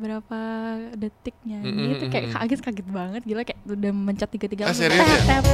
berapa 0.00 0.38
detik 0.96 1.36
nyanyi 1.44 1.68
Mm-mm, 1.68 1.94
itu 2.00 2.04
kayak 2.08 2.32
kaget 2.32 2.60
kaget 2.64 2.88
banget 2.88 3.22
gila 3.22 3.44
kayak 3.44 3.60
udah 3.68 3.92
mencet 3.92 4.32
tiga 4.32 4.46
tiga 4.48 4.64
Ah, 4.64 4.72
serius 4.72 5.04
ya? 5.04 5.44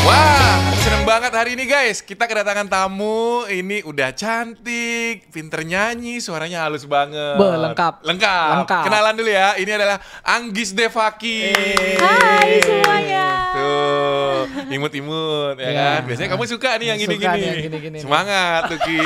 Wah, 0.00 0.58
seneng 0.80 1.04
banget 1.04 1.30
hari 1.30 1.54
ini 1.54 1.68
guys. 1.68 2.00
Kita 2.00 2.24
kedatangan 2.24 2.66
tamu. 2.66 3.44
Ini 3.46 3.84
udah 3.84 4.10
cantik, 4.10 5.28
pinter 5.30 5.62
nyanyi, 5.62 6.18
suaranya 6.18 6.66
halus 6.66 6.88
banget. 6.88 7.36
Be, 7.36 7.46
lengkap. 7.46 8.02
Lengkap. 8.02 8.50
Lengkap. 8.64 8.82
Kenalan 8.88 9.14
dulu 9.14 9.30
ya. 9.30 9.54
Ini 9.60 9.70
adalah 9.76 10.00
Anggis 10.24 10.72
Devaki. 10.72 11.52
Hai 12.00 12.58
semuanya. 12.64 13.39
Imut-imut 14.70 15.54
ya 15.56 15.66
Iya. 15.66 15.74
kan. 15.74 16.00
Biasanya 16.06 16.28
kamu 16.30 16.44
suka 16.46 16.70
nih 16.78 16.86
yang 16.86 16.98
gini-gini. 16.98 17.40
yang. 17.42 18.00
Semangat 18.00 18.60
tuh 18.68 18.78
Ki. 18.80 19.00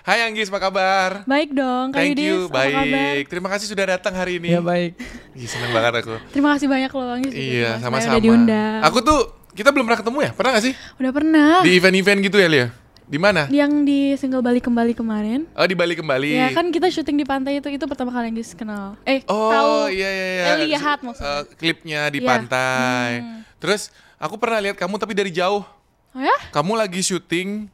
Hai 0.00 0.22
Anggis, 0.22 0.46
apa 0.46 0.62
kabar? 0.62 1.10
Baik 1.26 1.50
dong, 1.50 1.90
Kak 1.90 1.98
Thank 1.98 2.14
Yudis, 2.14 2.22
you, 2.24 2.38
apa 2.46 2.60
kabar? 2.62 2.86
baik. 2.86 3.24
Terima 3.26 3.48
kasih 3.50 3.66
sudah 3.66 3.84
datang 3.88 4.14
hari 4.14 4.38
ini. 4.38 4.48
Ya 4.48 4.62
baik. 4.62 4.94
Ih, 5.34 5.44
seneng 5.44 5.70
banget 5.70 5.92
aku. 6.00 6.14
Terima 6.30 6.54
kasih 6.54 6.66
banyak 6.66 6.90
loh 6.90 7.08
Anggis. 7.10 7.32
juga 7.32 7.42
Iya, 7.42 7.70
kasih 7.72 7.82
sama-sama. 7.82 8.22
Diundang. 8.22 8.78
Aku 8.80 8.98
tuh 9.02 9.20
kita 9.50 9.68
belum 9.68 9.84
pernah 9.84 10.00
ketemu 10.00 10.18
ya? 10.22 10.30
Pernah 10.30 10.50
gak 10.54 10.64
sih? 10.64 10.74
Udah 10.96 11.10
pernah. 11.10 11.50
Di 11.60 11.70
event-event 11.74 12.18
gitu 12.22 12.38
ya, 12.38 12.46
Lia? 12.46 12.66
Di 13.02 13.18
mana? 13.18 13.46
Yang 13.48 13.72
di 13.82 13.98
single 14.14 14.42
balik 14.42 14.62
kembali 14.62 14.90
kemarin. 14.92 15.46
Oh, 15.52 15.62
di 15.62 15.74
Bali 15.74 15.94
kembali. 15.94 16.30
Ya 16.32 16.50
kan 16.50 16.70
kita 16.70 16.86
syuting 16.86 17.14
di 17.14 17.22
pantai 17.22 17.58
itu 17.58 17.66
itu 17.68 17.82
pertama 17.84 18.10
kali 18.10 18.30
Anggis 18.30 18.50
kenal. 18.52 18.94
Eh, 19.02 19.22
Oh, 19.26 19.50
tahu. 19.50 19.74
iya 19.90 20.06
iya 20.06 20.26
iya. 20.28 20.44
Eh, 20.52 20.66
lihat 20.68 20.98
maksudnya. 21.02 21.34
Eh, 21.36 21.42
klipnya 21.54 22.00
di 22.08 22.18
Iya. 22.18 22.26
pantai. 22.28 23.10
Hmm. 23.20 23.42
Terus 23.56 23.90
aku 24.16 24.34
pernah 24.36 24.60
lihat 24.60 24.74
kamu 24.74 24.96
tapi 24.96 25.12
dari 25.12 25.30
jauh. 25.30 25.62
Oh 26.10 26.20
ya? 26.20 26.36
Kamu 26.50 26.72
lagi 26.74 27.00
syuting. 27.00 27.68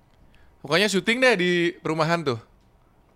Pokoknya 0.59 0.87
syuting 0.87 1.19
deh 1.19 1.35
di 1.35 1.51
perumahan 1.79 2.23
tuh. 2.23 2.39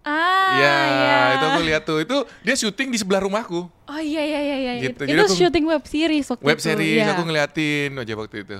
Ah, 0.02 0.55
Iya, 0.55 0.75
iya. 0.87 1.19
itu 1.35 1.45
aku 1.45 1.61
lihat 1.62 1.83
tuh. 1.83 1.99
Itu 1.99 2.16
dia 2.41 2.55
syuting 2.55 2.88
di 2.88 2.99
sebelah 2.99 3.18
rumahku. 3.21 3.66
Oh 3.66 4.01
iya 4.01 4.23
iya 4.23 4.41
iya 4.41 4.57
iya. 4.57 4.73
Gitu, 4.80 5.02
Itu, 5.05 5.23
aku- 5.24 5.35
syuting 5.37 5.65
web 5.65 5.83
series 5.83 6.27
waktu 6.29 6.43
Web 6.43 6.59
itu. 6.59 6.65
series 6.65 7.02
iya. 7.02 7.10
aku 7.10 7.23
ngeliatin 7.23 7.91
aja 7.93 8.15
waktu 8.15 8.37
itu. 8.43 8.59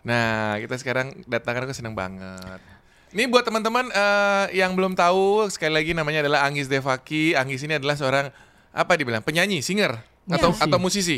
Nah, 0.00 0.58
kita 0.58 0.74
sekarang 0.76 1.14
datang 1.24 1.60
aku 1.60 1.70
seneng 1.70 1.94
banget. 1.94 2.58
Ini 3.10 3.26
buat 3.26 3.42
teman-teman 3.42 3.86
eh, 3.86 4.56
yang 4.56 4.74
belum 4.74 4.94
tahu, 4.94 5.46
sekali 5.48 5.74
lagi 5.74 5.92
namanya 5.92 6.22
adalah 6.22 6.42
Anggis 6.42 6.66
Devaki. 6.66 7.34
Anggis 7.34 7.62
ini 7.62 7.74
adalah 7.76 7.94
seorang 7.94 8.30
apa 8.70 8.92
dibilang 8.94 9.18
penyanyi, 9.20 9.60
singer 9.60 9.98
atau 10.26 10.50
Musisi. 10.50 10.62
atau 10.62 10.78
musisi, 10.78 11.16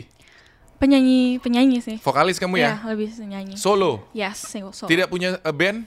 penyanyi 0.82 1.38
penyanyi 1.38 1.78
sih. 1.78 1.96
vokalis 1.96 2.36
kamu 2.36 2.58
ya, 2.58 2.74
Iya, 2.74 2.90
lebih 2.90 3.08
nyanyi. 3.22 3.54
solo, 3.54 4.02
Yes, 4.10 4.42
single 4.42 4.74
solo. 4.74 4.90
tidak 4.90 5.06
punya 5.06 5.38
eh, 5.38 5.54
band, 5.54 5.86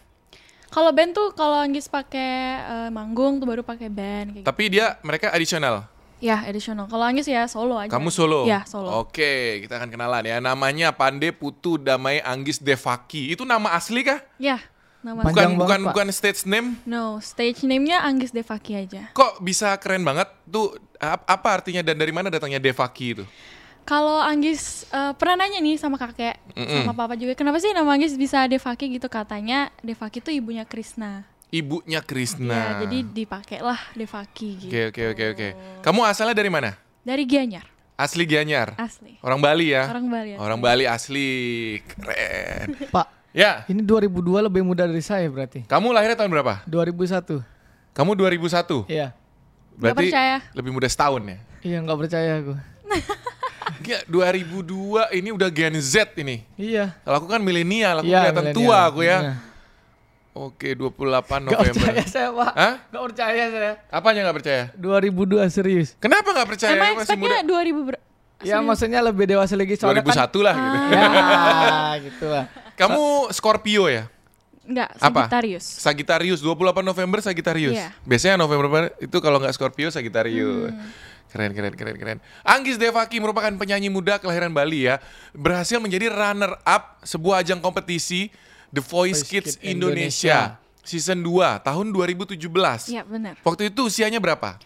Kalau 0.68 0.92
band 0.92 1.12
tuh 1.12 1.32
kalau 1.32 1.56
Anggis 1.58 1.86
pakai 1.86 2.32
eh, 2.58 2.90
manggung 2.90 3.38
tuh 3.38 3.46
baru 3.46 3.62
pakai 3.62 3.88
band 3.88 4.28
kayak 4.32 4.42
gitu. 4.42 4.46
tapi 4.46 4.64
dia 4.70 4.96
mereka 5.02 5.30
additional. 5.30 5.84
Ya, 6.18 6.42
additional. 6.42 6.84
Kalau 6.86 7.04
Anggis 7.04 7.28
ya 7.28 7.44
solo 7.46 7.76
aja. 7.76 7.92
Kamu 7.92 8.08
solo? 8.10 8.44
Iya, 8.44 8.64
solo. 8.66 8.88
Oke, 8.98 9.60
kita 9.62 9.78
akan 9.78 9.88
kenalan 9.90 10.24
ya. 10.26 10.40
Namanya 10.40 10.92
Pande 10.92 11.30
Putu 11.30 11.76
Damai 11.76 12.20
Anggis 12.20 12.56
Devaki. 12.58 13.30
Itu 13.30 13.44
nama 13.44 13.72
asli 13.72 14.00
kah? 14.02 14.24
Ya, 14.38 14.64
nama 15.02 15.22
Bukan 15.22 15.36
Panjang 15.36 15.52
bukan 15.54 15.68
banget, 15.70 15.80
Pak. 15.82 15.88
bukan 15.92 16.08
stage 16.10 16.42
name. 16.46 16.80
No, 16.84 17.20
stage 17.20 17.62
name-nya 17.62 18.00
Anggis 18.02 18.32
Devaki 18.32 18.74
aja. 18.74 19.12
Kok 19.12 19.40
bisa 19.40 19.76
keren 19.76 20.02
banget? 20.02 20.32
Tuh 20.46 20.72
ap- 20.98 21.24
apa 21.26 21.50
artinya 21.54 21.84
dan 21.84 21.96
dari 21.96 22.12
mana 22.12 22.28
datangnya 22.28 22.58
Devaki 22.58 23.08
itu? 23.14 23.24
Kalau 23.86 24.18
Anggis 24.18 24.90
eh, 24.90 25.14
pernah 25.14 25.46
nanya 25.46 25.62
nih 25.62 25.78
sama 25.78 25.96
kakek, 25.96 26.42
Mm-mm. 26.52 26.82
sama 26.82 26.94
papa 26.98 27.14
juga, 27.14 27.38
kenapa 27.38 27.62
sih 27.62 27.70
nama 27.70 27.86
Anggis 27.88 28.18
bisa 28.18 28.44
Devaki 28.46 28.90
gitu 28.92 29.06
katanya? 29.06 29.70
Devaki 29.80 30.20
tuh 30.20 30.34
ibunya 30.34 30.66
Krishna. 30.66 31.22
Ibunya 31.48 32.02
Krishna. 32.02 32.82
Ya, 32.82 32.90
jadi 32.90 32.98
dipakai 33.06 33.62
lah 33.62 33.78
Devaki 33.94 34.66
gitu. 34.66 34.74
Oke 34.74 34.90
oke 34.90 35.04
oke 35.14 35.24
oke. 35.32 35.48
Kamu 35.80 36.02
asalnya 36.02 36.34
dari 36.34 36.50
mana? 36.50 36.74
Dari 37.06 37.22
Gianyar, 37.24 37.70
Asli 37.94 38.26
Gianyar. 38.26 38.74
asli. 38.76 39.22
Orang 39.22 39.38
Bali 39.40 39.70
ya. 39.70 39.86
Orang 39.86 40.10
Bali. 40.10 40.34
asli. 40.34 40.42
Orang 40.42 40.60
Bali 40.60 40.84
asli. 40.84 41.30
Keren. 41.86 42.68
Pak, 42.98 43.08
Ya. 43.32 43.62
ini 43.70 43.86
2002 43.86 44.18
lebih 44.42 44.66
muda 44.66 44.90
dari 44.90 45.00
saya 45.00 45.30
berarti. 45.30 45.62
Kamu 45.70 45.94
lahirnya 45.94 46.18
tahun 46.18 46.34
berapa? 46.34 46.66
2001. 46.66 47.46
Kamu 47.94 48.12
2001. 48.18 48.90
Iya. 48.90 49.14
Berarti 49.78 50.08
percaya. 50.10 50.42
lebih 50.58 50.72
muda 50.74 50.88
setahun 50.90 51.22
ya. 51.22 51.38
Iya 51.62 51.78
nggak 51.86 52.00
percaya 52.02 52.32
aku. 52.42 52.54
Gila, 53.82 54.00
2002 54.06 55.18
ini 55.18 55.30
udah 55.30 55.50
Gen 55.50 55.76
Z 55.78 56.14
ini. 56.16 56.46
Iya. 56.56 56.94
Kalau 57.02 57.18
aku 57.18 57.28
kan 57.28 57.42
milenial, 57.42 58.02
aku 58.02 58.08
Iya, 58.08 58.20
kelihatan 58.24 58.46
milenial. 58.46 58.60
tua 58.62 58.78
aku 58.86 59.02
ya. 59.02 59.18
Iya. 59.20 59.34
Oke, 60.36 60.76
28 60.76 60.92
Nggak 60.92 61.40
November. 61.48 61.80
percaya 61.80 62.04
saya 62.06 62.30
pak. 62.30 62.52
Hah? 62.54 62.74
Nggak 62.92 63.04
percaya 63.08 63.44
saya. 63.50 63.72
Apanya 63.88 64.20
nggak 64.28 64.38
percaya? 64.38 64.64
2002 64.76 65.48
serius. 65.50 65.88
Kenapa 65.96 66.28
nggak 66.30 66.50
percaya? 66.50 66.76
Emang 66.76 66.94
Masih 67.00 67.16
muda. 67.16 67.40
expect-nya 67.40 67.42
2000 67.48 67.88
ber... 67.88 67.96
Ya 68.44 68.60
maksudnya 68.60 69.00
lebih 69.00 69.26
dewasa 69.26 69.56
lagi 69.56 69.80
soalnya 69.80 70.04
2001 70.04 70.44
lah 70.44 70.54
gitu. 70.54 70.76
kan. 70.92 71.10
Ya 71.64 71.80
gitu 72.04 72.26
lah. 72.28 72.46
Kamu 72.76 73.04
Scorpio 73.32 73.88
ya? 73.88 74.12
Enggak, 74.66 74.90
Apa? 74.98 75.30
Sagittarius. 75.30 75.66
Sagittarius 75.80 76.40
28 76.42 76.84
November 76.84 77.24
Sagittarius. 77.24 77.78
Iya. 77.80 77.96
Biasanya 78.04 78.36
November 78.36 78.92
itu 78.98 79.18
kalau 79.24 79.40
nggak 79.40 79.56
Scorpio 79.56 79.88
Sagittarius. 79.88 80.74
Hmm. 80.74 80.84
Keren 81.32 81.52
keren 81.52 81.74
keren 81.76 81.96
keren. 82.00 82.18
Anggis 82.48 82.80
Devaki 82.80 83.20
merupakan 83.20 83.52
penyanyi 83.60 83.92
muda 83.92 84.16
kelahiran 84.22 84.54
Bali 84.56 84.88
ya. 84.88 85.04
Berhasil 85.36 85.78
menjadi 85.84 86.08
runner 86.08 86.56
up 86.64 87.00
sebuah 87.04 87.44
ajang 87.44 87.60
kompetisi 87.60 88.32
The 88.72 88.80
Voice, 88.80 89.22
Voice 89.22 89.28
Kids 89.28 89.52
Kids 89.60 89.64
Indonesia. 89.64 90.60
season 90.86 91.26
2 91.26 91.66
tahun 91.66 91.90
2017. 91.90 92.38
Iya, 92.94 93.02
benar. 93.02 93.42
Waktu 93.42 93.74
itu 93.74 93.90
usianya 93.90 94.22
berapa? 94.22 94.62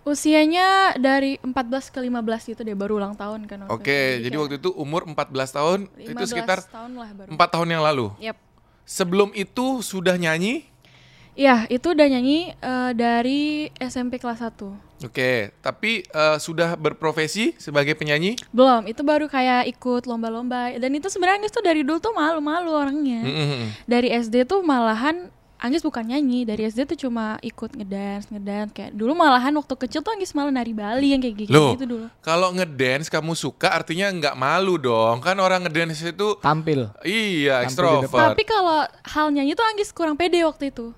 Usianya 0.00 0.96
dari 0.96 1.36
14 1.44 1.92
ke 1.92 2.00
15 2.00 2.56
itu 2.56 2.60
dia 2.64 2.72
baru 2.72 2.96
ulang 2.96 3.12
tahun 3.12 3.44
kan. 3.44 3.68
waktu 3.68 3.76
Oke, 3.76 4.00
itu. 4.16 4.24
jadi 4.24 4.34
waktu 4.40 4.54
itu 4.56 4.70
umur 4.72 5.04
14 5.04 5.52
tahun, 5.52 5.78
15 5.92 6.08
itu 6.08 6.24
sekitar 6.24 6.64
tahun 6.64 6.96
lah 6.96 7.12
baru. 7.12 7.28
4 7.36 7.52
tahun 7.52 7.68
yang 7.68 7.82
lalu. 7.84 8.06
Yap. 8.16 8.40
Sebelum 8.88 9.36
itu 9.36 9.84
sudah 9.84 10.16
nyanyi? 10.16 10.64
Iya, 11.38 11.70
itu 11.70 11.94
udah 11.94 12.06
nyanyi 12.10 12.50
eh, 12.50 12.90
dari 12.98 13.70
SMP 13.78 14.18
kelas 14.18 14.42
1. 14.42 15.06
Oke, 15.06 15.54
tapi 15.62 16.02
eh, 16.02 16.36
sudah 16.42 16.74
berprofesi 16.74 17.54
sebagai 17.62 17.94
penyanyi? 17.94 18.34
Belum, 18.50 18.82
itu 18.90 19.06
baru 19.06 19.30
kayak 19.30 19.70
ikut 19.70 20.10
lomba-lomba. 20.10 20.74
Dan 20.82 20.98
itu 20.98 21.06
sebenarnya 21.06 21.38
Anggis 21.38 21.54
tuh 21.54 21.62
dari 21.62 21.86
dulu 21.86 22.02
tuh 22.02 22.10
malu-malu 22.10 22.74
orangnya. 22.74 23.22
Mm-mm. 23.22 23.86
Dari 23.86 24.10
SD 24.10 24.50
tuh 24.50 24.66
malahan 24.66 25.30
Anggis 25.58 25.82
bukan 25.82 26.06
nyanyi, 26.06 26.46
dari 26.46 26.70
SD 26.70 26.86
tuh 26.86 26.98
cuma 27.06 27.34
ikut 27.42 27.74
ngedance, 27.74 28.30
ngedance 28.30 28.70
kayak 28.70 28.94
dulu 28.94 29.10
malahan 29.18 29.50
waktu 29.58 29.74
kecil 29.74 30.06
tuh 30.06 30.14
Anggis 30.14 30.30
malah 30.30 30.54
nari 30.54 30.70
Bali 30.70 31.10
yang 31.10 31.18
kayak 31.18 31.34
gitu, 31.34 31.50
Loh, 31.50 31.74
gitu 31.74 31.82
dulu. 31.82 32.06
kalau 32.22 32.54
ngedance 32.54 33.10
kamu 33.10 33.34
suka 33.34 33.74
artinya 33.74 34.06
nggak 34.06 34.34
malu 34.38 34.78
dong. 34.78 35.18
Kan 35.18 35.34
orang 35.42 35.66
ngedance 35.66 36.02
itu 36.02 36.38
Tampil. 36.38 36.86
iya 37.02 37.66
Tampil 37.66 37.66
di 37.66 38.06
ekstrovert. 38.06 38.22
Tapi 38.34 38.42
kalau 38.46 38.86
hal 38.86 39.26
nyanyi 39.34 39.58
tuh 39.58 39.66
Anggis 39.66 39.90
kurang 39.90 40.14
pede 40.14 40.42
waktu 40.46 40.70
itu. 40.70 40.94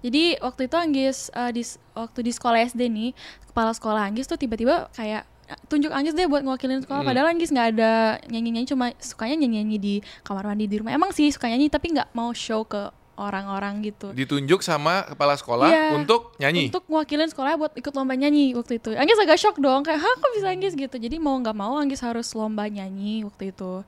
Jadi 0.00 0.36
waktu 0.38 0.66
itu 0.66 0.76
Anggis 0.76 1.18
eh, 1.30 1.50
di 1.50 1.62
waktu 1.92 2.18
di 2.20 2.30
sekolah 2.30 2.58
SD 2.64 2.82
nih, 2.86 3.10
kepala 3.46 3.70
sekolah 3.70 4.02
Anggis 4.04 4.24
tuh 4.24 4.36
tiba-tiba 4.36 4.92
kayak 4.92 5.24
"Eh, 5.46 5.58
tunjuk 5.66 5.90
Anggis 5.90 6.12
deh 6.12 6.26
buat 6.26 6.42
ngewakilin 6.42 6.82
sekolah 6.82 7.02
padahal 7.02 7.28
Anggis 7.28 7.48
nggak 7.48 7.68
ada 7.72 7.92
nyanyi-nyanyi 8.26 8.66
cuma 8.66 8.90
sukanya 8.98 9.38
nyanyi-nyanyi 9.38 9.76
di 9.76 9.94
kamar 10.22 10.44
mandi 10.44 10.66
di 10.66 10.76
rumah. 10.76 10.90
Emang 10.90 11.10
sih 11.10 11.28
suka 11.28 11.46
nyanyi 11.46 11.66
tapi 11.68 11.90
nggak 11.90 12.12
mau 12.12 12.30
show 12.30 12.62
ke 12.62 12.90
orang-orang 13.16 13.80
gitu. 13.80 14.12
Ditunjuk 14.12 14.60
sama 14.60 15.00
kepala 15.06 15.32
sekolah 15.34 15.66
Iya, 15.66 15.96
untuk 15.96 16.36
nyanyi. 16.36 16.68
Untuk 16.68 16.84
ngewakilin 16.84 17.32
sekolah 17.32 17.56
buat 17.56 17.72
ikut 17.72 17.92
lomba 17.92 18.12
nyanyi 18.12 18.52
waktu 18.52 18.76
itu. 18.76 18.92
Anggis 18.92 19.16
agak 19.16 19.40
shock 19.40 19.56
dong, 19.56 19.82
kayak 19.82 19.98
hah 19.98 20.14
kok 20.14 20.30
bisa 20.36 20.52
Anggis 20.52 20.76
gitu. 20.76 20.92
Jadi 20.92 21.16
mau 21.16 21.32
nggak 21.34 21.56
mau 21.56 21.80
Anggis 21.80 22.04
harus 22.04 22.28
lomba 22.32 22.68
nyanyi 22.68 23.24
waktu 23.24 23.56
itu. 23.56 23.82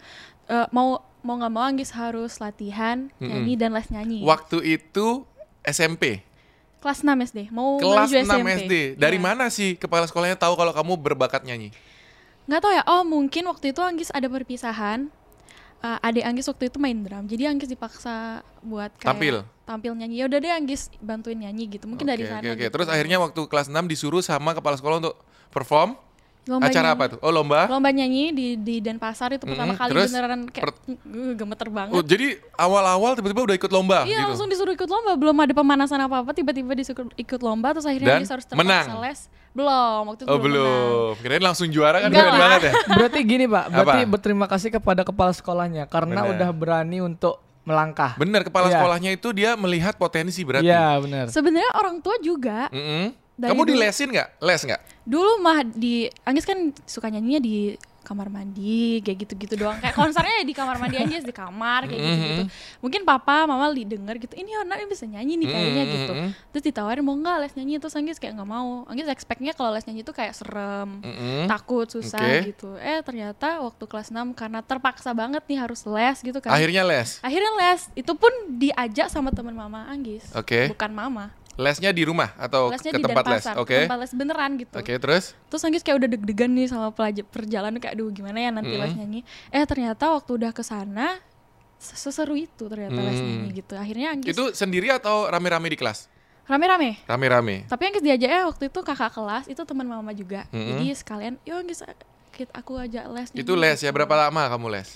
Eh, 0.48 0.66
mau 0.72 1.04
mau 1.20 1.36
nggak 1.36 1.52
mau 1.52 1.60
Anggis 1.60 1.92
harus 1.92 2.40
latihan 2.40 3.12
nyanyi 3.20 3.54
dan 3.54 3.76
les 3.76 3.88
nyanyi. 3.92 4.24
Waktu 4.24 4.64
itu 4.64 5.28
SMP, 5.68 6.24
Kelas 6.78 7.02
6 7.02 7.10
SD, 7.26 7.38
mau 7.50 7.74
kelas 7.76 8.06
menuju 8.06 8.22
6 8.22 8.38
SMP. 8.38 8.48
SD. 8.62 8.72
Dari 8.94 9.18
Iya. 9.18 9.24
mana 9.24 9.44
sih 9.48 9.74
kepala 9.74 10.06
sekolahnya 10.06 10.38
tahu 10.38 10.54
kalau 10.54 10.70
kamu 10.70 10.94
berbakat 10.96 11.42
nyanyi? 11.42 11.74
Nggak 12.46 12.60
tahu 12.62 12.72
ya. 12.72 12.82
Oh 12.86 13.02
mungkin 13.02 13.44
waktu 13.44 13.70
itu 13.70 13.82
Anggis 13.82 14.08
ada 14.08 14.24
perpisahan. 14.24 15.10
Eh, 15.78 15.98
adik 16.02 16.22
Anggis 16.22 16.46
waktu 16.46 16.66
itu 16.66 16.78
main 16.78 16.94
drum, 16.96 17.22
jadi 17.24 17.50
Anggis 17.50 17.66
dipaksa 17.66 18.42
buat 18.60 18.90
kayak 18.94 19.10
Tampil? 19.10 19.36
tampil 19.62 19.92
nyanyi. 19.94 20.14
Ya 20.16 20.26
udah 20.26 20.38
deh 20.38 20.50
Anggis 20.50 20.90
bantuin 20.98 21.38
nyanyi 21.38 21.66
gitu. 21.68 21.86
Mungkin 21.86 22.02
dari 22.02 22.22
Oke, 22.22 22.30
sana. 22.30 22.40
Oke, 22.40 22.50
oke. 22.50 22.58
gitu. 22.60 22.72
Terus 22.72 22.88
akhirnya 22.88 23.18
waktu 23.18 23.40
kelas 23.44 23.66
6 23.68 23.86
disuruh 23.86 24.18
sama 24.20 24.54
kepala 24.54 24.74
sekolah 24.74 24.98
untuk 24.98 25.14
perform 25.50 25.94
Lomba 26.48 26.64
acara 26.66 26.80
nyanyi. 26.88 26.96
apa 26.96 27.04
tuh? 27.06 27.18
Oh, 27.20 27.28
lomba. 27.28 27.60
Lomba 27.66 27.90
nyanyi 27.90 28.24
di 28.30 28.46
di 28.56 28.76
Denpasar 28.78 29.30
itu 29.30 29.44
pertama 29.44 29.70
Mm-mm, 29.70 29.78
kali 29.78 29.90
terus 29.92 30.08
beneran 30.08 30.40
kayak 30.44 30.64
per- 30.64 30.80
uh, 31.20 31.32
gemeter 31.34 31.68
banget. 31.68 31.92
Oh, 31.92 32.00
jadi 32.00 32.26
awal-awal 32.54 33.12
tiba-tiba 33.12 33.44
udah 33.44 33.54
ikut 33.54 33.68
lomba 33.68 33.98
Iya 34.02 34.16
gitu. 34.16 34.26
langsung 34.26 34.48
disuruh 34.48 34.72
ikut 34.72 34.86
lomba, 34.86 35.12
belum 35.14 35.36
ada 35.38 35.52
pemanasan 35.52 36.00
apa-apa, 36.00 36.32
tiba-tiba 36.32 36.72
disuruh 36.72 37.12
ikut 37.14 37.38
lomba, 37.38 37.70
terus 37.70 37.84
akhirnya 37.84 38.08
Dan 38.08 38.18
Anggis 38.18 38.32
harus 38.32 38.44
terpaksa 38.44 38.64
menang? 38.64 38.86
les. 39.02 39.20
Belum, 39.50 40.02
waktu 40.06 40.22
itu 40.22 40.28
Oh, 40.28 40.38
belum. 40.38 40.64
menang. 40.64 40.88
belum. 41.10 41.12
Kirain 41.20 41.44
langsung 41.44 41.68
juara 41.68 41.96
kan 41.98 42.08
keren 42.08 42.32
banget 42.34 42.62
ya. 42.64 42.72
Berarti 42.90 43.18
gini 43.22 43.44
pak, 43.44 43.64
berarti 43.68 44.00
Apa? 44.00 44.08
berterima 44.08 44.46
kasih 44.46 44.70
kepada 44.70 45.02
kepala 45.02 45.32
sekolahnya 45.32 45.84
karena 45.84 46.22
Benar. 46.22 46.32
udah 46.32 46.48
berani 46.50 46.98
untuk 47.00 47.38
melangkah. 47.62 48.16
Bener, 48.16 48.40
kepala 48.42 48.66
Iya. 48.66 48.76
sekolahnya 48.76 49.10
itu 49.12 49.28
dia 49.30 49.52
melihat 49.54 49.92
potensi 49.94 50.40
berarti. 50.40 50.64
Iya, 50.64 50.96
benar. 50.98 51.28
Sebenarnya 51.28 51.68
orang 51.74 52.00
tua 52.00 52.16
juga. 52.18 52.70
Mm-mm. 52.70 53.12
Dari 53.38 53.48
Kamu 53.48 53.62
dulu. 53.62 53.70
dilesin 53.72 54.10
nggak? 54.10 54.28
Les 54.40 54.60
nggak? 54.60 54.80
Dulu 55.04 55.32
mah 55.38 55.62
di 55.62 55.94
Anggis 56.22 56.42
kan 56.42 56.58
suka 56.84 57.06
nyanyinya 57.06 57.38
di 57.38 57.56
kamar 58.00 58.32
mandi 58.32 59.04
kayak 59.04 59.20
gitu-gitu 59.20 59.52
doang 59.54 59.76
kayak 59.76 59.92
konsernya 59.92 60.40
di 60.40 60.56
kamar 60.56 60.80
mandi 60.80 60.96
aja 60.96 61.20
di 61.20 61.28
kamar 61.28 61.84
kayak 61.84 62.00
gitu-gitu 62.00 62.42
mungkin 62.80 63.04
papa 63.04 63.44
mama 63.44 63.68
li 63.68 63.84
denger 63.84 64.16
gitu 64.18 64.32
ini 64.32 64.48
anaknya 64.56 64.88
bisa 64.88 65.04
nyanyi 65.04 65.36
nih 65.36 65.44
kayaknya 65.46 65.82
Mm, 65.84 65.92
gitu 65.92 66.12
terus 66.48 66.64
ditawarin 66.64 67.04
mau 67.04 67.12
nggak 67.12 67.36
les 67.38 67.52
nyanyi 67.52 67.76
terus 67.76 67.92
Anggis 67.92 68.16
kayak 68.16 68.32
nggak 68.32 68.48
mau 68.48 68.88
Anggis 68.88 69.12
expectnya 69.12 69.52
kalau 69.52 69.76
les 69.76 69.84
nyanyi 69.84 70.00
itu 70.00 70.16
kayak 70.16 70.32
serem 70.32 71.04
Mm-mm. 71.04 71.44
takut 71.46 71.84
susah 71.84 72.16
Oke. 72.16 72.48
gitu 72.48 72.80
eh 72.80 73.04
ternyata 73.04 73.60
waktu 73.60 73.84
kelas 73.84 74.08
6 74.08 74.24
karena 74.32 74.64
terpaksa 74.64 75.12
banget 75.12 75.44
nih 75.44 75.58
harus 75.60 75.84
les 75.84 76.16
gitu 76.18 76.40
kan 76.40 76.48
Akhirnya 76.50 76.88
les. 76.88 77.20
akhirnya 77.20 77.52
les 77.60 77.92
itu 77.92 78.12
pun 78.14 78.32
diajak 78.50 79.12
sama 79.12 79.28
teman 79.30 79.52
mama 79.52 79.84
Anggis 79.84 80.24
Oke. 80.32 80.64
bukan 80.66 80.96
mama 80.96 81.28
Lesnya 81.58 81.90
di 81.90 82.02
rumah 82.02 82.30
atau 82.38 82.70
lesnya 82.70 82.90
ke 82.90 82.96
di 82.96 83.04
tempat 83.04 83.24
les? 83.26 83.42
Denpasar 83.42 83.54
Oke. 83.58 83.74
ke 83.74 83.82
tempat 83.84 83.98
les 83.98 84.12
beneran 84.14 84.50
gitu 84.56 84.72
Oke, 84.72 84.92
terus? 84.94 85.34
terus 85.48 85.60
Anggis 85.60 85.82
kayak 85.82 85.98
udah 85.98 86.08
deg-degan 86.08 86.50
nih 86.50 86.66
sama 86.66 86.88
pelajar 86.88 87.24
perjalanan 87.24 87.76
kayak 87.76 87.92
aduh 87.92 88.08
gimana 88.08 88.38
ya 88.38 88.50
nanti 88.50 88.72
les 88.72 88.94
nyanyi 88.94 89.20
eh 89.48 89.64
ternyata 89.64 90.06
waktu 90.08 90.30
udah 90.32 90.50
ke 90.50 90.62
sana 90.62 91.18
seseru 91.76 92.34
itu 92.34 92.64
ternyata 92.64 92.94
les 92.96 93.14
Hmm. 93.16 93.26
nyanyi 93.44 93.50
gitu 93.56 93.74
akhirnya 93.74 94.08
Anggis 94.12 94.30
Itu 94.30 94.50
sendiri 94.52 94.88
atau 94.88 95.26
rame-rame 95.26 95.66
di 95.66 95.74
kelas? 95.74 96.06
rame-rame 96.44 97.02
Rame-rame. 97.04 97.66
tapi 97.66 97.82
Anggis 97.84 98.00
diajaknya 98.00 98.46
waktu 98.46 98.64
itu 98.66 98.80
kakak 98.80 99.10
kelas 99.12 99.44
itu 99.46 99.60
teman 99.60 99.84
mama 99.84 100.10
juga 100.10 100.46
Mm-mm. 100.48 100.64
jadi 100.72 100.84
sekalian 100.94 101.34
yuk 101.42 101.58
Anggis 101.60 101.82
kita 102.30 102.54
aku 102.54 102.78
ajak 102.78 103.04
les 103.10 103.28
Itu 103.32 103.52
nyanyi," 103.52 103.62
les 103.66 103.78
ya 103.78 103.90
gitu. 103.90 103.94
berapa 103.94 104.14
lama 104.16 104.46
kamu 104.48 104.66
les? 104.72 104.88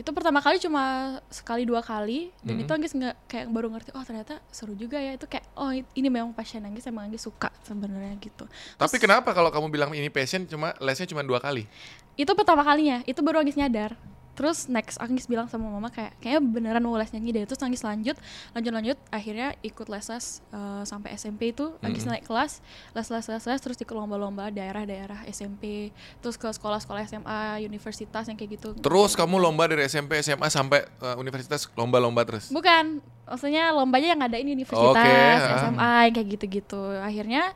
Itu 0.00 0.10
pertama 0.16 0.40
kali 0.40 0.56
cuma 0.56 1.16
sekali 1.28 1.68
dua 1.68 1.84
kali 1.84 2.32
dan 2.40 2.56
Mm-mm. 2.56 2.64
itu 2.64 2.72
Anggis 2.72 2.92
nggak 2.96 3.14
kayak 3.28 3.46
baru 3.52 3.68
ngerti 3.68 3.92
oh 3.92 4.00
ternyata 4.00 4.40
seru 4.48 4.72
juga 4.72 4.96
ya 4.96 5.12
itu 5.12 5.28
kayak 5.28 5.44
oh 5.60 5.76
ini 5.76 6.08
memang 6.08 6.32
passion 6.32 6.64
Anggis 6.64 6.88
emang 6.88 7.12
Anggis 7.12 7.28
suka 7.28 7.52
sebenarnya 7.60 8.16
gitu 8.16 8.48
Tapi 8.80 8.96
kenapa 8.96 9.36
kalau 9.36 9.52
kamu 9.52 9.68
bilang 9.68 9.92
ini 9.92 10.08
passion 10.08 10.48
cuma 10.48 10.72
lesnya 10.80 11.04
cuma 11.04 11.20
dua 11.20 11.36
kali? 11.36 11.68
itu 12.16 12.32
pertama 12.36 12.64
kalinya 12.64 13.04
itu 13.04 13.20
baru 13.20 13.44
Anggis 13.44 13.60
nyadar 13.60 13.92
terus 14.40 14.72
next 14.72 14.96
Anggis 14.96 15.28
bilang 15.28 15.52
sama 15.52 15.68
mama 15.68 15.92
kayak 15.92 16.16
kayaknya 16.16 16.40
beneran 16.40 16.80
mau 16.80 16.96
les 16.96 17.12
nyanyi 17.12 17.36
deh. 17.36 17.44
Terus 17.44 17.60
Anggis 17.60 17.84
lanjut 17.84 18.16
lanjut 18.56 18.72
lanjut. 18.72 18.98
Akhirnya 19.12 19.52
ikut 19.60 19.92
les 19.92 20.06
les 20.08 20.26
eh, 20.40 20.82
sampai 20.88 21.12
SMP 21.20 21.52
itu. 21.52 21.76
Anggis 21.84 22.08
naik 22.08 22.24
kelas 22.24 22.64
les 22.96 23.08
les 23.12 23.24
les 23.28 23.44
les 23.44 23.60
terus 23.60 23.76
ikut 23.76 23.92
lomba-lomba 23.92 24.48
daerah-daerah 24.48 25.28
SMP 25.28 25.92
terus 26.24 26.40
ke 26.40 26.48
sekolah-sekolah 26.48 27.04
SMA 27.04 27.60
universitas 27.68 28.24
yang 28.32 28.40
kayak 28.40 28.56
gitu. 28.56 28.72
Terus 28.80 29.12
kamu 29.12 29.36
lomba 29.36 29.68
dari 29.68 29.84
SMP, 29.84 30.24
SMA 30.24 30.48
sampai 30.48 30.88
uh, 31.04 31.20
universitas 31.20 31.68
lomba-lomba 31.76 32.24
terus. 32.24 32.48
bukan. 32.48 33.04
Maksudnya 33.30 33.70
lombanya 33.70 34.08
yang 34.10 34.20
ngadain 34.26 34.42
universitas 34.42 34.90
Oke, 34.90 35.06
ah. 35.06 35.62
SMA 35.62 35.92
yang 36.08 36.14
kayak 36.16 36.28
gitu-gitu. 36.34 36.82
Akhirnya 36.98 37.54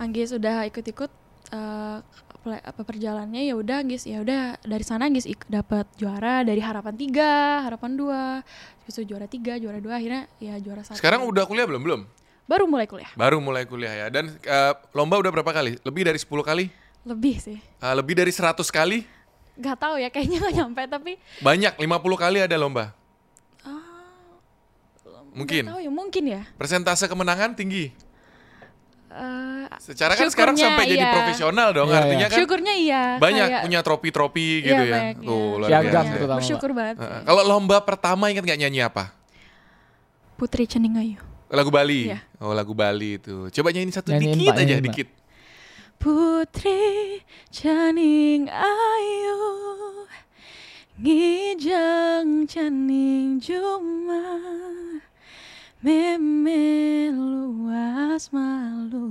Anggis 0.00 0.32
udah 0.32 0.64
ikut-ikut 0.72 1.12
eh, 1.52 1.98
pela- 2.40 2.64
apa 2.64 2.80
perjalanannya 2.80 3.44
ya 3.44 3.54
udah 3.54 3.76
Anggis 3.78 4.02
ya 4.02 4.18
udah 4.18 4.58
dari 4.58 4.82
sana 4.82 5.06
ik- 5.06 5.46
dapat 5.46 5.86
juara 5.94 6.42
dari 6.42 6.58
harapan 6.58 6.96
tiga 6.96 7.62
harapan 7.62 7.94
dua 7.94 8.22
itu 8.82 9.04
juara 9.04 9.24
tiga 9.24 9.54
juara 9.56 9.78
dua 9.78 9.96
akhirnya 9.96 10.26
ya 10.36 10.58
juara 10.58 10.82
satu 10.82 10.98
Sekarang 10.98 11.22
udah 11.22 11.44
kuliah 11.44 11.68
belum? 11.68 11.82
Belum. 11.82 12.02
baru 12.42 12.66
mulai 12.66 12.84
kuliah 12.84 13.06
Baru 13.14 13.38
mulai 13.38 13.62
kuliah 13.62 13.94
ya. 13.94 14.06
Dan 14.08 14.28
uh, 14.34 14.74
lomba 14.92 15.16
udah 15.16 15.30
berapa 15.30 15.52
kali? 15.52 15.78
Lebih 15.78 16.02
dari 16.04 16.18
10 16.18 16.26
kali? 16.42 16.66
lebih 17.02 17.34
sih 17.38 17.58
Uh, 17.78 17.94
lebih 17.94 18.14
dari 18.14 18.30
100 18.30 18.58
kali? 18.66 19.06
nggak 19.52 19.76
tahu 19.78 20.00
ya 20.00 20.08
kayaknya 20.08 20.40
nggak 20.40 20.54
nyampe 20.56 20.82
tapi 20.88 21.12
Banyak, 21.38 21.76
50 21.78 21.84
kali 22.18 22.38
ada 22.40 22.56
lomba. 22.56 22.90
Mungkin. 25.32 25.64
nggak 25.64 25.72
tahu 25.72 25.80
ya 25.80 25.90
mungkin 25.90 26.24
ya 26.26 26.42
Persentase 26.56 27.08
kemenangan 27.08 27.56
tinggi. 27.56 27.88
Eh, 29.12 29.64
Secara 29.76 30.16
kan 30.16 30.24
sekarang 30.26 30.56
sampai 30.56 30.88
jadi 30.88 31.04
iya. 31.04 31.12
profesional 31.12 31.68
dong. 31.70 31.92
Iya, 31.92 31.98
Artinya 32.00 32.26
kan 32.26 32.38
syukurnya 32.40 32.74
iya 32.74 33.02
banyak 33.20 33.44
kayak- 33.46 33.62
punya 33.62 33.80
tropi-tropi 33.80 34.48
iya, 34.58 34.64
gitu 34.64 34.82
ya. 34.82 34.94
banyak, 34.94 35.16
Tuh, 35.20 35.28
iya. 35.28 35.58
luar 35.60 35.68
biasa. 35.84 36.00
terutama. 36.08 36.38
bersyukur 36.40 36.70
banget. 36.72 36.96
Heeh. 36.96 37.20
Kalau 37.22 37.42
lomba 37.44 37.76
pertama 37.82 38.24
ingat 38.26 38.42
nggak 38.42 38.58
nyanyi 38.58 38.80
apa? 38.82 39.04
Putri 40.34 40.64
Ceningayu 40.64 41.20
Lagu 41.52 41.68
Bali. 41.68 42.08
Iya. 42.08 42.18
Oh, 42.40 42.56
lagu 42.56 42.72
Bali 42.72 43.20
itu. 43.20 43.52
Coba 43.52 43.68
nyanyiin 43.70 43.92
satu 43.92 44.08
Nyanyiin, 44.08 44.32
dikit 44.34 44.48
Pak, 44.48 44.56
aja, 44.56 44.62
nyanyiin, 44.64 44.80
Pak. 44.80 44.86
dikit. 44.88 45.08
Putri 46.00 46.82
Caning 47.52 48.48
Ayu 48.48 49.40
Ngijang 50.96 52.48
Caning 52.48 53.36
Juma 53.36 54.24
Meme 55.82 57.10
luas 57.10 58.30
malu 58.30 59.10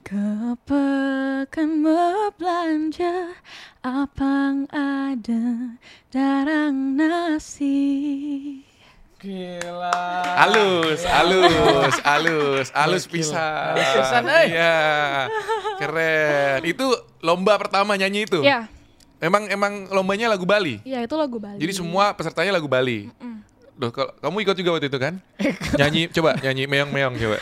Kepekan 0.00 1.84
belanja 2.40 3.36
Apang 3.84 4.64
ada 4.72 5.76
darang 6.08 6.96
nasi 6.96 8.64
Gila. 9.20 9.92
Halus, 10.38 11.02
halus, 11.04 11.94
halus, 12.06 12.66
halus 12.70 13.04
pisan. 13.10 13.74
Halus 13.74 13.90
pisan, 13.98 14.24
eh. 14.30 14.46
Iya. 14.54 14.78
Keren. 15.74 16.62
Itu 16.62 16.86
lomba 17.18 17.58
pertama 17.58 17.98
nyanyi 17.98 18.30
itu. 18.30 18.46
Ya, 18.46 18.70
Emang 19.18 19.50
emang 19.50 19.90
lombanya 19.90 20.30
lagu 20.30 20.46
Bali. 20.46 20.78
ya 20.86 21.02
itu 21.02 21.14
lagu 21.18 21.42
Bali 21.42 21.58
Jadi 21.58 21.74
semua 21.74 22.14
pesertanya 22.14 22.54
lagu 22.54 22.70
Bali. 22.70 23.10
Duh, 23.78 23.94
kalau 23.94 24.10
kamu 24.18 24.36
ikut 24.42 24.56
juga 24.58 24.70
waktu 24.74 24.90
itu 24.90 24.98
kan? 24.98 25.22
nyanyi, 25.78 26.10
coba 26.10 26.34
nyanyi 26.42 26.66
meong-meong 26.66 27.14
coba. 27.14 27.38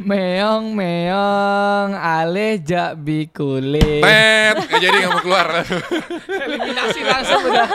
Meong 0.00 0.72
meong 0.72 1.92
aleh 1.92 2.56
jak 2.56 2.96
bikule. 2.96 4.00
Tet, 4.00 4.56
nggak 4.56 4.80
jadi 4.80 4.96
nggak 4.96 5.12
mau 5.12 5.20
keluar. 5.20 5.46
Eliminasi 6.46 7.00
langsung 7.04 7.42
udah. 7.44 7.68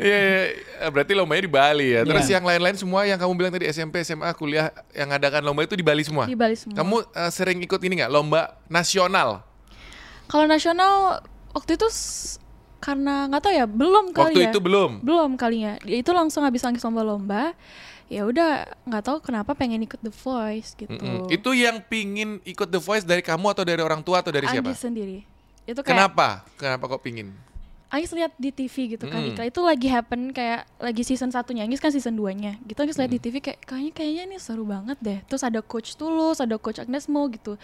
Iya, 0.00 0.18
iya. 0.18 0.88
berarti 0.90 1.12
lombanya 1.14 1.46
di 1.46 1.52
Bali 1.52 1.86
ya. 1.94 2.02
Terus 2.02 2.26
Iya. 2.26 2.40
yang 2.40 2.44
lain-lain 2.48 2.74
semua 2.74 3.06
yang 3.06 3.20
kamu 3.20 3.32
bilang 3.38 3.52
tadi 3.54 3.70
SMP, 3.70 4.02
SMA, 4.02 4.34
kuliah 4.34 4.74
yang 4.90 5.14
adakan 5.14 5.46
lomba 5.46 5.62
itu 5.62 5.78
di 5.78 5.86
Bali 5.86 6.02
semua. 6.02 6.26
Di 6.26 6.34
Bali 6.34 6.58
semua 6.58 6.74
Kamu 6.74 6.96
eh, 7.06 7.30
sering 7.30 7.62
ikut 7.62 7.80
ini 7.86 8.02
nggak 8.02 8.10
lomba 8.10 8.58
nasional? 8.66 9.46
Kalau 10.26 10.48
nasional 10.48 11.22
waktu 11.54 11.78
itu 11.78 11.86
karena 12.84 13.24
nggak 13.32 13.42
tahu 13.48 13.52
ya 13.56 13.64
belum 13.64 14.12
kali 14.12 14.36
Waktu 14.36 14.40
ya. 14.44 14.50
itu 14.52 14.60
belum. 14.60 15.00
belum 15.00 15.30
kalinya. 15.40 15.80
Dia 15.80 16.04
itu 16.04 16.12
langsung 16.12 16.44
habis 16.44 16.60
nangis 16.60 16.84
lomba-lomba. 16.84 17.56
Ya 18.12 18.28
udah 18.28 18.68
nggak 18.84 19.02
tahu 19.08 19.16
kenapa 19.24 19.56
pengen 19.56 19.80
ikut 19.80 19.96
The 20.04 20.12
Voice 20.12 20.76
gitu. 20.76 20.92
Mm-mm. 20.92 21.32
Itu 21.32 21.56
yang 21.56 21.80
pingin 21.88 22.44
ikut 22.44 22.68
The 22.68 22.76
Voice 22.76 23.08
dari 23.08 23.24
kamu 23.24 23.56
atau 23.56 23.64
dari 23.64 23.80
orang 23.80 24.04
tua 24.04 24.20
atau 24.20 24.28
dari 24.28 24.44
siapa? 24.44 24.68
Anggis 24.68 24.84
sendiri. 24.84 25.24
Itu 25.64 25.80
kayak 25.80 25.88
Kenapa? 25.88 26.44
Kenapa 26.60 26.84
kok 26.84 27.00
pingin? 27.00 27.32
Anggis 27.94 28.10
lihat 28.10 28.34
di 28.34 28.50
TV 28.50 28.98
gitu 28.98 29.06
kan. 29.06 29.22
Mm. 29.22 29.30
Iklan 29.30 29.46
itu 29.46 29.60
lagi 29.62 29.86
happen 29.86 30.34
kayak 30.34 30.66
lagi 30.76 31.06
season 31.06 31.30
satunya 31.30 31.62
Anggis 31.62 31.78
kan 31.78 31.88
season 31.88 32.18
2-nya. 32.18 32.58
Gitu 32.60 32.74
Anggis 32.74 32.98
lihat 32.98 33.06
di 33.08 33.16
Mm. 33.16 33.24
TV 33.24 33.34
kayak 33.38 33.58
kayaknya 33.62 33.92
kayaknya 33.94 34.22
ini 34.26 34.36
seru 34.36 34.66
banget 34.66 34.98
deh. 34.98 35.22
Terus 35.24 35.40
ada 35.40 35.62
coach 35.62 35.94
Tulus, 35.94 36.42
ada 36.42 36.58
coach 36.58 36.82
Agnes 36.82 37.06
Mo 37.06 37.30
gitu. 37.30 37.54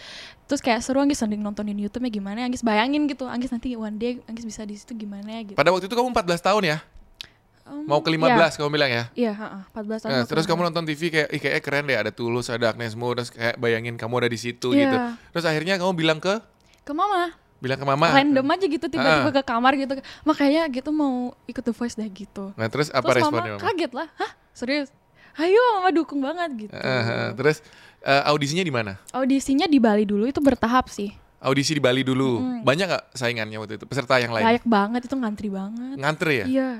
Terus 0.46 0.62
kayak 0.62 0.80
seru 0.80 1.02
Anggis 1.02 1.18
sendiri 1.18 1.42
nontonin 1.42 1.74
YouTube-nya 1.74 2.08
gimana. 2.08 2.46
Anggis 2.46 2.62
bayangin 2.62 3.04
gitu. 3.04 3.26
Anggis 3.26 3.50
nanti 3.50 3.74
one 3.74 3.98
day 3.98 4.22
Anggis 4.24 4.46
bisa 4.46 4.62
di 4.62 4.78
situ 4.78 4.94
gimana 4.94 5.42
gitu. 5.42 5.58
Pada 5.58 5.68
waktu 5.68 5.90
itu 5.90 5.92
kamu 5.92 6.14
14 6.14 6.38
tahun 6.38 6.62
ya? 6.64 6.78
Um, 7.66 7.86
Mau 7.86 8.02
ke 8.02 8.10
15 8.10 8.58
kamu 8.58 8.70
bilang 8.70 8.90
ya? 8.90 9.04
Iya, 9.14 9.30
heeh, 9.30 9.62
14 9.70 10.02
tahun. 10.02 10.10
Nah, 10.10 10.22
terus 10.26 10.42
kamu 10.42 10.60
nonton. 10.66 10.82
TV 10.86 11.06
kayak, 11.06 11.28
ih 11.30 11.38
kayaknya 11.38 11.62
keren 11.62 11.84
deh 11.86 11.94
ada 11.94 12.10
Tulus, 12.10 12.50
ada 12.50 12.66
Agnes 12.66 12.98
Mo, 12.98 13.14
terus 13.14 13.30
kayak 13.30 13.58
bayangin 13.58 13.94
kamu 13.94 14.26
ada 14.26 14.28
di 14.28 14.38
situ 14.38 14.74
Iya. 14.74 14.80
gitu. 14.82 14.96
Terus 15.34 15.44
akhirnya 15.46 15.78
kamu 15.78 15.92
bilang 15.94 16.18
ke 16.18 16.42
ke 16.82 16.90
mama. 16.90 17.30
Bilang 17.60 17.76
ke 17.76 17.86
mama. 17.86 18.06
Random 18.08 18.46
aja 18.48 18.66
gitu 18.66 18.86
tiba-tiba 18.88 19.30
Ah. 19.30 19.34
ke 19.36 19.42
kamar 19.44 19.72
gitu. 19.76 19.92
Makanya 20.24 20.66
gitu 20.66 20.90
mau 20.90 21.36
ikut 21.44 21.60
The 21.60 21.70
Voice 21.70 21.94
deh 21.94 22.08
gitu. 22.08 22.50
Nah, 22.56 22.66
terus 22.66 22.88
apa 22.90 23.04
terus 23.06 23.22
responnya 23.22 23.54
mama 23.54 23.56
mama? 23.56 23.64
kaget 23.68 23.92
lah. 23.92 24.08
Hah? 24.16 24.30
Serius? 24.50 24.88
Ayo 25.36 25.60
mama 25.78 25.88
dukung 25.92 26.20
banget 26.20 26.50
gitu. 26.58 26.72
Eh, 26.74 27.26
terus 27.36 27.62
eh, 28.00 28.22
audisinya 28.26 28.64
di 28.64 28.72
mana? 28.72 28.92
Audisinya 29.10 29.64
di 29.64 29.78
Bali 29.78 30.02
dulu 30.02 30.26
itu 30.26 30.40
bertahap 30.40 30.90
sih. 30.90 31.12
Audisi 31.40 31.72
di 31.72 31.80
Bali 31.80 32.02
dulu. 32.02 32.60
Banyak 32.60 32.84
nggak 32.84 33.04
saingannya 33.14 33.56
waktu 33.56 33.80
itu? 33.80 33.84
Peserta 33.84 34.20
yang 34.20 34.32
lain? 34.32 34.44
Layak 34.44 34.64
banget 34.64 35.08
itu 35.08 35.16
ngantri 35.16 35.48
banget. 35.48 35.96
Ngantri 35.96 36.34
ya? 36.34 36.46
Iya. 36.48 36.70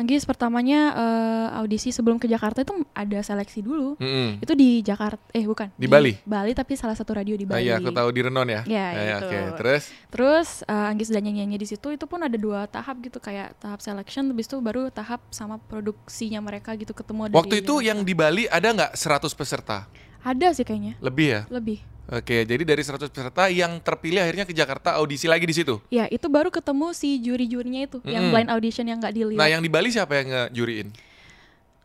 Anggis 0.00 0.24
pertamanya 0.24 0.80
eh, 0.92 1.48
audisi 1.54 1.88
sebelum 1.88 2.16
ke 2.16 2.24
Jakarta 2.24 2.60
itu 2.60 2.72
ada 2.90 3.20
seleksi 3.20 3.60
dulu. 3.60 3.94
Mm-mm. 3.96 4.40
Itu 4.40 4.52
di 4.54 4.80
Jakarta 4.80 5.20
eh 5.30 5.44
bukan. 5.44 5.68
Di 5.74 5.84
Bali? 5.84 6.16
Bali 6.22 6.52
tapi 6.52 6.72
salah 6.74 6.94
satu 6.94 7.12
radio 7.12 7.36
di 7.36 7.44
Ah, 7.44 7.50
Bali. 7.52 7.62
iya, 7.62 7.76
aku 7.76 7.90
tahu 7.90 8.08
di 8.08 8.20
Renon 8.20 8.48
ya. 8.48 8.62
Iya, 8.64 8.80
Ah, 8.82 8.92
iya, 8.96 9.14
itu. 9.14 9.26
Oke, 9.26 9.38
terus 9.56 9.82
Terus 10.08 10.48
eh, 10.64 10.90
Anggis 10.90 11.06
udah 11.06 11.20
nyanyi-nyanyi 11.20 11.56
di 11.56 11.68
situ 11.68 11.88
itu 11.90 12.04
pun 12.04 12.18
ada 12.18 12.34
dua 12.34 12.64
tahap 12.64 12.96
gitu 12.98 13.18
kayak 13.18 13.54
tahap 13.56 13.78
selection 13.78 14.26
habis 14.26 14.44
itu 14.44 14.56
baru 14.58 14.88
tahap 14.88 15.20
sama 15.28 15.60
produksinya 15.60 16.40
mereka 16.40 16.72
gitu 16.74 16.90
ketemu 16.90 17.28
dari 17.28 17.36
waktu 17.36 17.54
itu 17.60 17.74
yang 17.78 18.00
di 18.00 18.12
Bali 18.12 18.44
ada 18.46 18.72
nggak 18.72 18.92
100 18.94 19.28
peserta? 19.30 19.84
ada 20.20 20.52
sih 20.52 20.62
kayaknya 20.62 21.00
Lebih 21.00 21.26
ya? 21.26 21.42
lebih 21.48 21.78
Oke, 22.10 22.42
jadi 22.42 22.66
dari 22.66 22.82
100 22.82 23.06
peserta 23.06 23.46
yang 23.46 23.78
terpilih 23.78 24.18
akhirnya 24.18 24.42
ke 24.42 24.50
Jakarta 24.50 24.98
audisi 24.98 25.30
lagi 25.30 25.46
di 25.46 25.54
situ. 25.54 25.78
ya 25.88 26.04
itu 26.06 26.26
baru 26.26 26.50
ketemu 26.50 26.90
si 26.90 27.16
juri-jurinya 27.16 27.80
itu 27.80 28.02
yang 28.02 28.26
Mm-mm. 28.26 28.34
blind 28.34 28.50
audition 28.50 28.82
yang 28.82 28.98
nggak 28.98 29.14
dilihat 29.14 29.38
Nah, 29.38 29.46
yang 29.46 29.62
di 29.62 29.70
Bali 29.70 29.88
siapa 29.88 30.12
yang 30.14 30.26
ngejuriin? 30.28 30.90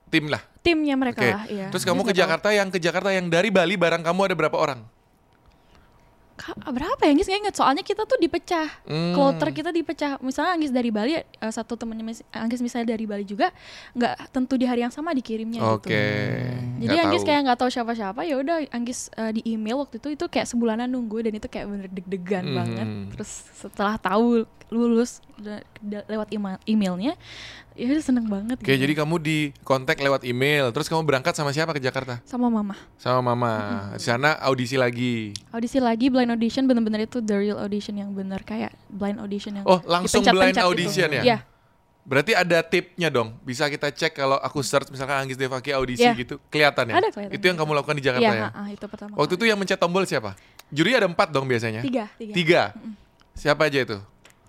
tim 0.05 0.25
lah. 0.25 0.41
timnya 0.61 0.95
mereka 0.95 1.19
Oke. 1.19 1.29
lah 1.29 1.43
iya 1.45 1.67
Terus 1.69 1.83
kamu 1.83 2.01
Anggis 2.01 2.01
ke 2.01 2.09
nggak 2.09 2.17
tahu. 2.17 2.21
Jakarta 2.23 2.49
yang 2.51 2.67
ke 2.69 2.79
Jakarta 2.79 3.09
yang 3.11 3.25
dari 3.27 3.49
Bali 3.49 3.75
barang 3.75 4.01
kamu 4.01 4.19
ada 4.23 4.35
berapa 4.35 4.57
orang? 4.57 4.79
Berapa 6.65 7.01
ya 7.01 7.09
Anggis 7.09 7.25
nggak 7.25 7.41
inget 7.41 7.55
soalnya 7.55 7.79
kita 7.79 8.03
tuh 8.03 8.17
dipecah 8.17 8.67
Hmm. 8.83 9.11
kloter 9.11 9.49
kita 9.51 9.69
dipecah 9.69 10.19
misalnya 10.19 10.51
Anggis 10.53 10.69
dari 10.69 10.89
Bali 10.89 11.15
eh, 11.15 11.23
satu 11.41 11.73
temennya 11.73 12.03
mis- 12.03 12.25
Anggis 12.29 12.59
misalnya 12.59 12.91
dari 12.91 13.03
Bali 13.03 13.23
juga 13.23 13.55
nggak 13.93 14.29
tentu 14.29 14.53
di 14.53 14.63
hari 14.63 14.81
yang 14.81 14.91
sama 14.91 15.11
dikirimnya 15.11 15.63
Oke. 15.65 15.87
gitu 15.87 15.95
jadi 16.81 16.91
Nggak 16.91 17.05
Anggis 17.05 17.21
tahu. 17.21 17.29
kayak 17.29 17.41
nggak 17.41 17.57
tahu 17.57 17.69
siapa-siapa 17.71 18.21
ya 18.21 18.35
udah 18.37 18.57
Anggis 18.69 18.99
eh, 19.11 19.31
di 19.31 19.41
email 19.47 19.79
waktu 19.79 19.95
itu 19.97 20.09
itu 20.11 20.25
kayak 20.25 20.45
sebulanan 20.45 20.87
nunggu 20.87 21.17
dan 21.21 21.33
itu 21.33 21.47
kayak 21.47 21.65
bener 21.65 21.89
deg-degan 21.89 22.43
Mhm. 22.43 22.53
banget 22.53 22.87
terus 23.11 23.31
setelah 23.55 23.95
tahu 23.95 24.43
lulus 24.67 25.21
lewat 26.07 26.31
email 26.31 26.57
emailnya 26.65 27.13
ya 27.75 27.85
udah 27.85 28.01
seneng 28.01 28.25
banget 28.25 28.55
Oke, 28.55 28.71
gitu. 28.71 28.81
jadi 28.81 28.93
kamu 28.97 29.15
di 29.19 29.37
kontak 29.61 29.99
lewat 29.99 30.23
email. 30.23 30.71
Terus 30.71 30.87
kamu 30.87 31.03
berangkat 31.03 31.35
sama 31.35 31.51
siapa 31.51 31.75
ke 31.75 31.83
Jakarta? 31.83 32.23
sama 32.23 32.47
mama 32.47 32.73
Sama 32.95 33.19
mama. 33.21 33.51
Di 33.93 34.01
sana 34.01 34.39
audisi 34.39 34.73
lagi. 34.75 35.35
audisi 35.51 35.77
lagi 35.77 36.07
blind 36.07 36.31
audition 36.31 36.63
bener-bener 36.63 37.03
itu 37.03 37.19
the 37.19 37.35
real 37.35 37.59
audition 37.59 37.93
yang 37.93 38.15
bener 38.15 38.39
kayak 38.41 38.71
blind 38.87 39.19
audition 39.19 39.59
yang 39.59 39.67
Oh, 39.67 39.83
langsung 39.83 40.23
blind 40.23 40.55
gitu. 40.55 40.63
audition 40.63 41.11
ya? 41.11 41.23
Iya. 41.23 41.37
Berarti 42.05 42.31
ada 42.31 42.61
tipnya 42.61 43.09
dong. 43.09 43.35
Bisa 43.41 43.65
kita 43.65 43.89
cek 43.89 44.13
kalau 44.15 44.37
aku 44.37 44.61
search 44.61 44.87
misalkan 44.87 45.19
Anggis 45.19 45.35
Devaki 45.35 45.73
audisi 45.73 46.05
Iya. 46.05 46.13
gitu, 46.15 46.37
kelihatan 46.47 46.93
ya? 46.93 46.95
Ada 46.95 47.09
kelihatan. 47.11 47.33
Itu 47.33 47.43
yang 47.43 47.57
kamu 47.57 47.71
lakukan 47.75 47.97
di 47.97 48.03
Jakarta 48.05 48.23
Iya, 48.23 48.39
ya? 48.39 48.49
ha-ha, 48.53 48.69
itu 48.69 48.85
pertama. 48.87 49.13
Waktu 49.17 49.33
itu 49.35 49.45
yang 49.49 49.57
mencet 49.57 49.75
tombol 49.75 50.05
siapa? 50.05 50.37
Juri 50.71 50.93
ada 50.93 51.09
empat 51.09 51.27
dong 51.27 51.43
biasanya. 51.43 51.81
tiga, 51.83 52.05
tiga. 52.15 52.33
Tiga. 52.33 52.61
Siapa 53.35 53.67
aja 53.67 53.83
itu? 53.83 53.97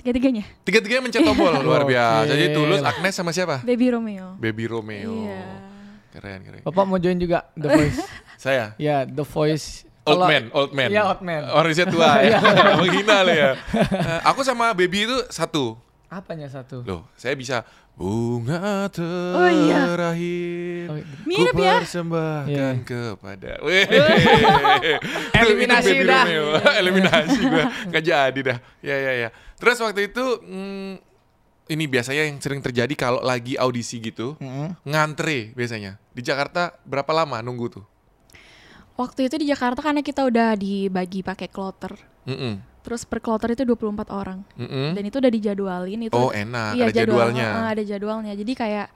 Tiga-tiganya. 0.07 0.45
Tiga-tiganya 0.63 1.03
mencet 1.03 1.19
tombol 1.21 1.51
luar 1.67 1.83
biasa. 1.83 2.31
Jadi 2.31 2.55
tulus 2.55 2.79
Agnes 2.79 3.11
sama 3.11 3.35
siapa? 3.35 3.59
Baby 3.61 3.91
Romeo. 3.91 4.39
Baby 4.39 4.71
Romeo. 4.71 5.27
Iya. 5.27 5.43
Keren 6.15 6.39
keren. 6.41 6.61
Bapak 6.63 6.85
mau 6.87 6.95
join 6.97 7.19
juga 7.19 7.51
The 7.53 7.67
Voice. 7.69 7.99
Saya 8.39 8.71
ya, 8.77 9.03
The 9.03 9.27
Voice. 9.27 9.83
old 10.07 10.23
Kalau- 10.23 10.31
man, 10.31 10.45
old 10.55 10.71
man. 10.71 10.89
Iya, 10.89 11.03
old 11.05 11.21
man. 11.21 11.43
Orang 11.51 11.67
riset 11.67 11.91
tua 11.91 12.07
ya. 12.23 12.39
Menghina 12.79 13.27
lah 13.27 13.35
ya. 13.35 13.51
Eh, 13.75 14.21
aku 14.23 14.47
sama 14.47 14.71
Baby 14.71 15.11
itu 15.11 15.19
satu. 15.27 15.75
Apanya 16.07 16.47
satu? 16.47 16.87
Loh, 16.87 17.03
saya 17.19 17.35
bisa 17.35 17.67
bunga 17.99 18.87
Oh, 19.35 19.51
iya. 19.51 19.91
terakhir. 19.91 20.87
Oh, 20.87 20.97
Mirip 21.27 21.51
ku 21.51 21.59
ya. 21.59 21.83
persembahkan 21.83 22.47
Iya. 22.47 22.87
kepada. 22.87 23.51
Weh. 23.67 23.85
Eliminasi 25.35 25.91
dah. 26.05 26.25
Eliminasi 26.79 27.39
gua. 27.43 27.65
Gak 27.91 28.03
jadi 28.05 28.41
dah. 28.47 28.59
Ya 28.79 28.97
ya 28.97 29.13
ya. 29.27 29.29
Terus 29.57 29.79
waktu 29.81 30.13
itu 30.13 30.25
hmm, 30.45 30.95
ini 31.67 31.85
biasanya 31.91 32.31
yang 32.31 32.39
sering 32.39 32.63
terjadi 32.63 32.95
kalau 32.95 33.21
lagi 33.25 33.59
audisi 33.59 33.99
gitu, 33.99 34.39
Mm-mm. 34.39 34.79
ngantre 34.87 35.51
biasanya. 35.57 35.99
Di 36.15 36.23
Jakarta 36.23 36.77
berapa 36.87 37.11
lama 37.11 37.43
nunggu 37.43 37.67
tuh? 37.81 37.85
Waktu 38.97 39.29
itu 39.29 39.37
di 39.37 39.47
Jakarta 39.51 39.85
karena 39.85 40.01
kita 40.01 40.25
udah 40.25 40.57
dibagi 40.57 41.21
pakai 41.21 41.49
kloter. 41.51 41.99
Mm-mm. 42.25 42.63
Terus 42.87 43.03
per 43.03 43.19
kloter 43.19 43.51
itu 43.59 43.67
24 43.67 44.09
orang. 44.15 44.47
Mm-mm. 44.55 44.95
Dan 44.95 45.03
itu 45.03 45.19
udah 45.19 45.33
dijadwalin 45.33 46.01
itu. 46.07 46.15
Oh 46.15 46.31
enak, 46.31 46.79
iya, 46.79 46.87
ada 46.87 46.95
jadwal, 46.95 47.29
jadwalnya. 47.35 47.47
uh, 47.51 47.67
ada 47.67 47.83
jadwalnya. 47.83 48.33
Jadi 48.39 48.53
kayak 48.55 48.89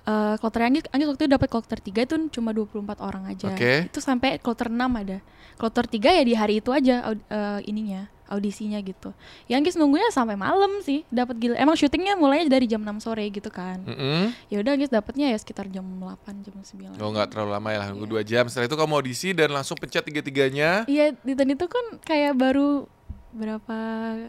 eh 0.00 0.34
kloter 0.40 0.60
Anggis, 0.64 0.84
Anggis 0.92 1.08
waktu 1.12 1.22
itu 1.24 1.32
dapat 1.32 1.48
kloter 1.48 1.80
3 1.80 2.04
itu 2.04 2.14
cuma 2.36 2.52
24 2.52 3.00
orang 3.00 3.24
aja. 3.32 3.48
Oke. 3.48 3.88
Itu 3.88 4.04
sampai 4.04 4.36
kloter 4.44 4.68
6 4.68 4.76
ada. 4.76 5.18
Kloter 5.56 5.84
3 5.88 6.20
ya 6.20 6.22
di 6.24 6.34
hari 6.36 6.60
itu 6.60 6.70
aja 6.72 7.00
eh, 7.10 7.60
ininya, 7.64 8.08
audisinya 8.30 8.78
gitu. 8.80 9.10
Ya 9.50 9.58
Anggis 9.58 9.74
nunggunya 9.74 10.08
sampai 10.14 10.38
malam 10.38 10.80
sih, 10.86 11.02
dapat 11.10 11.36
gila. 11.36 11.58
Emang 11.58 11.74
syutingnya 11.74 12.14
mulainya 12.14 12.46
dari 12.46 12.70
jam 12.70 12.80
6 12.80 13.02
sore 13.02 13.26
gitu 13.28 13.50
kan. 13.50 13.82
Mm-mm. 13.82 14.30
Ya 14.48 14.62
udah 14.62 14.78
Anggis 14.78 14.88
dapatnya 14.88 15.34
ya 15.34 15.36
sekitar 15.36 15.66
jam 15.68 15.82
8, 15.82 16.46
jam 16.46 16.54
9. 16.94 17.02
Oh 17.02 17.10
nggak 17.10 17.34
terlalu 17.34 17.50
lama 17.58 17.68
ya 17.74 17.90
nunggu 17.90 18.06
dua 18.06 18.22
jam. 18.22 18.46
Setelah 18.46 18.70
itu 18.70 18.76
kamu 18.78 18.92
audisi 18.94 19.28
dan 19.34 19.50
langsung 19.50 19.74
pencet 19.76 20.06
tiga-tiganya. 20.06 20.86
Iya, 20.86 21.12
di 21.20 21.34
dan 21.34 21.50
itu 21.50 21.66
kan 21.66 21.98
kayak 22.06 22.38
baru 22.38 22.86
berapa 23.30 23.78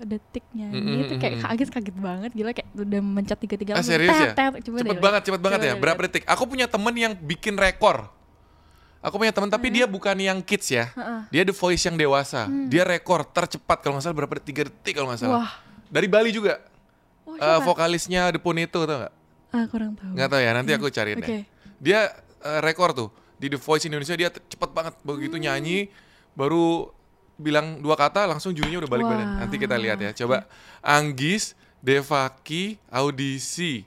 detiknya 0.05 0.69
Mm-mm, 0.69 1.01
gitu 1.01 1.13
kayak 1.17 1.41
kaget 1.41 1.69
kaget 1.73 1.95
banget 1.97 2.31
gila 2.37 2.53
kayak 2.53 2.69
udah 2.77 3.01
mencet 3.01 3.39
tiga 3.41 3.57
tiga 3.57 3.71
Ah 3.73 3.81
serius 3.81 4.13
ya? 4.13 4.37
coba 4.37 4.57
cepet 4.61 5.01
banget, 5.01 5.21
cepet 5.25 5.41
banget 5.41 5.59
Coba 5.65 5.69
ya. 5.69 5.75
Berapa 5.81 5.99
detik? 6.05 6.23
Aku 6.29 6.45
punya 6.45 6.69
temen 6.69 6.93
yang 6.93 7.13
bikin 7.17 7.57
rekor. 7.57 8.13
Aku 9.01 9.17
punya 9.17 9.33
temen 9.33 9.49
tapi 9.49 9.73
dia 9.73 9.89
bukan 9.89 10.13
yang 10.13 10.37
kids 10.39 10.69
ya. 10.69 10.93
Heeh. 10.93 11.21
Dia 11.33 11.41
the 11.41 11.51
voice 11.51 11.81
yang 11.81 11.97
dewasa. 11.97 12.45
Dia 12.69 12.85
rekor 12.85 13.25
tercepat 13.25 13.81
kalau 13.81 13.97
nggak 13.97 14.05
salah 14.05 14.17
berapa 14.17 14.33
detik? 14.37 14.47
Tiga 14.47 14.61
detik 14.69 14.93
kalau 14.93 15.09
nggak 15.09 15.19
salah. 15.19 15.41
Wah. 15.41 15.51
Dari 15.89 16.05
Bali 16.05 16.29
juga. 16.29 16.61
Oh, 17.25 17.33
siapa? 17.33 17.65
vokalisnya 17.65 18.29
The 18.29 18.37
Punito 18.37 18.85
tau 18.85 18.97
nggak? 19.01 19.13
ah 19.51 19.65
kurang 19.67 19.93
tahu 19.93 20.13
Nggak 20.13 20.29
tahu 20.29 20.41
ya. 20.41 20.51
Nanti 20.53 20.71
aku 20.71 20.87
cariin 20.87 21.17
Oke. 21.17 21.25
deh. 21.27 21.43
Dia 21.77 21.99
eh, 22.39 22.59
rekor 22.61 22.93
tuh 22.93 23.09
di 23.35 23.49
The 23.49 23.57
Voice 23.57 23.83
Indonesia 23.83 24.13
dia 24.13 24.29
cepet 24.29 24.69
banget 24.69 24.93
begitu 25.01 25.35
Hmm. 25.35 25.43
nyanyi 25.43 25.89
baru 26.31 26.93
bilang 27.35 27.81
dua 27.81 27.97
kata 27.97 28.29
langsung 28.29 28.53
jurinya 28.53 28.85
udah 28.85 28.91
balik 28.91 29.05
Wah. 29.05 29.11
badan. 29.11 29.27
Nanti 29.41 29.55
kita 29.57 29.75
lihat 29.75 29.97
ya. 29.97 30.13
Coba 30.13 30.45
Anggis, 30.79 31.57
Devaki, 31.81 32.77
audisi. 32.87 33.81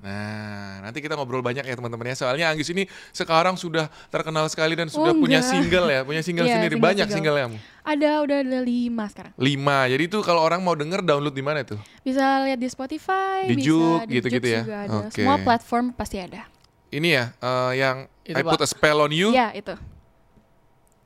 Nah, 0.00 0.80
nanti 0.80 0.98
kita 0.98 1.12
ngobrol 1.12 1.40
banyak 1.40 1.60
ya 1.60 1.74
teman-teman 1.76 2.08
ya. 2.08 2.16
Soalnya 2.16 2.48
Anggis 2.48 2.68
ini 2.68 2.84
sekarang 3.10 3.52
sudah 3.54 3.92
terkenal 4.08 4.48
sekali 4.48 4.72
dan 4.72 4.88
sudah 4.88 5.12
Oh, 5.12 5.20
punya 5.20 5.38
enggak. 5.38 5.52
single 5.52 5.86
ya, 5.86 6.00
punya 6.02 6.22
single 6.22 6.44
Iya, 6.44 6.56
sendiri. 6.56 6.74
single- 6.74 6.88
banyak 6.88 7.06
single. 7.06 7.36
single 7.36 7.60
ada 7.80 8.10
udah 8.20 8.36
ada 8.40 8.60
lima 8.60 9.04
sekarang 9.06 9.32
Lima. 9.36 9.78
Jadi 9.86 10.02
itu 10.06 10.18
kalau 10.20 10.40
orang 10.40 10.60
mau 10.60 10.72
denger 10.72 11.00
download 11.00 11.32
di 11.32 11.40
mana 11.40 11.60
tuh? 11.62 11.76
bisa 12.00 12.24
lihat 12.42 12.56
di 12.56 12.64
Spotify 12.66 13.44
Di 13.44 13.54
bisa 13.54 13.66
Juk, 13.66 14.00
di 14.04 14.12
gitu-gitu 14.16 14.48
ya? 14.48 14.62
juga 14.62 14.78
ada. 14.80 14.96
Oke. 15.04 15.12
semua 15.14 15.36
platform 15.38 15.84
pasti 15.90 16.16
ada 16.16 16.48
Ini 16.88 17.08
ya 17.10 17.24
eh, 17.34 17.72
yang 17.76 17.96
Itu, 18.22 18.34
I 18.34 18.42
put 18.42 18.58
a 18.58 18.66
spell 18.66 18.98
on 18.98 19.10
you. 19.10 19.30
Iya 19.30 19.52
itu 19.52 19.74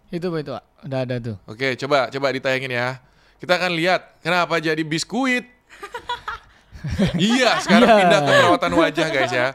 Itu 0.09 0.31
itu 0.31 0.51
Pak. 0.51 0.65
Udah 0.85 1.01
ada 1.03 1.17
tuh. 1.19 1.35
Oke, 1.45 1.75
coba 1.75 2.07
coba 2.07 2.27
ditayangin 2.31 2.71
ya. 2.71 3.03
Kita 3.37 3.59
akan 3.59 3.75
lihat 3.75 4.23
kenapa 4.23 4.55
jadi 4.57 4.79
biskuit. 4.81 5.51
Iya, 7.17 7.59
sekarang 7.65 7.89
Iya. 7.89 7.99
pindah 8.05 8.21
ke 8.21 8.31
perawatan 8.31 8.73
wajah 8.77 9.07
guys 9.09 9.33
ya. 9.33 9.49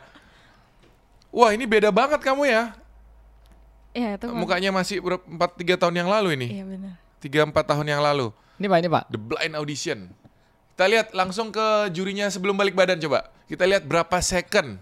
Wah, 1.30 1.54
ini 1.54 1.70
beda 1.70 1.94
banget 1.94 2.20
kamu 2.22 2.50
ya. 2.50 2.74
Iya 3.94 4.18
itu 4.18 4.28
Mukanya 4.34 4.70
masih 4.70 5.02
4 5.02 5.26
3 5.30 5.78
tahun 5.78 5.96
yang 5.98 6.10
lalu 6.10 6.38
ini. 6.38 6.48
iya 6.58 6.66
benar 6.66 6.94
3 7.22 7.46
4 7.50 7.54
tahun 7.66 7.86
yang 7.86 8.02
lalu. 8.02 8.30
Ini 8.60 8.66
Pak, 8.66 8.78
ini 8.80 8.90
Pak. 8.90 9.04
The 9.10 9.20
Blind 9.20 9.56
Audition. 9.56 10.00
Kita 10.74 10.86
lihat 10.88 11.08
langsung 11.12 11.52
ke 11.52 11.92
jurinya 11.92 12.30
sebelum 12.30 12.56
balik 12.56 12.72
badan 12.74 12.96
coba. 12.98 13.28
Kita 13.46 13.68
lihat 13.68 13.84
berapa 13.84 14.18
second. 14.20 14.80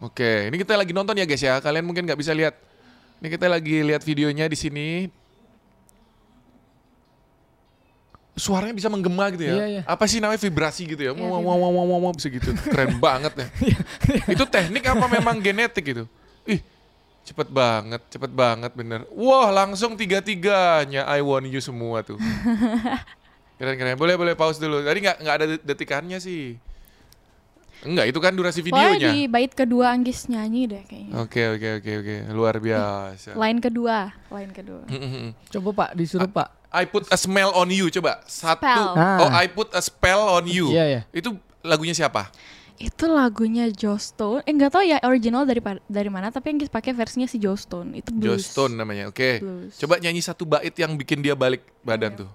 Oke, 0.00 0.48
ini 0.48 0.56
kita 0.56 0.80
lagi 0.80 0.96
nonton 0.96 1.12
ya 1.12 1.28
guys 1.28 1.44
ya. 1.44 1.60
Kalian 1.60 1.84
mungkin 1.84 2.08
nggak 2.08 2.16
bisa 2.16 2.32
lihat. 2.32 2.56
Ini 3.20 3.28
kita 3.28 3.46
lagi 3.52 3.84
lihat 3.84 4.00
videonya 4.00 4.48
di 4.48 4.56
sini. 4.56 4.88
Suaranya 8.40 8.72
bisa 8.72 8.88
menggema 8.88 9.28
gitu 9.28 9.44
ya. 9.44 9.54
Iya, 9.54 9.66
iya. 9.68 9.82
Apa 9.84 10.08
sih 10.08 10.16
namanya 10.16 10.40
vibrasi 10.40 10.88
gitu 10.88 11.02
ya? 11.04 11.12
Iya, 11.12 11.20
Wow, 11.20 11.44
wow, 11.44 11.56
wow, 11.60 11.70
wow, 11.70 11.84
wow, 11.84 11.98
wow, 12.08 12.12
bisa 12.16 12.26
gitu. 12.26 12.56
Keren 12.66 12.96
banget 13.04 13.36
ya. 13.36 13.46
Itu 14.24 14.48
teknik 14.48 14.88
apa 14.88 15.04
memang 15.06 15.36
genetik 15.38 15.84
gitu? 15.84 16.08
Ih, 16.48 16.64
cepet 17.20 17.52
banget, 17.52 18.00
cepet 18.08 18.32
banget 18.32 18.72
bener. 18.72 19.04
Wah, 19.12 19.52
langsung 19.52 19.92
tiga-tiganya 19.92 21.04
I 21.04 21.20
want 21.20 21.44
you 21.44 21.60
semua 21.60 22.00
tuh. 22.00 22.16
Keren 23.60 23.76
keren. 23.76 23.94
Boleh 23.94 24.16
boleh 24.16 24.32
pause 24.32 24.56
dulu. 24.56 24.80
Tadi 24.80 25.04
nggak 25.04 25.16
nggak 25.20 25.34
ada 25.36 25.46
detikannya 25.60 26.16
sih. 26.16 26.56
Enggak, 27.80 28.08
itu 28.08 28.20
kan 28.20 28.32
durasi 28.32 28.60
Pokoknya 28.60 28.92
videonya. 28.92 29.08
di 29.08 29.24
bait 29.24 29.52
kedua 29.52 29.88
Anggis 29.88 30.28
nyanyi 30.28 30.68
deh 30.68 30.84
kayaknya 30.84 31.16
Oke 31.16 31.40
oke 31.50 31.68
oke 31.80 31.90
oke. 31.96 32.14
Luar 32.30 32.56
biasa. 32.56 33.32
line 33.32 33.56
kedua 33.56 34.12
line 34.28 34.52
kedua. 34.52 34.84
Coba 35.48 35.68
Pak, 35.72 35.90
disuruh 35.92 36.28
Pak. 36.28 36.59
I 36.70 36.86
put 36.86 37.10
a 37.10 37.18
smell 37.18 37.50
on 37.54 37.68
you 37.74 37.90
coba. 37.90 38.22
Satu. 38.30 38.62
Spell. 38.62 38.94
Ah. 38.94 39.18
Oh, 39.26 39.30
I 39.30 39.50
put 39.50 39.74
a 39.74 39.82
spell 39.82 40.38
on 40.38 40.46
you. 40.46 40.70
Iya, 40.70 40.84
iya. 40.86 41.00
Itu 41.10 41.36
lagunya 41.66 41.92
siapa? 41.92 42.30
itu 42.80 43.04
lagunya 43.04 43.68
Joe 43.68 44.00
Stone 44.00 44.40
eh 44.48 44.56
nggak 44.56 44.72
tahu 44.72 44.84
ya 44.88 44.96
original 45.04 45.44
dari 45.44 45.60
dari 45.84 46.08
mana 46.08 46.32
tapi 46.32 46.56
Anggis 46.56 46.72
pakai 46.72 46.96
versinya 46.96 47.28
si 47.28 47.36
Joe 47.36 47.52
Stone 47.52 48.00
itu 48.00 48.08
Joe 48.16 48.40
blues 48.40 48.48
Stone 48.48 48.72
namanya. 48.72 49.12
Oke. 49.12 49.44
Blues. 49.44 49.76
Coba 49.76 50.00
nyanyi 50.00 50.24
satu 50.24 50.48
bait 50.48 50.72
yang 50.72 50.96
bikin 50.96 51.20
dia 51.20 51.36
balik 51.36 51.60
badan 51.84 52.24
tuh. 52.24 52.30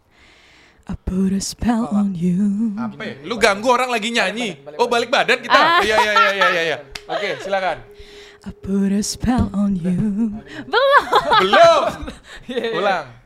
I 0.86 0.94
put 0.94 1.34
a 1.34 1.42
spell 1.42 1.90
on 1.90 2.14
you 2.14 2.78
Apa 2.78 3.02
ya? 3.02 3.16
Lu 3.26 3.42
ganggu 3.42 3.74
orang 3.74 3.90
lagi 3.90 4.14
nyanyi. 4.14 4.62
Oh, 4.78 4.86
balik 4.86 5.10
badan 5.10 5.42
kita. 5.42 5.58
Ah. 5.58 5.82
Iya 5.82 5.98
iya 5.98 6.14
iya 6.14 6.30
iya 6.30 6.48
iya 6.54 6.62
iya. 6.62 6.78
Oke, 7.10 7.42
silakan. 7.42 7.82
I 8.46 8.54
put 8.54 8.94
a 8.94 9.02
spell 9.02 9.50
on 9.50 9.74
you 9.74 9.98
belum 10.70 11.02
Belum. 11.42 11.82
Ulang. 12.78 13.25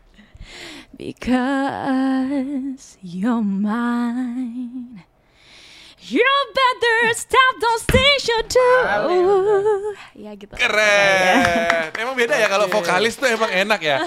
Because 0.99 2.99
you're 2.99 3.39
mine 3.39 5.07
You 5.99 6.25
better 6.55 7.13
stop 7.13 7.53
those 7.61 7.83
things 7.85 8.25
you 8.25 8.39
do 8.49 8.71
ya 10.17 10.33
gitu 10.33 10.57
Keren. 10.57 11.93
Emang 12.01 12.17
beda 12.17 12.33
ya 12.33 12.49
kalau 12.49 12.65
vokalis 12.65 13.13
tuh 13.13 13.29
emang 13.29 13.53
enak 13.53 13.77
ya. 13.77 14.01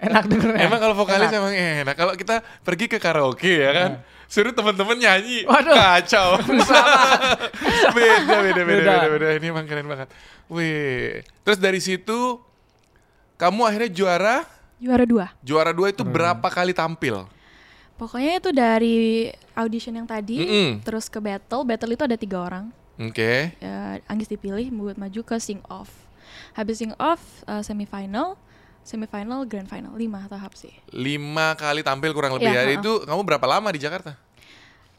Enak 0.00 0.24
dengernya. 0.24 0.64
Emang 0.64 0.80
kalau 0.80 0.96
vokalis 0.96 1.28
emang 1.34 1.52
enak. 1.52 2.00
Kalau 2.00 2.16
kita 2.16 2.40
pergi 2.64 2.88
ke 2.88 2.96
karaoke 2.96 3.60
ya 3.60 3.76
kan, 3.76 3.90
suruh 4.24 4.56
teman-teman 4.56 4.96
nyanyi. 4.96 5.44
Waduh. 5.44 5.76
Kacau. 5.76 6.38
beda, 7.92 7.92
beda, 7.92 8.36
beda, 8.40 8.62
beda, 8.64 8.64
Beda. 8.64 8.94
beda. 9.12 9.28
Ini 9.36 9.46
emang 9.52 9.68
keren 9.68 9.84
banget. 9.84 10.08
Wih. 10.48 11.20
Terus 11.44 11.60
dari 11.60 11.84
situ 11.84 12.40
kamu 13.36 13.68
akhirnya 13.68 13.90
juara. 13.92 14.36
Juara 14.82 15.04
dua. 15.06 15.26
Juara 15.40 15.72
dua 15.74 15.90
itu 15.94 16.02
berapa 16.02 16.48
kali 16.50 16.74
tampil? 16.74 17.26
Pokoknya 17.94 18.42
itu 18.42 18.50
dari 18.50 19.30
audition 19.54 19.94
yang 19.94 20.08
tadi, 20.08 20.42
Mm-mm. 20.42 20.82
terus 20.82 21.06
ke 21.06 21.22
battle. 21.22 21.62
Battle 21.62 21.94
itu 21.94 22.02
ada 22.02 22.18
tiga 22.18 22.42
orang. 22.42 22.74
Oke. 22.98 23.54
Ya, 23.62 24.02
Anggis 24.10 24.26
dipilih 24.26 24.66
buat 24.74 24.98
maju 24.98 25.20
ke 25.22 25.36
sing 25.38 25.62
off. 25.70 25.90
Habis 26.58 26.82
sing 26.82 26.90
off 26.98 27.22
uh, 27.46 27.62
semifinal, 27.62 28.34
semifinal, 28.82 29.46
grand 29.46 29.70
final, 29.70 29.94
lima 29.94 30.26
tahap 30.26 30.58
sih. 30.58 30.74
Lima 30.90 31.54
kali 31.54 31.86
tampil 31.86 32.10
kurang 32.10 32.34
lebih 32.34 32.50
ya. 32.50 32.66
Iya, 32.66 32.74
ha-ha. 32.74 32.78
Itu 32.82 32.92
kamu 33.06 33.20
berapa 33.22 33.46
lama 33.46 33.70
di 33.70 33.78
Jakarta? 33.78 34.18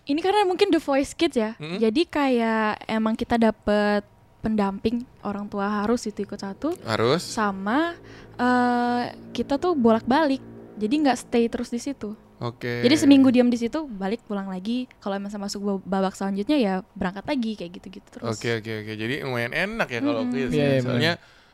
Ini 0.06 0.22
karena 0.22 0.46
mungkin 0.46 0.70
The 0.70 0.78
Voice 0.78 1.18
Kids 1.18 1.34
ya, 1.34 1.58
Mm-mm. 1.58 1.82
jadi 1.82 2.02
kayak 2.06 2.86
emang 2.86 3.18
kita 3.18 3.42
dapet 3.42 4.06
pendamping 4.46 5.02
orang 5.22 5.50
tua 5.50 5.82
harus 5.82 6.06
itu 6.06 6.22
ikut 6.22 6.38
satu, 6.38 6.78
Harus. 6.86 7.26
sama 7.26 7.98
eh 8.38 9.04
kita 9.34 9.58
tuh 9.58 9.74
bolak-balik, 9.74 10.38
jadi 10.78 10.94
nggak 10.94 11.18
stay 11.18 11.50
terus 11.50 11.74
di 11.74 11.82
situ. 11.82 12.14
Oke. 12.36 12.84
Jadi 12.84 12.96
seminggu 13.00 13.32
diam 13.32 13.48
di 13.48 13.56
situ, 13.56 13.88
balik 13.88 14.22
pulang 14.22 14.46
lagi. 14.46 14.92
Kalau 15.00 15.16
emang 15.16 15.32
masuk 15.32 15.64
bab- 15.64 15.88
babak 15.88 16.14
selanjutnya 16.14 16.60
ya 16.60 16.74
berangkat 16.92 17.24
lagi 17.26 17.52
kayak 17.56 17.72
gitu-gitu 17.74 18.08
terus. 18.12 18.28
Oke 18.28 18.60
oke 18.60 18.72
oke. 18.84 18.94
Jadi 18.94 19.24
lumayan 19.24 19.56
enak 19.56 19.88
ya 19.88 20.00
kalau 20.00 20.22
Iya, 20.28 20.46
ya. 20.46 20.48
iya, 20.52 20.82
Soalnya 20.84 21.14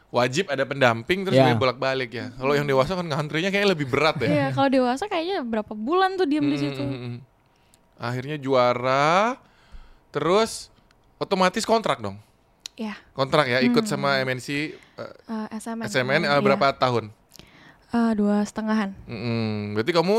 wajib 0.10 0.50
ada 0.50 0.66
pendamping 0.66 1.22
terus 1.22 1.38
Iya. 1.38 1.54
dia 1.54 1.56
bolak-balik 1.56 2.10
ya. 2.12 2.34
Kalau 2.34 2.58
yang 2.58 2.66
dewasa 2.66 2.98
kan 2.98 3.06
ngantrinya 3.06 3.54
kayak 3.54 3.78
lebih 3.78 3.88
berat 3.88 4.18
ya. 4.20 4.28
Iya, 4.28 4.46
kalau 4.52 4.70
dewasa 4.74 5.06
kayaknya 5.06 5.46
berapa 5.46 5.72
bulan 5.72 6.18
tuh 6.18 6.26
diam 6.26 6.44
di 6.44 6.58
situ. 6.58 6.82
Akhirnya 7.96 8.42
juara. 8.42 9.38
Terus 10.10 10.74
otomatis 11.16 11.62
kontrak 11.62 12.02
dong. 12.02 12.18
Ya, 12.74 12.96
Kontrak 13.12 13.46
ya 13.46 13.60
ikut 13.60 13.84
Hmm. 13.84 13.92
sama 13.92 14.20
MNC 14.20 14.48
eh, 14.48 14.72
eh, 15.28 15.48
SMN. 15.54 15.86
SMN 15.86 16.22
eh, 16.24 16.30
Iya. 16.30 16.40
berapa 16.40 16.68
tahun? 16.74 17.12
Eh, 17.92 18.12
dua 18.16 18.42
setengahan. 18.42 18.96
Mm, 19.04 19.76
berarti 19.76 19.92
kamu 19.92 20.16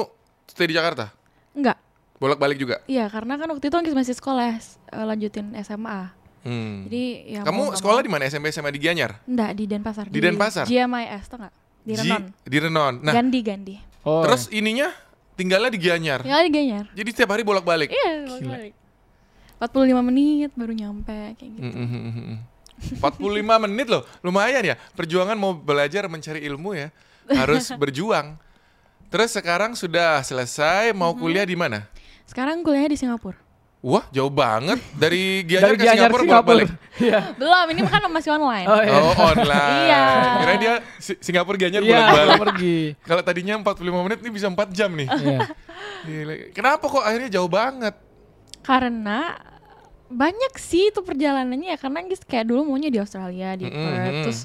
stay 0.46 0.68
di 0.68 0.76
Jakarta? 0.76 1.10
Enggak. 1.52 1.80
Bolak-balik 2.16 2.54
juga? 2.54 2.78
Iya, 2.86 3.08
karena 3.08 3.34
kan 3.34 3.48
waktu 3.48 3.66
itu 3.66 3.76
masih 3.90 4.14
sekolah, 4.14 4.54
eh, 4.54 5.04
lanjutin 5.04 5.56
SMA. 5.58 6.12
Hmm. 6.42 6.86
Jadi 6.86 7.04
ya 7.32 7.40
Kamu 7.42 7.72
sekolah 7.72 7.98
mau. 7.98 8.06
di 8.06 8.10
mana? 8.10 8.22
SMP 8.26 8.50
SMA 8.50 8.70
di 8.70 8.78
Gianyar? 8.78 9.22
Enggak, 9.24 9.50
di 9.54 9.64
Denpasar. 9.64 10.04
Di 10.10 10.18
Denpasar? 10.18 10.66
GMIS, 10.66 11.24
tau 11.26 11.38
nggak? 11.38 11.54
Di 11.82 11.92
Renon. 11.96 12.22
Di 12.42 12.56
Renon. 12.58 12.94
Nah, 13.00 13.14
Gandhi, 13.14 13.40
Gandhi. 13.42 13.76
Oh, 14.02 14.22
terus 14.22 14.50
ininya 14.50 14.90
tinggalnya 15.34 15.70
di 15.70 15.78
Gianyar. 15.78 16.20
Ya 16.22 16.42
di 16.42 16.50
Ganyar. 16.50 16.90
Jadi 16.92 17.08
setiap 17.10 17.30
hari 17.32 17.42
bolak-balik. 17.42 17.90
Iya, 17.90 18.26
balik. 18.42 18.74
45 19.62 20.02
menit 20.02 20.50
baru 20.52 20.72
nyampe 20.72 21.38
kayak 21.38 21.50
gitu. 21.54 21.62
Mm, 21.62 21.76
mm, 21.76 21.86
mm, 21.86 22.02
mm, 22.10 22.24
mm. 22.26 22.38
45 22.98 23.22
menit 23.62 23.86
loh, 23.86 24.02
lumayan 24.20 24.62
ya. 24.64 24.74
Perjuangan 24.92 25.38
mau 25.38 25.54
belajar 25.54 26.02
mencari 26.06 26.42
ilmu 26.42 26.74
ya, 26.74 26.90
harus 27.30 27.70
berjuang. 27.80 28.34
Terus 29.06 29.30
sekarang 29.30 29.72
sudah 29.72 30.18
selesai, 30.20 30.90
mau 30.90 31.14
kuliah 31.14 31.44
di 31.44 31.54
mana? 31.54 31.86
Sekarang 32.24 32.58
kuliahnya 32.60 32.90
di 32.90 32.98
Singapura. 32.98 33.38
Wah, 33.78 34.06
jauh 34.08 34.30
banget 34.30 34.78
dari 34.94 35.22
Gianyar 35.46 35.68
dari 35.68 35.76
ke 35.76 35.82
Gianyar 35.84 35.98
Singapura 36.06 36.22
Singapura. 36.22 36.54
bolak-balik. 36.58 36.70
Iya. 37.02 37.20
Belum, 37.34 37.66
ini 37.68 37.80
kan 37.82 38.02
masih 38.08 38.30
online. 38.30 38.66
Oh, 38.66 38.78
iya. 38.78 38.94
Oh, 38.94 39.14
online. 39.26 39.82
Iya. 39.82 40.02
Kira 40.38 40.54
dia 40.56 40.74
Si- 40.98 41.18
Singapura 41.18 41.56
Gianyar 41.56 41.82
Iya, 41.82 41.90
bolak-balik. 41.90 42.40
pergi. 42.40 42.78
Kalau 43.02 43.22
tadinya 43.22 43.54
45 43.58 44.06
menit 44.06 44.18
ini 44.22 44.30
bisa 44.30 44.46
4 44.46 44.70
jam 44.70 44.90
nih. 44.92 45.08
Iya. 45.12 45.38
Kenapa 46.50 46.86
kok 46.86 47.02
akhirnya 47.02 47.30
jauh 47.32 47.46
banget? 47.46 47.94
Karena 48.62 49.34
banyak 50.12 50.52
sih 50.54 50.88
itu 50.88 51.00
perjalanannya 51.00 51.72
ya 51.72 51.78
karena 51.78 51.98
Anggis 51.98 52.20
kayak 52.20 52.44
dulu 52.44 52.68
maunya 52.68 52.88
di 52.88 52.96
Australia 52.96 53.52
di 53.54 53.64
Mm-mm, 53.64 53.80
Perth 53.80 53.98
mm-mm. 54.06 54.22
terus 54.22 54.40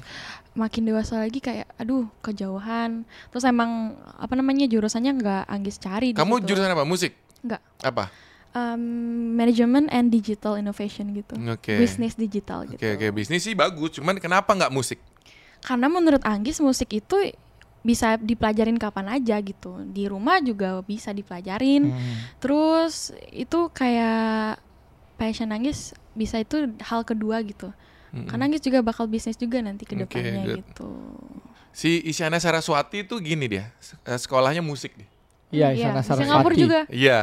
makin 0.52 0.82
dewasa 0.82 1.14
lagi 1.18 1.38
kayak 1.38 1.70
aduh 1.76 2.08
kejauhan 2.18 3.04
terus 3.28 3.44
emang 3.44 3.92
apa 4.10 4.32
namanya 4.32 4.64
jurusannya 4.64 5.12
nggak 5.14 5.42
Anggis 5.46 5.76
cari 5.76 6.10
Kamu 6.10 6.40
situ. 6.40 6.46
jurusan 6.48 6.68
apa? 6.68 6.82
Musik? 6.82 7.12
nggak 7.38 7.62
Apa? 7.80 8.10
um, 8.50 8.82
management 9.32 9.86
and 9.88 10.08
digital 10.08 10.54
innovation 10.54 11.12
gitu 11.12 11.38
Oke. 11.46 11.76
bisnis 11.76 12.12
digital 12.14 12.66
gitu 12.66 12.74
Oke, 12.76 12.98
oke, 12.98 13.06
bisnis 13.12 13.40
sih 13.40 13.54
bagus, 13.54 13.94
cuman 13.94 14.16
kenapa 14.16 14.50
nggak 14.50 14.70
musik? 14.70 14.98
karena 15.58 15.86
menurut 15.86 16.22
Anggis 16.22 16.58
musik 16.58 16.90
itu 16.92 17.18
bisa 17.78 18.14
dipelajarin 18.14 18.74
kapan 18.74 19.06
aja 19.12 19.38
gitu 19.38 19.78
di 19.84 20.06
rumah 20.06 20.38
juga 20.38 20.82
bisa 20.82 21.10
dipelajarin 21.10 21.88
Hmm. 21.88 22.14
terus 22.38 23.10
itu 23.30 23.66
kayak 23.68 24.58
passion 25.18 25.50
Anggis 25.50 25.78
bisa 26.12 26.38
itu 26.38 26.56
hal 26.80 27.02
kedua 27.02 27.42
gitu 27.42 27.74
Mm-mm. 28.08 28.24
karena 28.24 28.46
Anggis 28.46 28.62
juga 28.62 28.78
bakal 28.80 29.04
bisnis 29.04 29.34
juga 29.34 29.58
nanti 29.58 29.82
ke 29.82 29.92
depannya 29.94 30.46
good. 30.46 30.56
gitu 30.64 30.88
Si 31.70 32.02
Isyana 32.02 32.38
Saraswati 32.38 33.02
tuh 33.02 33.18
gini 33.18 33.46
dia, 33.46 33.70
eh, 34.02 34.16
sekolahnya 34.16 34.58
musik 34.60 34.94
dia. 34.94 35.06
Iya, 35.48 35.68
Iya, 35.68 35.68
Isyana 35.92 36.00
Singapura 36.02 36.26
Saraswati. 36.48 36.58
juga 36.58 36.80
Iya. 36.88 37.20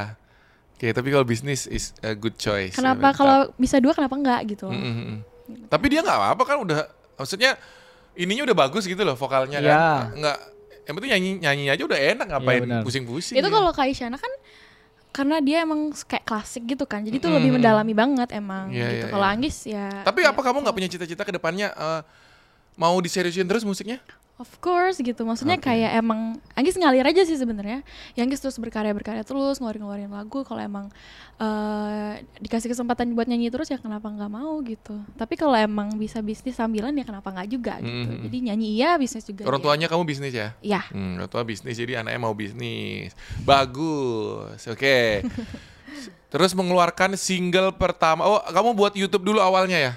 Oke, 0.72 0.88
tapi 0.90 1.08
kalau 1.08 1.24
bisnis 1.24 1.68
is 1.68 1.92
a 2.00 2.12
good 2.12 2.36
choice. 2.36 2.72
kenapa 2.72 3.10
Ya, 3.10 3.16
kalau 3.16 3.38
bisa 3.56 3.80
dua 3.80 3.92
kenapa 3.92 4.12
enggak 4.14 4.46
gitu 4.46 4.68
loh. 4.68 4.76
Mm, 4.76 4.86
mm, 4.86 5.06
mm. 5.06 5.18
Tapi 5.68 5.86
dia 5.88 6.00
nggak 6.02 6.16
apa-apa 6.16 6.44
kan 6.46 6.58
udah, 6.58 6.88
maksudnya 7.16 7.56
ininya 8.14 8.44
udah 8.46 8.58
bagus 8.58 8.84
gitu 8.84 9.02
loh 9.02 9.14
vokalnya 9.14 9.60
Iya. 9.60 9.72
kan. 9.72 10.04
Nggak, 10.16 10.38
yang 10.82 10.94
penting 10.94 11.12
nyanyi 11.12 11.30
nyanyi 11.42 11.64
aja 11.68 11.84
udah 11.84 12.00
enak 12.00 12.28
ngapain 12.30 12.62
benar. 12.62 12.82
pusing-pusing. 12.82 13.36
itu 13.36 13.42
ya. 13.42 13.52
kalau 13.52 13.72
Kak 13.72 13.88
Isyana 13.88 14.16
kan 14.16 14.32
karena 15.16 15.40
dia 15.40 15.64
emang 15.64 15.96
kayak 15.96 16.28
klasik 16.28 16.68
gitu 16.68 16.84
kan 16.84 17.00
jadi 17.00 17.16
tuh 17.18 17.32
Mm-mm. 17.32 17.40
lebih 17.40 17.52
mendalami 17.56 17.96
banget 17.96 18.36
emang 18.36 18.68
Iya, 18.68 18.84
gitu 18.92 19.06
iya, 19.08 19.14
kalau 19.16 19.24
iya. 19.24 19.34
Anggis 19.40 19.58
ya 19.64 19.88
Tapi 20.04 20.20
ya 20.28 20.36
apa 20.36 20.42
kamu 20.44 20.60
gitu. 20.60 20.64
nggak 20.68 20.76
punya 20.76 20.90
cita-cita 20.92 21.24
ke 21.24 21.32
depannya 21.32 21.72
eh, 21.72 22.02
mau 22.76 23.00
diseriusin 23.00 23.48
terus 23.48 23.64
musiknya? 23.64 24.04
Of 24.36 24.60
course 24.60 25.00
gitu. 25.00 25.24
Maksudnya 25.24 25.56
Oke. 25.56 25.72
kayak 25.72 25.96
emang 25.96 26.36
Anggis 26.60 26.76
ngalir 26.76 27.08
aja 27.08 27.24
sih 27.24 27.40
sebenarnya. 27.40 27.88
Ya 28.20 28.28
Anggis 28.28 28.44
terus 28.44 28.60
berkarya 28.60 28.92
berkarya 28.92 29.24
terus 29.24 29.64
ngeluarin-ngeluarin 29.64 30.12
lagu 30.12 30.44
kalau 30.44 30.60
emang 30.60 30.86
eh 31.40 32.20
dikasih 32.44 32.68
kesempatan 32.68 33.16
buat 33.16 33.32
nyanyi 33.32 33.48
terus 33.48 33.72
ya 33.72 33.80
kenapa 33.80 34.12
nggak 34.12 34.28
mau 34.28 34.60
gitu. 34.68 35.00
Tapi 35.16 35.40
kalau 35.40 35.56
emang 35.56 35.96
bisa 35.96 36.20
bisnis 36.20 36.60
sambilan 36.60 36.92
ya 37.00 37.08
kenapa 37.08 37.32
nggak 37.32 37.48
juga 37.48 37.80
gitu. 37.80 38.12
Mhm. 38.12 38.24
Jadi 38.28 38.38
nyanyi 38.52 38.68
iya, 38.76 39.00
bisnis 39.00 39.24
juga. 39.24 39.48
Orang 39.48 39.64
iya. 39.64 39.68
tuanya 39.72 39.88
kamu 39.88 40.04
bisnis 40.04 40.34
ya? 40.36 40.52
Iya. 40.60 40.82
Hmm, 40.92 41.16
orang 41.16 41.32
tua 41.32 41.44
bisnis 41.48 41.80
jadi 41.80 42.04
anaknya 42.04 42.20
mau 42.20 42.36
bisnis. 42.36 43.16
Bagus. 43.48 44.60
Oke. 44.68 45.24
Terus 46.36 46.52
mengeluarkan 46.52 47.16
single 47.16 47.72
pertama. 47.72 48.28
Oh, 48.28 48.44
kamu 48.52 48.76
buat 48.76 48.92
YouTube 49.00 49.24
dulu 49.24 49.40
awalnya 49.40 49.80
ya? 49.80 49.94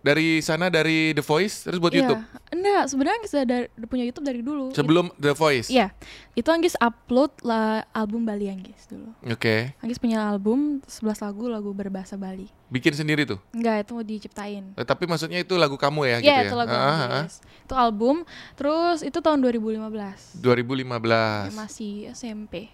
Dari 0.00 0.40
sana 0.40 0.66
dari 0.66 1.12
The 1.12 1.20
Voice 1.20 1.62
terus 1.62 1.76
buat 1.76 1.92
Iya. 1.92 2.00
YouTube. 2.02 2.22
Enggak, 2.50 2.82
sebenarnya 2.88 3.16
Anggis 3.16 3.32
udah, 3.32 3.46
dari- 3.46 3.68
punya 3.84 4.04
YouTube 4.04 4.24
dari 4.24 4.40
dulu. 4.40 4.64
Sebelum 4.70 5.12
The 5.14 5.32
Voice. 5.32 5.68
Iya. 5.68 5.92
Itu 6.32 6.48
Anggis 6.48 6.72
upload 6.74 7.36
lah 7.42 7.84
album 7.90 8.24
Bali 8.24 8.48
Anggis 8.48 8.84
dulu. 8.86 9.12
Oke. 9.22 9.76
Anggis 9.78 10.00
punya 10.00 10.24
album 10.26 10.80
11 10.82 11.20
lagu 11.20 11.44
lagu 11.46 11.70
berbahasa 11.70 12.16
Bali. 12.16 12.48
Bikin 12.66 12.92
sendiri 12.92 13.22
tuh. 13.24 13.36
Enggak, 13.50 13.84
itu 13.84 13.90
mau 13.92 14.00
diciptain. 14.02 14.64
Eh, 14.72 14.84
tapi 14.84 15.04
maksudnya 15.04 15.36
itu 15.36 15.52
lagu 15.54 15.76
kamu 15.76 16.00
ya 16.02 16.08
Iya, 16.08 16.18
gitu 16.18 16.32
ya? 16.32 16.42
itu 16.44 16.56
lagu 16.56 16.72
Ah, 16.72 16.80
ah, 16.80 17.08
ah. 17.20 17.24
Itu 17.60 17.74
album. 17.74 18.16
Terus 18.54 19.02
itu 19.02 19.18
tahun 19.18 19.38
2015. 19.38 20.32
2015. 20.34 21.44
Ya, 21.46 21.54
masih 21.54 21.92
SMP 22.10 22.72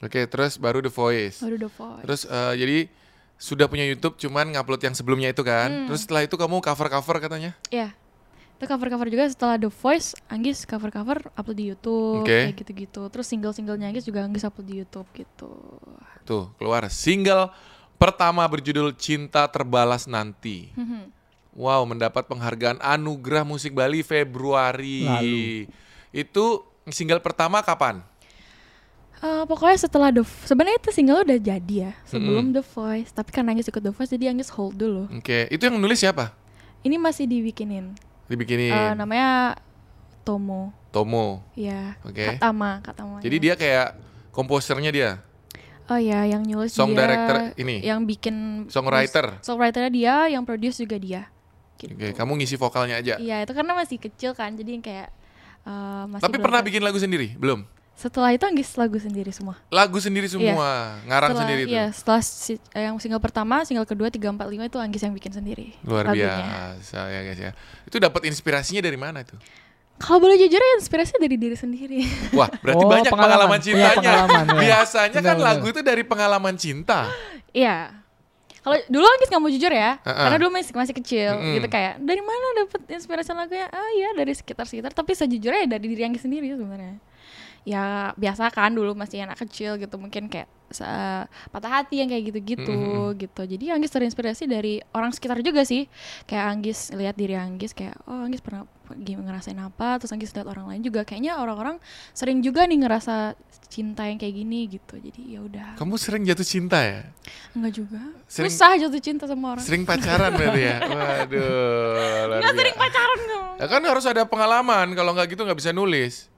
Oke, 0.00 0.24
terus 0.24 0.56
baru 0.56 0.80
The 0.80 0.88
Voice. 0.88 1.40
baru 1.40 1.56
The 1.58 1.70
Voice 1.70 2.02
Terus 2.02 2.20
eh, 2.24 2.52
jadi 2.56 2.78
sudah 3.44 3.68
punya 3.68 3.84
YouTube 3.84 4.16
cuman 4.16 4.56
ngupload 4.56 4.80
yang 4.80 4.96
sebelumnya 4.96 5.28
itu 5.36 5.44
kan. 5.44 5.68
Hmm. 5.68 5.86
Terus 5.92 6.08
setelah 6.08 6.24
itu 6.24 6.40
kamu 6.40 6.64
cover-cover 6.64 7.20
katanya. 7.20 7.52
ya 7.68 7.92
itu 8.54 8.70
cover 8.70 8.86
cover 8.86 9.10
juga 9.10 9.26
setelah 9.26 9.58
The 9.58 9.66
Voice 9.66 10.14
Anggis 10.30 10.62
cover 10.62 10.86
cover 10.88 11.18
upload 11.34 11.58
di 11.58 11.74
YouTube 11.74 12.22
Oke. 12.22 12.54
kayak 12.54 12.56
gitu 12.62 12.70
gitu 12.86 13.02
terus 13.10 13.26
single 13.26 13.50
singlenya 13.50 13.90
Anggis 13.90 14.06
juga 14.06 14.22
Anggis 14.22 14.46
upload 14.46 14.70
di 14.70 14.74
YouTube 14.78 15.10
gitu 15.10 15.50
Tuh, 16.22 16.54
keluar 16.56 16.86
single 16.86 17.50
pertama 18.00 18.44
berjudul 18.48 18.96
Cinta 18.96 19.44
Terbalas 19.48 20.08
Nanti. 20.08 20.72
Mhm. 20.74 21.12
Wow, 21.54 21.86
mendapat 21.86 22.26
penghargaan 22.26 22.82
Anugerah 22.82 23.46
Musik 23.46 23.76
Bali 23.76 24.02
Februari. 24.02 25.06
Lalu. 25.06 25.70
Itu 26.10 26.66
single 26.90 27.22
pertama 27.22 27.62
kapan? 27.62 28.02
Eh, 29.16 29.44
pokoknya 29.44 29.78
setelah 29.78 30.08
The 30.08 30.20
sebenarnya 30.44 30.76
itu 30.76 30.90
single 30.90 31.22
udah 31.22 31.38
jadi 31.38 31.74
ya 31.80 31.92
sebelum 32.04 32.50
The 32.50 32.60
Voice 32.60 33.08
tapi 33.10 33.30
karena 33.30 33.52
Anggis 33.52 33.66
ikut 33.66 33.80
The 33.80 33.90
Voice 33.90 34.10
jadi 34.10 34.28
Anggis 34.28 34.50
hold 34.50 34.74
dulu 34.74 35.08
Oke, 35.10 35.48
itu 35.48 35.62
yang 35.62 35.76
nulis 35.76 35.98
siapa? 35.98 36.34
ini 36.80 36.96
masih 36.96 37.24
dibikinin 37.24 37.96
Dibikinin 38.24 38.68
Eh, 38.68 38.92
namanya 38.92 39.56
Tomo 40.22 40.76
Tomo. 40.88 41.40
ya 41.52 41.96
Oke. 42.02 42.36
Katama 42.36 42.80
Katama 42.80 43.16
Jadi 43.18 43.36
dia 43.38 43.54
kayak 43.54 43.96
komposernya 44.28 44.90
dia, 44.90 45.10
oh 45.86 45.96
ya 45.96 46.26
yang 46.26 46.42
nyulis 46.42 46.70
song 46.70 46.90
dia 46.90 47.06
director 47.06 47.54
ini, 47.54 47.80
yang 47.80 48.02
bikin 48.02 48.66
songwriter. 48.66 49.38
songwriternya 49.40 49.88
dia 49.88 50.14
yang 50.28 50.42
produce 50.42 50.76
juga 50.76 50.98
dia 50.98 51.22
gitu. 51.74 51.94
Oke, 51.94 52.12
kamu 52.12 52.38
ngisi 52.38 52.54
vokalnya 52.54 52.98
aja. 52.98 53.14
Iya 53.16 53.40
itu 53.40 53.52
karena 53.52 53.72
masih 53.72 53.96
kecil 53.96 54.30
kan 54.32 54.52
jadi 54.52 54.74
yang 54.74 54.82
kayak 54.82 55.08
eh, 55.62 56.04
masih 56.08 56.22
Tapi 56.22 56.34
belum 56.34 56.44
pernah 56.44 56.60
bikin 56.60 56.82
lagu 56.82 56.98
sendiri? 56.98 57.32
Belum? 57.34 57.62
Setelah 57.94 58.34
itu 58.34 58.42
Anggis 58.42 58.74
lagu 58.74 58.98
sendiri 58.98 59.30
semua. 59.30 59.54
Lagu 59.70 59.96
sendiri 59.96 60.26
semua, 60.26 60.98
ngarang 61.06 61.30
Setelah, 61.30 61.42
sendiri 61.46 61.62
tuh. 61.62 61.72
Iya, 61.72 61.84
setelah 61.94 62.20
si- 62.20 62.60
eh, 62.70 62.82
yang 62.84 62.98
single 62.98 63.22
pertama, 63.22 63.62
single 63.62 63.86
kedua, 63.86 64.10
tiga, 64.10 64.28
empat, 64.28 64.50
lima 64.50 64.66
itu 64.66 64.76
Anggis 64.76 65.00
yang 65.00 65.14
bikin 65.14 65.30
sendiri. 65.30 65.72
Luar 65.86 66.10
lagunya. 66.10 66.34
biasa 66.34 67.00
ya 67.06 67.20
guys 67.22 67.40
ya. 67.40 67.52
Itu 67.86 67.96
dapat 67.96 68.26
inspirasinya 68.26 68.82
dari 68.82 68.98
mana 68.98 69.22
tuh? 69.22 69.38
Kalau 69.94 70.18
boleh 70.18 70.34
jujur 70.34 70.58
ya 70.58 70.72
inspirasi 70.76 71.14
dari 71.16 71.38
diri 71.38 71.54
sendiri. 71.54 72.02
Wah, 72.34 72.50
berarti 72.50 72.82
Oh, 72.82 72.90
banyak 72.90 73.06
pengalaman, 73.06 73.56
pengalaman. 73.56 73.58
Punya 73.62 73.70
cintanya. 73.70 73.94
pengalaman, 73.94 74.44
ya. 74.44 74.58
Biasanya 74.58 75.10
kan 75.14 75.22
Benar, 75.38 75.46
lagu 75.54 75.66
itu 75.70 75.80
dari 75.80 76.02
pengalaman 76.02 76.54
cinta. 76.58 77.00
Iya. 77.54 77.94
Kalau 78.58 78.74
dulu 78.88 79.06
Anggis 79.06 79.28
nggak 79.28 79.38
mau 79.38 79.52
jujur 79.52 79.70
ya, 79.70 80.02
Heeh. 80.02 80.18
karena 80.18 80.36
dulu 80.40 80.50
masih 80.50 80.72
masih 80.72 80.94
kecil 80.96 81.30
Mm-mm. 81.36 81.54
gitu 81.54 81.68
kayak 81.68 82.00
dari 82.00 82.18
mana 82.18 82.46
dapet 82.58 82.80
inspirasi 82.90 83.30
lagunya? 83.30 83.68
Ah 83.68 83.90
iya 83.94 84.08
dari 84.16 84.32
sekitar 84.32 84.66
sekitar, 84.66 84.90
tapi 84.90 85.12
sejujurnya 85.12 85.62
ya 85.62 85.68
dari 85.70 85.86
diri 85.86 86.02
Anggis 86.02 86.24
sendiri 86.24 86.48
sebenarnya. 86.50 86.96
Ya 87.64 88.12
biasa 88.14 88.48
kan 88.48 88.70
dulu 88.70 88.92
masih 88.92 89.24
anak 89.24 89.40
kecil 89.40 89.76
gitu 89.76 89.96
mungkin 89.96 90.28
kayak 90.28 90.44
sa- 90.68 91.24
patah 91.48 91.80
hati 91.80 91.96
yang 91.96 92.08
kayak 92.08 92.28
gitu-gitu 92.28 92.68
Mm-mm. 92.68 93.16
gitu. 93.16 93.42
Jadi 93.42 93.70
Anggis 93.70 93.88
terinspirasi 93.88 94.44
dari 94.44 94.84
orang 94.90 95.10
sekitar 95.10 95.40
juga 95.40 95.64
sih. 95.64 95.88
Kayak 96.24 96.44
Anggis 96.50 96.92
lihat 96.92 97.14
diri 97.14 97.32
Anggis 97.34 97.72
kayak 97.72 97.96
oh 98.04 98.20
Anggis 98.20 98.38
pernah 98.38 98.68
gimana 98.92 99.32
ngerasain 99.32 99.56
apa, 99.56 99.96
terus 99.96 100.12
Anggis 100.12 100.30
lihat 100.30 100.44
orang 100.44 100.68
lain 100.68 100.82
juga 100.82 101.02
kayaknya 101.02 101.36
orang-orang 101.36 101.80
sering 102.10 102.40
juga 102.40 102.68
nih 102.68 102.84
ngerasa 102.84 103.32
cinta 103.66 104.04
yang 104.04 104.20
kayak 104.20 104.34
gini 104.34 104.68
gitu. 104.68 105.00
Jadi 105.00 105.20
ya 105.24 105.40
udah. 105.40 105.68
Kamu 105.74 105.96
sering 105.96 106.22
jatuh 106.22 106.44
cinta 106.44 106.78
ya? 106.78 107.00
Enggak 107.52 107.72
juga. 107.74 108.02
Sering- 108.28 108.52
Susah 108.52 108.76
jatuh 108.76 109.00
cinta 109.00 109.24
sama 109.24 109.56
orang. 109.56 109.64
Sering 109.64 109.88
pacaran 109.88 110.36
berarti 110.36 110.60
ya? 110.60 110.76
Waduh. 110.92 112.38
Enggak 112.38 112.52
sering 112.54 112.76
pacaran 112.76 113.18
kamu. 113.22 113.52
Ya 113.54 113.66
kan 113.70 113.82
harus 113.82 114.04
ada 114.04 114.22
pengalaman, 114.24 114.86
kalau 114.92 115.10
nggak 115.12 115.32
gitu 115.32 115.42
nggak 115.42 115.56
bisa 115.56 115.72
nulis. 115.72 116.28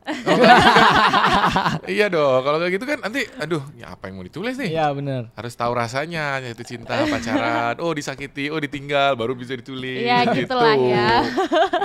Gitu 0.00 0.32
kan- 0.42 1.84
iya 1.86 2.08
dong, 2.08 2.40
kalau 2.40 2.56
nggak 2.56 2.72
gitu 2.74 2.84
kan 2.88 2.98
nanti, 3.04 3.28
aduh, 3.36 3.60
ya 3.76 3.92
apa 3.92 4.08
yang 4.08 4.16
mau 4.16 4.24
ditulis 4.24 4.56
nih? 4.56 4.72
Iya 4.72 4.90
benar. 4.96 5.28
Harus 5.36 5.52
tahu 5.52 5.72
rasanya, 5.76 6.40
jatuh 6.40 6.66
cinta, 6.66 7.04
pacaran, 7.04 7.76
oh 7.78 7.92
disakiti, 7.92 8.48
oh 8.48 8.58
ditinggal, 8.58 9.14
baru 9.14 9.36
bisa 9.36 9.54
ditulis. 9.54 10.02
Iya, 10.02 10.24
gitulah 10.32 10.74
ya. 10.74 11.10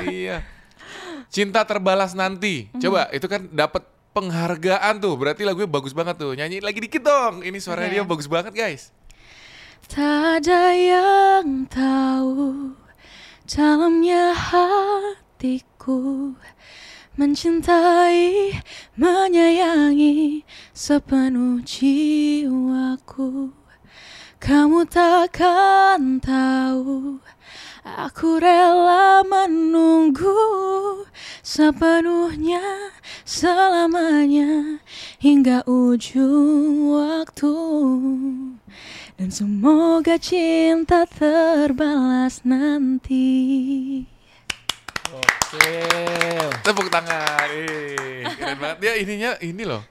iya. 0.07 0.37
Cinta 1.27 1.67
terbalas 1.67 2.15
nanti. 2.15 2.71
Mhm. 2.71 2.79
Coba, 2.79 3.11
itu 3.11 3.27
kan 3.27 3.51
dapat 3.51 3.83
penghargaan 4.15 5.03
tuh. 5.03 5.19
Berarti 5.19 5.43
lagunya 5.43 5.67
bagus 5.67 5.91
banget 5.91 6.15
tuh. 6.15 6.31
Nyanyi 6.31 6.63
lagi 6.63 6.79
dikit 6.79 7.03
dong. 7.03 7.43
Ini 7.43 7.59
suaranya 7.59 7.91
Oke. 7.91 7.95
dia 7.99 8.05
bagus 8.07 8.27
banget, 8.31 8.55
guys. 8.55 8.95
Tak 9.85 10.41
ada 10.41 10.71
yang 10.73 11.67
tahu 11.67 12.71
dalamnya 13.45 14.33
hatiku 14.33 16.33
mencintai, 17.19 18.55
menyayangi 18.95 20.43
sepenuh 20.71 21.63
jiwaku. 21.63 23.51
Kamu 24.39 24.85
takkan 24.85 26.21
tahu 26.21 27.17
Aku 27.85 28.41
rela 28.41 29.21
menunggu 29.21 30.33
sepenuhnya 31.45 32.89
selamanya 33.21 34.81
hingga 35.21 35.61
ujung 35.69 36.89
waktu 36.97 37.53
dan 39.21 39.29
semoga 39.29 40.17
cinta 40.17 41.05
terbalas 41.05 42.41
nanti. 42.41 44.09
Tepuk 46.61 46.87
tangan. 46.89 47.47
Eh, 47.51 48.25
keren 48.35 48.57
banget. 48.57 48.77
Dia 48.81 48.93
ininya 48.97 49.31
ini 49.39 49.63
loh. 49.63 49.81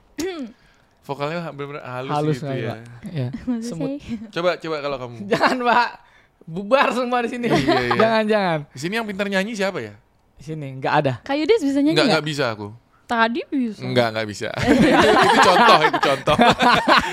Vokalnya 1.05 1.53
benar-benar 1.53 1.83
halus, 1.85 2.11
Halus 2.11 2.37
gitu 2.41 2.49
ya. 2.49 2.75
Iya. 3.05 3.27
Maksud 3.45 3.69
Semut. 3.69 3.89
Coba 4.33 4.57
coba 4.57 4.75
kalau 4.81 4.97
kamu. 4.97 5.15
Jangan 5.29 5.57
Pak. 5.61 5.89
Bubar 6.45 6.89
semua 6.93 7.21
di 7.21 7.29
sini. 7.29 7.45
Iya, 7.49 7.57
iya. 7.57 7.93
jangan 7.97 8.23
jangan. 8.25 8.59
Di 8.73 8.79
sini 8.81 8.93
yang 8.97 9.05
pintar 9.05 9.25
nyanyi 9.29 9.53
siapa 9.53 9.81
ya? 9.81 9.93
Di 10.35 10.43
sini 10.43 10.77
nggak 10.77 10.93
ada. 10.93 11.13
Kak 11.21 11.37
Yudis 11.37 11.61
bisa 11.61 11.79
nyanyi 11.81 11.93
Enggak, 11.93 12.05
nggak? 12.05 12.17
enggak 12.21 12.25
bisa 12.25 12.43
aku. 12.53 12.67
Tadi 13.05 13.41
bisa. 13.47 13.81
Enggak, 13.85 14.07
enggak 14.13 14.27
bisa. 14.27 14.49
itu, 14.49 14.87
itu 15.29 15.39
contoh, 15.45 15.79
itu 15.85 15.99
contoh. 16.01 16.35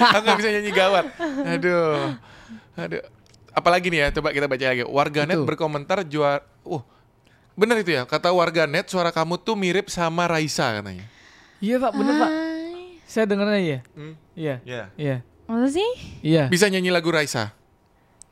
aku 0.01 0.21
enggak 0.25 0.39
bisa 0.41 0.49
nyanyi 0.53 0.71
gawat. 0.73 1.05
Aduh. 1.53 1.97
Aduh. 2.81 3.03
Apalagi 3.53 3.93
nih 3.93 3.99
ya, 4.01 4.09
coba 4.17 4.33
kita 4.33 4.49
baca 4.49 4.65
lagi. 4.65 4.85
Warganet 4.89 5.37
Itu. 5.37 5.45
berkomentar 5.45 6.01
juara 6.09 6.41
Uh. 6.65 6.81
Bener 7.53 7.77
itu 7.85 7.93
ya, 7.93 8.09
kata 8.09 8.33
warganet 8.33 8.89
suara 8.89 9.13
kamu 9.13 9.37
tuh 9.41 9.55
mirip 9.57 9.93
sama 9.93 10.25
Raisa 10.25 10.73
katanya. 10.81 11.05
Iya 11.61 11.77
Pak, 11.79 11.93
bener 11.95 12.15
Pak. 12.17 12.31
Saya 13.05 13.25
dengernya 13.29 13.61
iya. 13.61 13.79
Hmm. 13.93 14.15
Iya. 14.33 14.55
Ya. 14.65 14.83
Iya. 14.97 15.17
Masa 15.45 15.69
sih? 15.69 15.91
Iya. 16.25 16.49
Bisa 16.49 16.67
nyanyi 16.73 16.89
lagu 16.89 17.13
Raisa? 17.13 17.53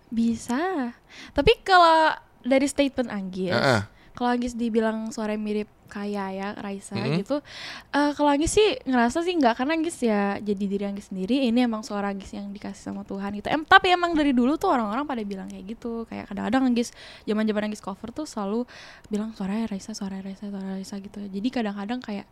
Bisa. 0.09 0.91
Tapi 1.37 1.61
kalau 1.63 2.17
dari 2.41 2.65
statement 2.65 3.13
Anggis, 3.13 3.53
Heeh. 3.53 3.81
kalau 4.17 4.33
Anggis 4.33 4.57
dibilang 4.57 5.13
suara 5.13 5.37
mirip 5.37 5.69
kayak 5.90 6.29
ya 6.33 6.48
Raisa 6.55 6.94
Mhm. 6.94 7.18
gitu, 7.18 7.42
eh 7.90 8.11
kalau 8.14 8.31
Anggis 8.31 8.55
sih 8.55 8.79
ngerasa 8.87 9.20
sih 9.20 9.35
nggak 9.35 9.59
karena 9.59 9.74
Anggis 9.74 9.98
ya 9.98 10.38
jadi 10.38 10.64
diri 10.64 10.85
Anggis 10.87 11.11
sendiri. 11.11 11.50
Ini 11.50 11.66
emang 11.66 11.83
suara 11.83 12.14
Anggis 12.14 12.31
yang 12.31 12.48
dikasih 12.48 12.81
sama 12.87 13.03
Tuhan 13.03 13.35
gitu. 13.37 13.50
Em, 13.50 13.61
tapi 13.62 13.90
emang 13.90 14.14
dari 14.14 14.31
dulu 14.31 14.55
tuh 14.55 14.70
orang-orang 14.70 15.03
pada 15.03 15.20
bilang 15.20 15.50
kayak 15.50 15.66
gitu. 15.66 16.07
Kayak 16.07 16.31
kadang-kadang 16.31 16.70
Anggis 16.70 16.94
zaman-zaman 17.26 17.66
Anggis 17.66 17.83
cover 17.83 18.09
tuh 18.11 18.24
selalu 18.24 18.62
bilang 19.07 19.35
suaranya 19.35 19.66
Raisa, 19.66 19.90
suara 19.90 20.22
Raisa, 20.22 20.46
suara 20.46 20.79
Raisa 20.79 20.96
gitu. 20.96 21.18
Jadi 21.20 21.48
kadang-kadang 21.50 21.98
kayak 21.98 22.31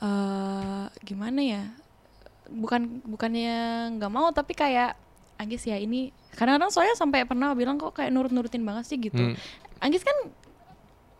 eh 0.00 0.84
gimana 1.04 1.40
ya? 1.40 1.62
Bukan 2.50 3.04
bukannya 3.06 3.54
nggak 3.94 4.10
mau 4.10 4.32
tapi 4.32 4.52
kayak 4.52 4.98
Anggis 5.38 5.64
ya 5.64 5.78
ini 5.78 6.10
kadang-kadang 6.34 6.68
soalnya 6.68 6.92
sampai 6.92 7.24
pernah 7.24 7.54
bilang 7.54 7.76
kok 7.76 7.96
kayak 7.96 8.10
nurut-nurutin 8.10 8.60
banget 8.60 8.84
sih 8.84 8.98
gitu. 8.98 9.32
Hmm. 9.32 9.36
Anggis 9.80 10.04
kan 10.04 10.12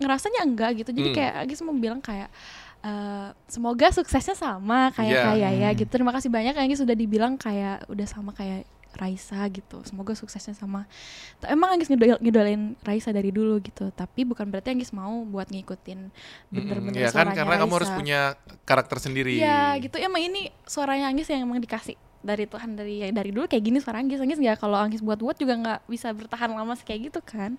ngerasanya 0.01 0.41
enggak 0.43 0.71
gitu. 0.77 0.91
Jadi 0.91 1.09
Hmm. 1.09 1.17
kayak 1.17 1.35
Agis 1.39 1.61
mau 1.61 1.73
bilang 1.73 2.01
kayak 2.01 2.33
eh, 2.81 3.29
semoga 3.45 3.93
suksesnya 3.93 4.33
sama 4.33 4.89
kayak 4.91 5.13
Iya. 5.13 5.23
kayak 5.27 5.53
ya 5.55 5.71
gitu. 5.77 5.91
Terima 5.91 6.11
kasih 6.11 6.29
banyak 6.29 6.57
Agis 6.57 6.81
sudah 6.81 6.97
dibilang 6.97 7.37
kayak 7.37 7.85
udah 7.87 8.07
sama 8.07 8.33
kayak 8.33 8.65
Raisa 8.91 9.39
gitu. 9.47 9.85
Semoga 9.85 10.13
suksesnya 10.13 10.51
sama. 10.51 10.89
T- 11.37 11.47
Emang 11.47 11.71
Agis 11.71 11.87
ngidol 11.87 12.19
ngidolain 12.19 12.75
Raisa 12.81 13.13
dari 13.13 13.31
dulu 13.31 13.61
gitu. 13.61 13.93
Tapi 13.93 14.25
bukan 14.25 14.49
berarti 14.49 14.73
Agis 14.73 14.91
mau 14.91 15.23
buat 15.23 15.47
ngikutin 15.47 16.11
bener-bener 16.49 16.99
ya 16.99 17.09
kan 17.09 17.29
suaranya 17.29 17.37
karena 17.37 17.55
kamu 17.55 17.69
Raisa. 17.69 17.77
harus 17.79 17.91
punya 17.95 18.21
karakter 18.65 18.97
sendiri. 18.99 19.37
Iya 19.37 19.77
gitu. 19.79 19.95
Emang 19.97 20.25
ini 20.25 20.49
suaranya 20.65 21.07
Anggis 21.07 21.29
yang 21.29 21.45
emang 21.45 21.61
dikasih 21.61 21.95
dari 22.21 22.45
Tuhan 22.45 22.77
dari 22.77 23.01
ya 23.01 23.09
dari 23.09 23.33
dulu 23.33 23.49
kayak 23.49 23.65
gini 23.65 23.79
suara 23.81 23.99
Anggis. 23.99 24.21
Anggis 24.21 24.37
nggak 24.37 24.61
kalau 24.61 24.77
Anggis 24.77 25.01
buat-buat 25.01 25.37
juga 25.37 25.57
nggak 25.57 25.81
bisa 25.89 26.13
bertahan 26.13 26.53
lama 26.53 26.77
kayak 26.77 27.13
gitu 27.13 27.21
kan. 27.21 27.57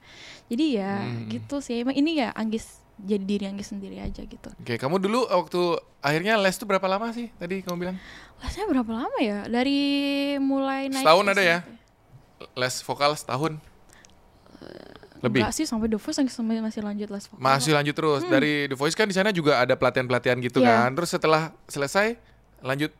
Jadi 0.47 0.77
ya 0.77 1.01
Hmm. 1.01 1.27
gitu 1.27 1.57
sih. 1.59 1.81
Emang 1.81 1.93
ini 1.93 2.21
ya 2.21 2.29
Anggis 2.31 2.77
jadi 3.01 3.23
diri 3.25 3.45
Anggis 3.49 3.73
sendiri 3.73 3.97
aja 3.97 4.21
gitu. 4.21 4.49
Oke, 4.53 4.77
kamu 4.77 5.01
dulu 5.01 5.25
waktu 5.25 5.61
akhirnya 5.99 6.37
les 6.37 6.53
tuh 6.53 6.69
berapa 6.69 6.85
lama 6.85 7.09
sih 7.09 7.33
tadi 7.35 7.65
kamu 7.65 7.77
bilang? 7.77 7.97
Lesnya 8.41 8.65
berapa 8.69 8.91
lama 8.93 9.17
ya? 9.21 9.45
Dari 9.45 9.79
mulai 10.37 10.89
naik 10.89 11.01
Setahun 11.05 11.25
ada 11.29 11.41
ya? 11.41 11.57
Les 12.53 12.75
vokal 12.81 13.13
setahun? 13.13 13.53
Lebih. 15.21 15.45
Enggak 15.45 15.53
sih 15.53 15.65
sampai 15.69 15.85
The 15.85 16.01
Voice 16.01 16.17
masih 16.17 16.81
lanjut 16.81 17.09
les 17.13 17.25
vokal. 17.29 17.41
Masih 17.41 17.71
lanjut 17.77 17.93
terus. 17.93 18.21
Dari 18.25 18.65
The 18.65 18.77
Voice 18.77 18.97
kan 18.97 19.05
di 19.05 19.13
sana 19.13 19.29
juga 19.29 19.61
ada 19.61 19.77
pelatihan-pelatihan 19.77 20.41
gitu 20.41 20.61
Hmm. 20.61 20.65
Iya. 20.65 20.77
kan. 20.81 20.89
Terus 20.97 21.09
setelah 21.13 21.41
selesai 21.69 22.17
lanjut 22.61 22.91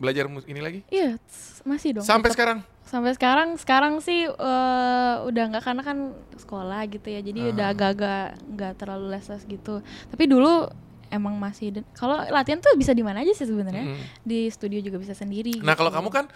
belajar 0.00 0.24
ini 0.48 0.60
lagi? 0.60 0.80
Iya, 0.88 1.20
masih 1.68 2.00
dong. 2.00 2.06
Sampai 2.06 2.32
tetep. 2.32 2.36
sekarang? 2.40 2.58
Sampai 2.86 3.12
sekarang 3.18 3.48
sekarang 3.58 3.94
sih 4.00 4.24
eh, 4.24 5.14
udah 5.26 5.44
nggak 5.52 5.64
karena 5.64 5.82
kan 5.84 5.98
sekolah 6.38 6.80
gitu 6.88 7.08
ya. 7.10 7.20
Jadi 7.20 7.40
Ah. 7.40 7.52
udah 7.52 7.66
agak-agak 7.74 8.24
nggak 8.56 8.72
terlalu 8.80 9.06
les-les 9.12 9.42
gitu. 9.44 9.82
Tapi 9.82 10.24
dulu 10.30 10.70
emang 11.12 11.36
masih 11.36 11.82
kalau 11.92 12.18
latihan 12.30 12.58
tuh 12.62 12.72
bisa 12.78 12.96
di 12.96 13.02
mana 13.04 13.20
aja 13.20 13.32
sih 13.36 13.44
sebenarnya. 13.44 13.84
Mm. 13.94 13.98
Di 14.24 14.40
studio 14.48 14.78
juga 14.80 14.96
bisa 15.02 15.12
sendiri. 15.12 15.60
Nah, 15.60 15.76
kalau 15.76 15.90
gitu. 15.92 15.98
kamu 16.00 16.08
kan 16.14 16.26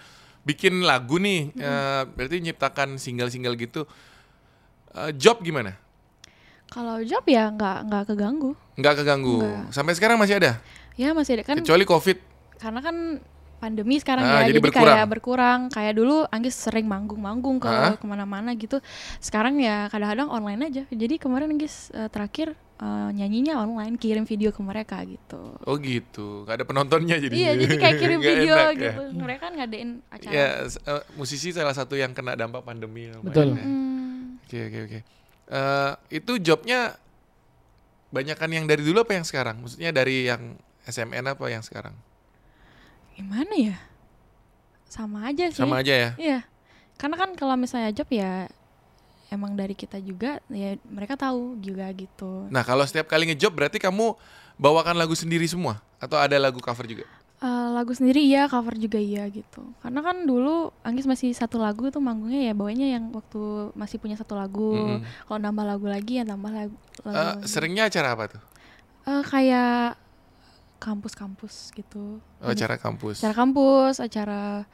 bikin 0.41 0.73
lagu 0.85 1.17
nih, 1.21 1.53
eh, 1.53 2.01
berarti 2.05 2.41
nyiptakan 2.41 2.97
single-single 2.97 3.55
gitu. 3.57 3.85
Eh, 4.93 5.11
job 5.17 5.41
gimana? 5.41 5.77
kalau 6.71 7.03
job 7.03 7.19
ya 7.27 7.51
nggak 7.51 7.77
nggak 7.83 8.03
keganggu. 8.15 8.55
Nggak 8.79 9.03
keganggu. 9.03 9.43
Nggak. 9.43 9.75
Sampai 9.75 9.91
sekarang 9.91 10.15
masih 10.15 10.39
ada? 10.39 10.55
Ya 10.95 11.11
masih 11.11 11.35
ada 11.35 11.43
kan 11.43 11.59
Kecuali 11.59 11.83
COVID. 11.83 12.30
Karena 12.61 12.79
kan 12.79 12.97
pandemi 13.57 13.97
sekarang 13.97 14.21
Ah, 14.23 14.41
ya 14.41 14.41
jadi 14.43 14.49
jadi, 14.51 14.61
berkurang. 14.63 14.85
kayak 14.91 15.07
berkurang 15.07 15.59
kayak 15.69 15.93
dulu 15.93 16.25
Anggis 16.27 16.55
sering 16.55 16.85
manggung-manggung 16.85 17.57
ke 17.57 17.65
Ah. 17.65 17.93
ke 17.93 18.05
mana-mana 18.05 18.53
gitu 18.53 18.77
sekarang 19.17 19.57
ya 19.57 19.85
kadang-kadang 19.87 20.29
online 20.29 20.61
aja 20.67 20.83
jadi 20.87 21.17
kemarin 21.17 21.49
Anggis 21.51 21.89
eh, 21.91 22.05
terakhir 22.07 22.53
eh, 22.77 23.09
nyanyinya 23.11 23.57
online 23.59 23.95
kirim 23.95 24.23
video 24.23 24.49
ke 24.49 24.57
mereka 24.59 24.97
gitu 25.03 25.61
Oh 25.61 25.77
gitu. 25.77 26.41
Gak 26.43 26.57
ada 26.57 26.65
penontonnya 26.65 27.17
jadi. 27.17 27.29
iya 27.31 27.51
jadi 27.55 27.75
kayak 27.75 27.97
kirim 27.97 28.19
video 28.25 28.53
enak 28.55 28.73
ya. 28.73 28.81
gitu 28.87 29.03
mereka 29.15 29.41
kan 29.43 29.53
ngadain 29.55 29.89
acara 30.07 30.31
Ya, 30.31 30.47
eh, 30.65 31.03
musisi 31.13 31.49
salah 31.49 31.73
satu 31.73 31.93
yang 31.93 32.11
kena 32.11 32.33
dampak 32.33 32.61
pandemi. 32.61 33.09
lumayan 33.09 33.21
Betul. 33.23 33.47
ya. 33.51 33.61
Hmm, 33.61 34.41
Oke 34.41 34.57
oke 34.63 34.79
oke. 34.83 34.99
Eh, 35.47 35.91
itu 36.11 36.33
jobnya 36.39 36.97
banyakan 38.09 38.49
yang 38.51 38.65
dari 38.65 38.81
dulu 38.81 39.01
apa 39.01 39.13
yang 39.13 39.23
sekarang? 39.23 39.61
Maksudnya 39.61 39.91
dari 39.91 40.25
yang 40.25 40.57
SMN 40.83 41.29
apa 41.29 41.45
yang 41.47 41.61
sekarang? 41.61 41.93
Gimana 43.21 43.53
ya? 43.53 43.77
Sama 44.89 45.29
aja 45.29 45.45
sih. 45.53 45.61
Sama 45.61 45.85
aja 45.85 45.93
ya. 45.93 46.09
Iya. 46.17 46.39
Karena 46.97 47.15
kan 47.15 47.37
kalau 47.37 47.53
misalnya 47.53 47.93
job 47.93 48.09
ya 48.09 48.49
emang 49.29 49.53
dari 49.53 49.77
kita 49.77 50.01
juga 50.01 50.41
ya 50.49 50.75
mereka 50.89 51.15
tahu 51.15 51.55
juga 51.61 51.85
gitu. 51.93 52.49
Nah, 52.49 52.65
kalau 52.65 52.83
setiap 52.83 53.07
kali 53.07 53.29
ngejob 53.29 53.53
berarti 53.53 53.77
kamu 53.77 54.17
bawakan 54.57 54.97
lagu 54.97 55.13
sendiri 55.13 55.45
semua 55.45 55.79
atau 56.01 56.17
ada 56.17 56.35
lagu 56.35 56.57
cover 56.59 56.83
juga? 56.89 57.05
Eh, 57.41 57.67
lagu 57.73 57.89
sendiri 57.95 58.21
iya, 58.21 58.45
cover 58.45 58.77
juga 58.77 59.01
iya 59.01 59.25
gitu. 59.31 59.65
Karena 59.81 60.05
kan 60.05 60.29
dulu 60.29 60.69
Anggis 60.85 61.09
masih 61.09 61.33
satu 61.33 61.57
lagu 61.57 61.89
tuh 61.89 61.97
manggungnya 61.97 62.51
ya 62.51 62.53
bawanya 62.53 62.85
yang 62.85 63.09
waktu 63.09 63.73
masih 63.73 63.97
punya 63.97 64.13
satu 64.13 64.37
lagu. 64.37 64.77
Mm-mm. 64.77 65.01
Kalau 65.25 65.39
nambah 65.41 65.65
lagu 65.65 65.85
lagi 65.89 66.21
ya 66.21 66.25
tambah 66.25 66.53
lagu. 66.53 66.75
lagu 67.01 67.15
Eh, 67.17 67.25
lagi. 67.41 67.49
seringnya 67.49 67.89
acara 67.89 68.13
apa 68.13 68.23
tuh? 68.37 68.41
Eh, 69.09 69.23
kayak 69.25 69.97
kampus-kampus 70.81 71.69
gitu. 71.71 72.17
Oh, 72.41 72.49
acara 72.49 72.75
kampus. 72.75 73.21
acara 73.21 73.37
kampus, 73.37 74.01
acara 74.01 74.65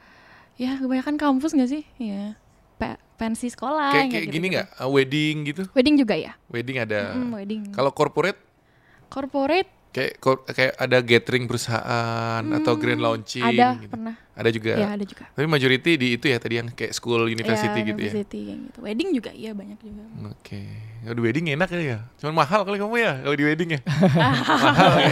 ya 0.56 0.74
kebanyakan 0.74 1.14
kampus 1.14 1.52
nggak 1.52 1.68
sih? 1.68 1.82
Iya. 1.98 2.34
Pe- 2.74 2.96
pensi 3.14 3.46
sekolah 3.46 3.90
Kayak 3.90 4.08
kayak 4.08 4.24
gitu-gitu. 4.24 4.34
gini 4.34 4.46
nggak? 4.50 4.68
Eh, 4.74 4.88
wedding 4.88 5.36
gitu? 5.44 5.62
Wedding 5.70 5.94
juga 5.94 6.14
ya? 6.14 6.32
Wedding 6.48 6.78
ada. 6.80 7.12
Mm, 7.12 7.30
wedding. 7.30 7.62
Kalau 7.70 7.92
corporate 7.92 8.40
Corporate 9.06 9.68
kayak 9.88 10.20
kayak 10.52 10.72
ada 10.76 10.98
gathering 11.00 11.44
perusahaan 11.44 12.42
atau 12.44 12.72
grand 12.76 13.00
launching 13.00 13.40
Hmm, 13.40 13.52
ada 13.54 13.66
gitu. 13.80 13.90
pernah. 13.90 14.14
Ada 14.38 14.50
juga. 14.54 14.72
Ya 14.78 14.88
ada 14.94 15.02
juga. 15.02 15.24
Tapi 15.34 15.46
majority 15.46 15.90
di 15.98 16.08
itu 16.14 16.30
ya 16.30 16.38
tadi 16.38 16.62
yang 16.62 16.70
kayak 16.70 16.94
school 16.94 17.26
university 17.26 17.74
ya, 17.74 17.88
gitu 17.88 17.98
ya. 17.98 18.12
university 18.14 18.40
yang 18.46 18.60
gitu. 18.70 18.78
Wedding 18.80 19.08
juga 19.10 19.30
iya 19.32 19.50
banyak 19.50 19.78
juga. 19.82 20.04
Oke. 20.30 20.62
Kalau 20.98 21.14
di 21.14 21.22
wedding 21.22 21.44
enak 21.50 21.66
kali 21.66 21.84
ya. 21.90 21.98
Cuman 22.18 22.34
mahal 22.36 22.60
kali 22.62 22.78
kamu 22.78 22.94
ya 22.98 23.12
kalau 23.18 23.34
di 23.34 23.44
wedding 23.44 23.70
ya. 23.74 23.80
mahal 24.62 24.92
ya. 24.98 25.10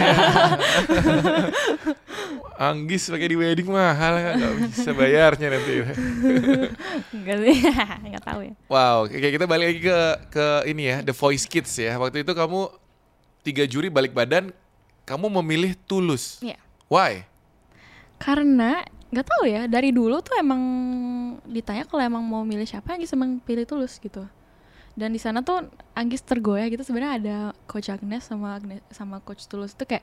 Anggis 2.56 3.12
pakai 3.12 3.28
di 3.28 3.36
wedding 3.36 3.68
mahal 3.68 4.14
ya. 4.16 4.30
Gak 4.34 4.52
bisa 4.72 4.90
bayarnya 4.92 5.48
nanti. 5.52 5.72
Enggak 7.12 7.36
sih, 7.42 7.56
enggak 8.06 8.22
tahu 8.24 8.40
ya. 8.46 8.54
Wow, 8.66 9.10
kayak 9.10 9.32
kita 9.36 9.44
balik 9.44 9.66
lagi 9.68 9.80
ke 9.82 9.98
ke 10.30 10.46
ini 10.70 10.82
ya, 10.86 10.96
The 11.02 11.12
Voice 11.12 11.44
Kids 11.44 11.72
ya. 11.76 11.98
Waktu 11.98 12.24
itu 12.24 12.32
kamu 12.32 12.70
tiga 13.42 13.64
juri 13.66 13.90
balik 13.90 14.10
badan, 14.10 14.50
kamu 15.06 15.30
memilih 15.40 15.78
Tulus. 15.86 16.42
Iya. 16.42 16.58
Why? 16.90 17.22
Karena 18.18 18.82
nggak 19.06 19.26
tahu 19.26 19.44
ya, 19.46 19.70
dari 19.70 19.94
dulu 19.94 20.18
tuh 20.18 20.34
emang 20.34 20.60
ditanya 21.46 21.86
kalau 21.86 22.02
emang 22.02 22.26
mau 22.26 22.42
milih 22.42 22.66
siapa, 22.66 22.98
Anggis 22.98 23.14
emang 23.14 23.38
pilih 23.38 23.62
tulus 23.62 24.02
gitu. 24.02 24.26
Dan 24.96 25.12
di 25.14 25.20
sana 25.22 25.44
tuh 25.44 25.68
Anggis 25.94 26.24
tergoyah 26.24 26.66
gitu 26.72 26.82
sebenarnya 26.82 27.12
ada 27.20 27.36
Coach 27.68 27.92
Agnes 27.92 28.26
sama 28.26 28.56
Agnes 28.56 28.80
sama 28.88 29.20
Coach 29.20 29.44
Tulus 29.44 29.76
itu 29.76 29.84
kayak 29.84 30.00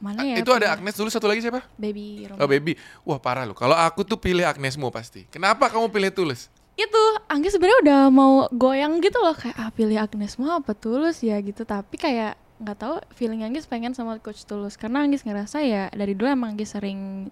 mana 0.00 0.24
ya? 0.24 0.40
itu 0.40 0.48
ada 0.50 0.72
Agnes 0.72 0.96
dulu 0.96 1.12
satu 1.12 1.28
lagi 1.28 1.44
siapa? 1.44 1.62
Baby 1.76 2.26
Roma. 2.26 2.40
Oh 2.40 2.48
baby, 2.48 2.74
wah 3.04 3.20
parah 3.20 3.44
loh. 3.44 3.54
Kalau 3.54 3.76
aku 3.76 4.02
tuh 4.02 4.16
pilih 4.16 4.42
Agnesmu 4.42 4.88
pasti. 4.88 5.28
Kenapa 5.30 5.68
kamu 5.70 5.92
pilih 5.92 6.10
Tulus? 6.10 6.50
itu 6.72 7.02
Anggis 7.28 7.52
sebenarnya 7.52 7.78
udah 7.84 8.00
mau 8.08 8.48
goyang 8.48 8.96
gitu 9.04 9.20
loh 9.20 9.36
kayak 9.36 9.56
ah 9.60 9.68
pilih 9.68 10.00
Agnes 10.00 10.40
mau 10.40 10.56
apa 10.56 10.72
Tulus 10.72 11.20
ya 11.20 11.36
gitu 11.44 11.68
tapi 11.68 12.00
kayak 12.00 12.32
nggak 12.62 12.78
tahu 12.78 12.94
feeling 13.12 13.42
Anggis 13.42 13.66
pengen 13.66 13.90
sama 13.90 14.16
Coach 14.16 14.42
Tulus 14.42 14.74
karena 14.74 15.02
Anggis 15.02 15.20
ngerasa 15.20 15.58
ya 15.60 15.90
dari 15.90 16.14
dulu 16.14 16.30
emang 16.30 16.54
Anggis 16.54 16.70
sering 16.70 17.26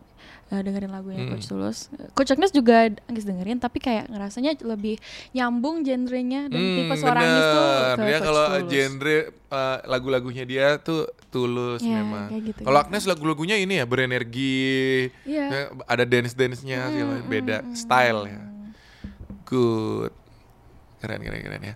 uh, 0.49 0.59
dengerin 0.59 0.91
lagunya 0.91 1.23
Hmm. 1.23 1.31
Coach 1.31 1.47
Tulus 1.47 1.87
Coach 2.13 2.31
Agnes 2.31 2.51
juga 2.51 2.77
Anggis 3.07 3.23
dengerin 3.23 3.57
tapi 3.57 3.79
kayak 3.79 4.07
ngerasanya 4.07 4.59
lebih 4.61 4.99
nyambung 5.31 5.81
genrenya 5.81 6.47
dan 6.47 6.59
tipe 6.59 6.95
suara 6.97 7.21
Anggis 7.21 7.47
tuh 7.47 7.63
ke 7.63 7.71
Hmm, 7.71 8.03
Dia 8.03 8.11
Coach 8.13 8.27
kalau 8.27 8.45
Tulus. 8.51 8.67
genre 8.69 9.19
uh, 9.49 9.79
lagu-lagunya 9.87 10.45
dia 10.45 10.67
tuh 10.77 11.03
tulus 11.29 11.79
Ya, 11.81 11.95
memang. 11.97 12.27
gitu, 12.43 12.61
kalau 12.61 12.75
gitu. 12.77 12.87
Agnes 12.91 13.05
lagu-lagunya 13.07 13.55
ini 13.55 13.79
ya 13.79 13.87
berenergi, 13.87 14.67
ya, 15.23 15.47
ada 15.85 16.03
dance-dance-nya 16.03 16.91
segala 16.91 17.07
macam, 17.15 17.31
beda 17.31 17.57
style 17.73 18.21
ya. 18.27 18.41
Good. 19.45 20.11
Keren 20.99 21.21
keren 21.21 21.41
keren 21.41 21.63
ya. 21.65 21.75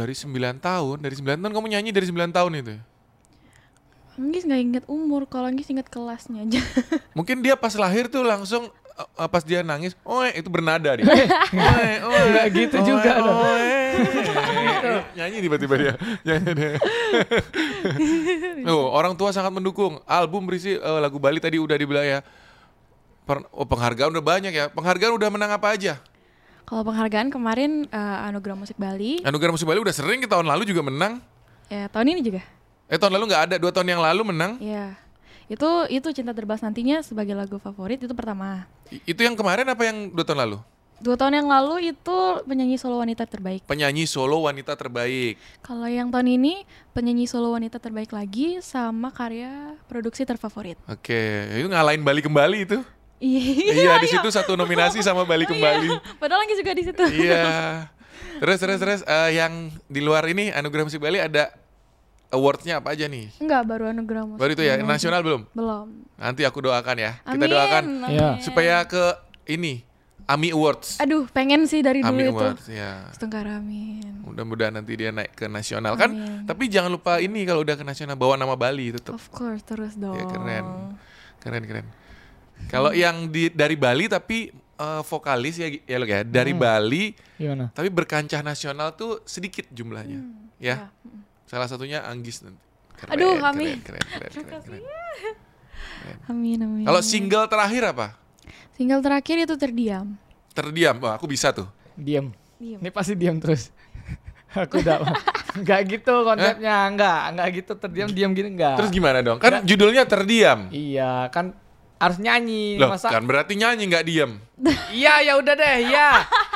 Dari 0.00 0.16
9 0.16 0.32
tahun, 0.58 0.96
dari 0.96 1.12
9 1.12 1.36
tahun 1.36 1.52
kamu 1.52 1.66
nyanyi 1.68 1.90
dari 1.92 2.08
9 2.08 2.32
tahun 2.32 2.52
itu. 2.56 2.74
Anggis 4.16 4.44
nggak 4.44 4.60
inget 4.60 4.84
umur 4.88 5.24
kalau 5.24 5.48
Anggis 5.48 5.68
inget 5.68 5.88
kelasnya 5.88 6.44
aja 6.44 6.60
Mungkin 7.16 7.40
dia 7.40 7.56
pas 7.56 7.72
lahir 7.72 8.04
tuh 8.04 8.20
langsung 8.20 8.68
uh, 9.16 9.28
pas 9.32 9.40
dia 9.40 9.64
nangis, 9.64 9.96
oh 10.04 10.20
itu 10.24 10.44
bernada 10.52 10.92
dia. 10.92 11.04
Oe, 11.08 11.92
oe, 12.04 12.20
Nggak 12.28 12.46
gitu 12.52 12.76
juga 12.84 13.16
dong. 13.16 13.32
oe. 13.32 13.80
Nyanyi 15.16 15.38
tiba-tiba 15.40 15.74
dia. 15.76 15.92
Nyanyi 16.24 16.50
dia. 16.52 16.70
Oh, 18.60 18.92
orang 18.92 19.16
tua 19.16 19.32
sangat 19.32 19.56
mendukung. 19.56 20.04
Album 20.04 20.44
berisi 20.44 20.76
uh, 20.76 21.00
lagu 21.00 21.16
Bali 21.16 21.40
tadi 21.40 21.56
udah 21.56 21.76
dibilang 21.80 22.04
ya. 22.04 22.20
Per- 23.24 23.48
oh, 23.56 23.64
penghargaan 23.64 24.12
udah 24.12 24.20
banyak 24.20 24.52
ya. 24.52 24.68
Penghargaan 24.68 25.16
udah 25.16 25.28
menang 25.32 25.48
apa 25.48 25.72
aja? 25.72 25.96
Kalau 26.64 26.82
penghargaan 26.82 27.28
kemarin 27.28 27.84
eh, 27.86 28.26
Anugerah 28.26 28.56
Musik 28.56 28.76
Bali 28.76 29.20
Anugerah 29.22 29.52
Musik 29.52 29.66
Bali 29.66 29.78
udah 29.78 29.92
sering 29.92 30.20
tahun 30.22 30.46
lalu 30.46 30.64
juga 30.64 30.82
menang. 30.82 31.20
ya 31.66 31.86
tahun 31.86 32.12
ini 32.12 32.22
juga 32.22 32.42
Eh 32.90 32.98
tahun 32.98 33.14
lalu 33.14 33.30
nggak 33.30 33.42
ada, 33.46 33.54
dua 33.54 33.70
tahun 33.70 33.86
yang 33.86 34.02
lalu 34.02 34.34
menang. 34.34 34.58
Iya. 34.58 34.98
Itu 35.46 35.86
itu 35.86 36.10
cinta 36.10 36.34
terbahas 36.34 36.58
nantinya 36.58 36.98
sebagai 37.00 37.38
lagu 37.38 37.54
favorit 37.56 38.02
itu 38.02 38.10
pertama. 38.10 38.66
I- 38.90 39.14
Itu 39.14 39.22
yang 39.22 39.38
kemarin 39.38 39.62
apa 39.66 39.86
yang 39.86 40.10
dua 40.10 40.26
tahun 40.26 40.42
lalu? 40.42 40.58
Dua 40.98 41.14
tahun 41.14 41.38
yang 41.38 41.46
lalu 41.46 41.94
itu 41.94 42.16
penyanyi 42.44 42.76
solo 42.76 42.98
wanita 42.98 43.24
terbaik. 43.24 43.62
Penyanyi 43.64 44.04
solo 44.04 44.42
wanita 44.42 44.74
terbaik. 44.74 45.38
Kalau 45.62 45.86
yang 45.86 46.10
tahun 46.10 46.34
ini 46.34 46.66
penyanyi 46.90 47.24
solo 47.24 47.54
wanita 47.54 47.78
terbaik 47.78 48.10
lagi 48.10 48.58
sama 48.58 49.14
karya 49.14 49.78
produksi 49.86 50.26
terfavorit. 50.26 50.74
Oke, 50.84 51.46
itu 51.54 51.70
ngalahin 51.70 52.02
Bali 52.02 52.20
kembali 52.20 52.58
itu. 52.66 52.82
Iya. 53.20 53.76
iya, 53.76 53.92
di 54.00 54.08
situ 54.08 54.28
satu 54.32 54.56
nominasi 54.56 54.98
sama 55.06 55.28
Bali 55.28 55.44
kembali. 55.44 55.92
Padahal 56.16 56.40
lagi 56.40 56.56
juga 56.56 56.72
di 56.72 56.82
situ. 56.88 57.04
iya. 57.20 57.44
Terus 58.40 58.56
terus 58.56 58.78
terus 58.80 59.00
eh, 59.04 59.36
yang 59.36 59.68
di 59.84 60.00
luar 60.00 60.24
ini 60.24 60.48
Anugerah 60.48 60.88
Musik 60.88 60.96
Bali 60.96 61.20
ada 61.20 61.52
awardsnya 62.32 62.80
apa 62.80 62.96
aja 62.96 63.04
nih? 63.04 63.28
Enggak, 63.36 63.68
baru 63.68 63.92
anugerah 63.92 64.22
musik. 64.24 64.40
Baru 64.40 64.50
itu 64.56 64.64
ya, 64.64 64.80
nasional 64.80 65.20
belum? 65.20 65.44
Belum. 65.52 66.08
Nanti 66.16 66.48
aku 66.48 66.64
doakan 66.64 66.96
ya. 66.96 67.12
Kita 67.20 67.36
Amin, 67.36 67.50
doakan 67.52 67.84
amin. 67.84 68.16
Iya. 68.16 68.28
supaya 68.40 68.80
ke 68.88 69.18
ini 69.44 69.84
AMI 70.30 70.54
Awards. 70.54 71.02
Aduh, 71.02 71.26
pengen 71.34 71.66
sih 71.66 71.82
dari 71.82 72.00
dulu 72.00 72.16
AMI 72.16 72.24
itu. 72.30 72.32
Awards 72.32 72.64
ya. 72.70 73.12
Setengah 73.12 73.60
amin. 73.60 74.24
Mudah-mudahan 74.24 74.72
nanti 74.78 74.92
dia 74.94 75.10
naik 75.10 75.34
ke 75.34 75.50
nasional 75.50 75.98
kan. 75.98 76.14
Amin. 76.14 76.46
Tapi 76.46 76.70
jangan 76.70 76.88
lupa 76.94 77.18
ini 77.18 77.42
kalau 77.42 77.66
udah 77.66 77.74
ke 77.74 77.84
nasional 77.84 78.14
bawa 78.14 78.38
nama 78.38 78.54
Bali 78.54 78.94
tetap. 78.94 79.18
Of 79.18 79.26
course, 79.34 79.66
terus 79.66 79.98
dong. 79.98 80.14
Ya 80.14 80.24
keren. 80.30 80.96
Keren 81.42 81.64
keren. 81.66 81.86
Kalau 82.68 82.90
yang 82.90 83.26
di 83.26 83.48
dari 83.48 83.74
Bali 83.74 84.06
tapi 84.06 84.50
eh, 84.52 85.02
vokalis 85.02 85.56
ya 85.56 85.68
ya 85.80 85.96
lo 85.96 86.04
ya 86.04 86.20
dari 86.20 86.50
Hmm. 86.50 86.60
Bali 86.60 87.04
Gimana? 87.34 87.64
tapi 87.70 87.88
berkancah 87.88 88.40
nasional 88.40 88.92
tuh 88.92 89.22
sedikit 89.24 89.64
jumlahnya. 89.68 90.20
Ya. 90.56 90.76
Ya, 90.76 90.76
mm. 91.00 91.24
Salah 91.46 91.64
satunya 91.64 92.04
Anggis 92.04 92.42
nanti. 92.42 92.60
Keren, 92.94 93.10
Aduh, 93.10 93.32
keren, 93.34 93.48
amin. 93.48 93.76
Keren, 93.80 94.04
keren, 94.04 94.30
keren, 94.30 94.60
keren. 94.60 94.82
Amin, 96.26 96.58
amin. 96.58 96.84
Kalau 96.84 97.00
single 97.00 97.46
terakhir 97.46 97.82
apa? 97.86 98.16
single 98.72 99.00
terakhir 99.00 99.36
itu 99.38 99.54
terdiam. 99.54 100.16
Terdiam. 100.50 100.96
Wah, 100.98 101.16
aku 101.16 101.24
bisa 101.24 101.52
tuh. 101.52 101.68
Diam. 101.92 102.32
Diam. 102.56 102.80
Ini 102.80 102.88
pasti 102.88 103.12
diam 103.12 103.36
terus. 103.36 103.68
Aku 104.56 104.80
udah 104.80 105.04
nggak 105.62 105.80
gitu 105.86 106.14
konsepnya, 106.24 106.90
nggak 106.90 107.20
nggak 107.32 107.48
gitu 107.54 107.72
terdiam 107.76 108.08
diam 108.10 108.30
gini 108.32 108.50
nggak. 108.52 108.76
Terus 108.82 108.90
gimana 108.90 109.20
dong? 109.20 109.38
Kan 109.38 109.62
judulnya 109.62 110.02
terdiam. 110.04 110.66
Iya 110.68 111.30
kan 111.30 111.54
harus 112.00 112.16
nyanyi 112.16 112.80
Loh, 112.80 112.88
masa 112.90 113.12
kan 113.12 113.20
berarti 113.22 113.52
nyanyi 113.54 113.84
nggak 113.86 114.04
diam. 114.04 114.40
iya 114.96 115.20
ya 115.20 115.36
udah 115.36 115.52
deh 115.52 115.76
iya 115.84 116.08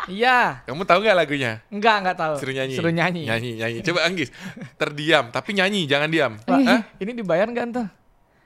iya 0.07 0.39
Kamu 0.65 0.83
tahu 0.83 1.05
nggak 1.05 1.17
lagunya? 1.17 1.61
enggak 1.69 1.97
enggak 2.01 2.17
tahu 2.17 2.35
Suruh 2.41 2.55
nyanyi. 2.55 2.75
suruh 2.75 2.89
nyanyi, 2.91 3.29
Nyanyi, 3.29 3.51
nyanyi. 3.57 3.79
Coba 3.81 4.01
Anggis. 4.05 4.33
Terdiam, 4.75 5.29
tapi 5.29 5.53
nyanyi, 5.53 5.85
jangan 5.85 6.09
diam. 6.09 6.33
Ini, 6.41 6.65
Hah? 6.65 6.81
ini 6.97 7.11
dibayar 7.15 7.45
nggak 7.45 7.67
tuh 7.71 7.87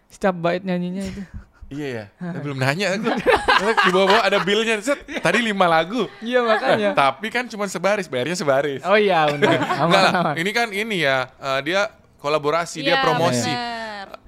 setiap 0.08 0.34
bait 0.36 0.60
nyanyinya 0.60 1.04
itu 1.04 1.22
Iya 1.68 1.86
ya. 1.86 2.04
Belum 2.42 2.56
nanya 2.56 2.96
aku. 2.96 3.12
Di 3.60 3.90
bawah-bawah 3.92 4.24
ada 4.24 4.40
billnya. 4.40 4.80
Set, 4.80 5.04
tadi 5.20 5.38
lima 5.38 5.68
lagu. 5.68 6.08
iya 6.18 6.40
makanya 6.40 6.96
Tapi 6.96 7.28
kan 7.28 7.44
cuma 7.44 7.68
sebaris, 7.68 8.08
bayarnya 8.08 8.34
sebaris. 8.34 8.80
oh 8.82 8.96
iya 8.96 9.28
benar 9.28 9.54
Enggak 9.60 9.76
aman 9.78 10.00
lah. 10.02 10.12
aman 10.24 10.34
Ini 10.34 10.50
kan 10.50 10.68
ini 10.72 11.04
ya. 11.04 11.28
eh, 11.30 11.60
dia 11.62 11.92
kolaborasi, 12.18 12.80
dia 12.80 12.96
Iya, 12.96 13.04
promosi. 13.04 13.46
bener. 13.46 13.77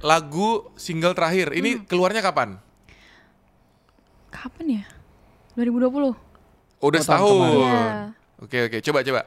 Lagu 0.00 0.72
single 0.76 1.12
terakhir. 1.12 1.52
Ini 1.52 1.84
keluarnya 1.84 2.24
kapan? 2.24 2.56
Kapan 4.32 4.80
ya? 4.80 4.84
2020. 5.58 5.90
Oh, 5.92 6.08
udah 6.08 6.16
Oh, 6.80 6.88
tahun 6.88 7.00
setahun. 7.04 7.50
Iya. 7.52 8.16
Oke 8.40 8.58
oke, 8.64 8.80
coba 8.80 9.04
coba. 9.04 9.20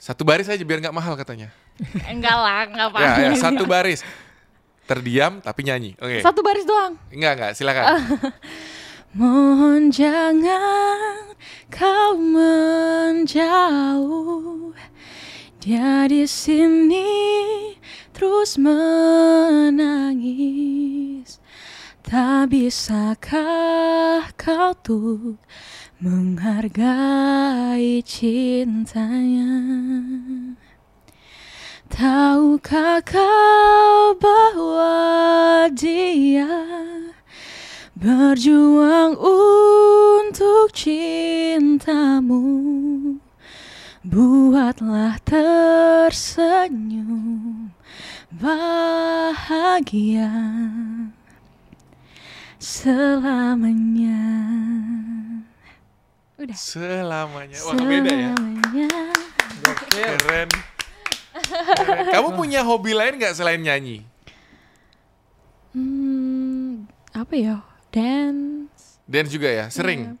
Satu 0.00 0.24
baris 0.24 0.48
aja 0.48 0.64
biar 0.64 0.80
nggak 0.80 0.96
mahal 0.96 1.14
katanya. 1.14 1.52
Enggak 2.12 2.36
lah, 2.36 2.64
enggak 2.68 2.86
apa 2.90 2.98
Ya, 3.00 3.32
ya, 3.32 3.36
satu 3.36 3.64
baris. 3.68 4.00
Terdiam 4.88 5.40
tapi 5.44 5.62
nyanyi. 5.68 5.92
Oke. 6.00 6.24
Satu 6.24 6.40
baris 6.40 6.64
doang. 6.64 6.96
Enggak 7.12 7.32
enggak, 7.38 7.52
silakan. 7.54 7.84
Mohon 9.12 9.92
jangan 9.92 11.36
kau 11.68 12.16
menjauh 13.36 14.72
Dia 15.60 16.08
di 16.08 16.24
sini 16.24 17.04
terus 18.12 18.60
menangis. 18.60 19.80
Tak 22.04 22.52
bisakah 22.52 24.28
kau 24.36 24.76
tuh 24.84 25.40
menghargai 25.96 28.04
cintanya? 28.04 29.48
Tahukah 31.88 33.00
kau 33.04 34.16
bahwa 34.16 35.68
dia 35.72 36.48
berjuang 37.96 39.16
untuk 39.20 40.72
cintamu 40.74 42.42
Buatlah 44.02 45.14
tersenyum 45.22 46.42
bahagia 48.34 50.26
selamanya. 52.58 54.26
Udah. 56.34 56.58
Selamanya. 56.58 57.54
Wah, 57.62 57.78
nggak 57.78 57.86
beda 57.86 58.10
ya. 58.10 58.34
Selamanya. 58.34 58.90
Keren. 59.62 60.18
Keren. 60.18 60.50
Kamu 62.10 62.34
punya 62.42 62.66
hobi 62.66 62.98
lain 62.98 63.22
nggak 63.22 63.38
selain 63.38 63.62
nyanyi? 63.62 64.02
Hmm, 65.78 66.90
apa 67.14 67.38
ya? 67.38 67.62
Dance. 67.94 68.98
Dance 69.06 69.30
juga 69.30 69.46
ya? 69.46 69.70
Sering? 69.70 70.10
Iya. 70.10 70.18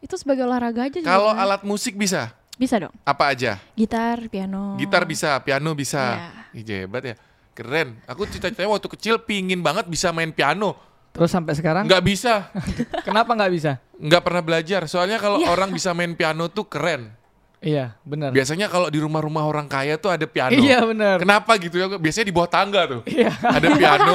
Itu 0.00 0.16
sebagai 0.16 0.48
olahraga 0.48 0.88
aja 0.88 0.96
juga. 0.96 1.12
Kalau 1.12 1.36
alat 1.36 1.60
musik 1.60 1.92
bisa? 1.92 2.37
Bisa 2.58 2.76
dong. 2.76 2.92
Apa 3.06 3.32
aja? 3.32 3.62
Gitar, 3.72 4.26
piano. 4.26 4.74
Gitar 4.76 5.06
bisa, 5.06 5.38
piano 5.40 5.72
bisa. 5.72 6.34
Iya. 6.52 6.58
Ih, 6.58 6.84
hebat 6.84 7.02
ya. 7.06 7.14
Keren. 7.54 8.02
Aku 8.04 8.26
cita-citanya 8.26 8.70
waktu 8.70 8.90
kecil 8.90 9.22
pingin 9.22 9.62
banget 9.62 9.86
bisa 9.86 10.10
main 10.10 10.30
piano. 10.30 10.74
Terus 11.14 11.30
sampai 11.30 11.54
sekarang 11.54 11.86
Nggak 11.86 12.04
bisa. 12.04 12.50
kenapa 13.06 13.34
nggak 13.34 13.52
bisa? 13.54 13.72
Nggak 13.98 14.22
pernah 14.22 14.42
belajar. 14.42 14.82
Soalnya 14.86 15.18
kalau 15.18 15.42
Iya. 15.42 15.50
orang 15.50 15.70
bisa 15.70 15.90
main 15.90 16.14
piano 16.14 16.46
tuh 16.46 16.66
keren. 16.66 17.10
Iya, 17.58 17.98
benar. 18.06 18.30
Biasanya 18.30 18.70
kalau 18.70 18.86
di 18.86 19.02
rumah-rumah 19.02 19.42
orang 19.42 19.66
kaya 19.66 19.98
tuh 19.98 20.08
ada 20.08 20.22
piano. 20.24 20.54
Iya, 20.54 20.78
benar. 20.84 21.18
Kenapa 21.18 21.58
gitu 21.58 21.74
ya? 21.74 21.90
Biasanya 21.90 22.26
di 22.26 22.34
bawah 22.34 22.46
tangga 22.46 22.86
tuh. 22.86 23.00
Iya. 23.02 23.34
Ada 23.34 23.68
piano, 23.74 24.14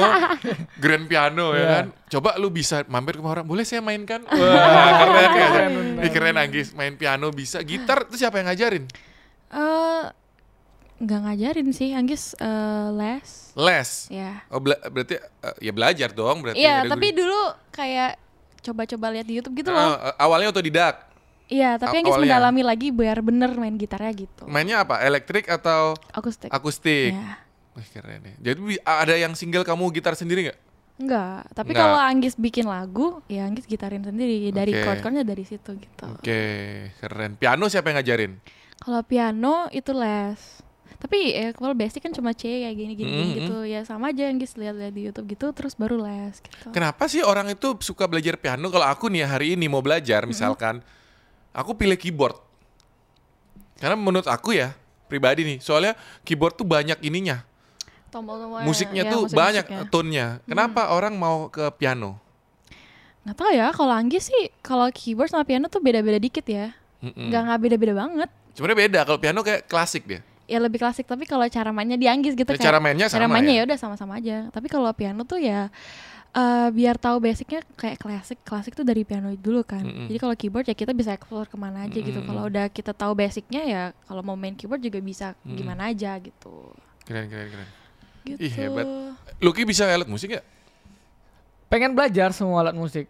grand 0.74 1.04
piano 1.04 1.46
ya 1.52 1.58
Iya. 1.58 1.68
kan. 1.70 1.84
Coba 2.08 2.30
lu 2.36 2.48
bisa 2.48 2.80
mampir 2.86 3.14
ke 3.14 3.20
rumah 3.20 3.36
orang, 3.36 3.44
boleh 3.44 3.62
saya 3.62 3.78
mainkan? 3.78 4.24
Wah, 4.32 4.90
keren 4.96 5.12
ya. 5.12 5.28
Keren. 5.46 5.72
Ih, 6.00 6.10
keren 6.10 6.36
Anggis, 6.36 6.72
main 6.72 6.96
piano 6.96 7.28
bisa. 7.30 7.60
Gitar 7.60 8.08
itu 8.08 8.16
siapa 8.16 8.40
yang 8.40 8.48
ngajarin? 8.48 8.88
Eh, 9.52 10.04
nggak 10.96 11.20
ngajarin 11.22 11.68
sih, 11.68 11.92
Anggis 11.92 12.32
eh, 12.34 12.88
les. 12.92 13.28
Les. 13.52 13.90
Ya. 14.08 14.40
Oh, 14.48 14.56
bela- 14.56 14.80
berarti 14.82 15.20
eh, 15.20 15.56
ya 15.60 15.70
belajar 15.70 16.08
dong 16.10 16.40
berarti. 16.40 16.58
Iya, 16.58 16.80
Ada 16.80 16.90
tapi 16.90 17.06
guru. 17.10 17.18
dulu 17.28 17.40
kayak 17.70 18.16
coba-coba 18.64 19.06
lihat 19.12 19.26
di 19.28 19.36
YouTube 19.36 19.60
gitu 19.60 19.68
Oh, 19.68 19.76
loh. 19.76 20.00
eh, 20.00 20.16
awalnya 20.16 20.48
otodidak. 20.48 21.12
Iya, 21.54 21.70
tapi 21.78 22.02
Anggis 22.02 22.18
awalnya. 22.18 22.34
mendalami 22.34 22.62
lagi 22.66 22.88
biar 22.90 23.22
bener 23.22 23.54
main 23.54 23.78
gitarnya 23.78 24.10
gitu. 24.10 24.42
Mainnya 24.50 24.82
apa? 24.82 24.98
Elektrik 25.00 25.46
atau 25.46 25.94
Akustik. 26.10 26.50
akustik? 26.50 27.14
Ya. 27.14 27.38
Wih, 27.74 27.86
keren 27.90 28.22
ya. 28.22 28.34
Jadi 28.42 28.58
ada 28.82 29.14
yang 29.14 29.38
single 29.38 29.62
kamu 29.62 29.94
gitar 29.94 30.18
sendiri 30.18 30.50
nggak? 30.50 30.58
Enggak, 30.94 31.50
tapi 31.54 31.74
kalau 31.74 31.98
Anggis 31.98 32.34
bikin 32.34 32.66
lagu, 32.66 33.18
ya 33.26 33.46
Anggis 33.46 33.66
gitarin 33.66 34.02
sendiri 34.02 34.50
dari 34.50 34.70
Oke. 34.74 34.82
chord-chordnya 34.82 35.22
dari 35.22 35.42
situ 35.42 35.74
gitu. 35.74 36.06
Oke, 36.06 36.42
keren. 36.98 37.34
Piano 37.34 37.66
siapa 37.66 37.90
yang 37.90 37.98
ngajarin? 37.98 38.32
Kalau 38.78 39.02
piano 39.02 39.66
itu 39.70 39.90
les. 39.90 40.62
Tapi 40.94 41.34
ya 41.34 41.50
kalau 41.50 41.74
basic 41.74 42.00
kan 42.00 42.14
cuma 42.14 42.30
C 42.30 42.46
kayak 42.62 42.78
gini 42.78 42.92
gini, 42.94 43.10
gini 43.10 43.24
Mm-mm. 43.26 43.38
gitu. 43.42 43.56
Ya 43.66 43.82
sama 43.82 44.14
aja 44.14 44.30
Anggis 44.30 44.54
lihat-lihat 44.54 44.94
di 44.94 45.02
YouTube 45.04 45.26
gitu 45.34 45.50
terus 45.50 45.74
baru 45.74 45.98
les 45.98 46.38
gitu. 46.38 46.70
Kenapa 46.70 47.10
sih 47.10 47.26
orang 47.26 47.50
itu 47.50 47.74
suka 47.82 48.06
belajar 48.06 48.38
piano? 48.38 48.70
Kalau 48.70 48.86
aku 48.86 49.10
nih 49.10 49.26
hari 49.26 49.58
ini 49.58 49.66
mau 49.66 49.82
belajar 49.82 50.24
misalkan, 50.24 50.78
aku 51.54 51.72
pilih 51.78 51.94
keyboard. 51.94 52.36
Karena 53.78 53.94
menurut 53.94 54.26
aku 54.26 54.52
ya, 54.54 54.74
pribadi 55.06 55.46
nih, 55.46 55.58
soalnya 55.62 55.94
keyboard 56.26 56.58
tuh 56.58 56.66
banyak 56.66 56.98
ininya. 57.06 57.46
Tombol-tombolnya. 58.10 58.66
Musiknya 58.66 59.02
ya, 59.06 59.12
tuh 59.14 59.20
musik-musiknya. 59.26 59.62
banyak 59.62 59.90
tone-nya. 59.90 60.26
Kenapa 60.46 60.90
orang 60.90 61.14
mau 61.14 61.48
ke 61.50 61.70
piano? 61.78 62.18
Nggak 63.24 63.36
tahu 63.40 63.50
ya, 63.56 63.66
kalau 63.72 63.94
Anggis 63.94 64.28
sih 64.28 64.52
kalau 64.60 64.86
keyboard 64.92 65.32
sama 65.32 65.48
piano 65.48 65.66
tuh 65.70 65.80
beda-beda 65.80 66.20
dikit 66.20 66.44
ya. 66.44 66.76
Mm-mm. 67.00 67.32
Nggak 67.32 67.40
nggak 67.40 67.60
beda-beda 67.62 67.94
banget. 67.96 68.30
Sebenarnya 68.54 68.78
beda. 68.86 69.00
Kalau 69.02 69.18
piano 69.18 69.40
kayak 69.42 69.66
klasik 69.66 70.04
dia. 70.06 70.20
Ya 70.44 70.60
lebih 70.60 70.76
klasik, 70.76 71.08
tapi 71.08 71.24
kalau 71.24 71.48
cara 71.48 71.72
mainnya 71.72 71.96
di 71.96 72.04
Anggis 72.04 72.36
gitu 72.36 72.44
Ya, 72.44 72.60
kayak 72.60 72.68
cara 72.68 72.78
mainnya 72.78 73.08
cara 73.08 73.24
sama 73.24 73.32
mainnya 73.32 73.56
ya? 73.56 73.64
ya 73.64 73.68
udah 73.72 73.78
sama-sama 73.80 74.12
aja. 74.20 74.52
Tapi 74.52 74.68
kalau 74.68 74.92
piano 74.92 75.24
tuh 75.24 75.40
ya 75.40 75.72
eh, 76.34 76.68
biar 76.70 76.96
tahu 76.96 77.16
basicnya 77.18 77.62
kayak 77.74 77.96
klasik 77.96 78.38
klasik 78.42 78.74
tuh 78.74 78.82
dari 78.82 79.02
piano 79.02 79.30
dulu 79.32 79.62
kan. 79.62 79.80
Mm-mm. 79.80 80.06
Jadi 80.06 80.18
kalau 80.18 80.34
keyboard 80.34 80.66
ya 80.66 80.74
kita 80.74 80.90
bisa 80.90 81.10
explore 81.10 81.46
ke 81.46 81.54
mana 81.54 81.86
aja 81.86 81.94
gitu. 81.94 82.10
Mm-mm. 82.12 82.26
Kalau 82.26 82.42
udah 82.46 82.66
kita 82.68 82.90
tahu 82.90 83.14
basicnya 83.14 83.62
ya 83.62 83.82
kalau 84.04 84.20
mau 84.20 84.34
main 84.34 84.52
keyboard 84.52 84.82
juga 84.82 84.98
bisa 84.98 85.32
Mm-mm. 85.40 85.54
gimana 85.54 85.88
aja 85.88 86.18
gitu. 86.18 86.74
Keren, 87.04 87.28
keren, 87.28 87.48
keren. 87.48 87.68
Gitu. 88.24 88.38
Ih, 88.40 88.52
hebat. 88.56 88.86
Lucky 89.38 89.62
bisa 89.62 89.84
alat 89.84 90.08
musik 90.08 90.32
ya? 90.32 90.42
Pengen 91.68 91.92
belajar 91.92 92.32
semua 92.32 92.62
alat 92.62 92.72
musik. 92.72 93.06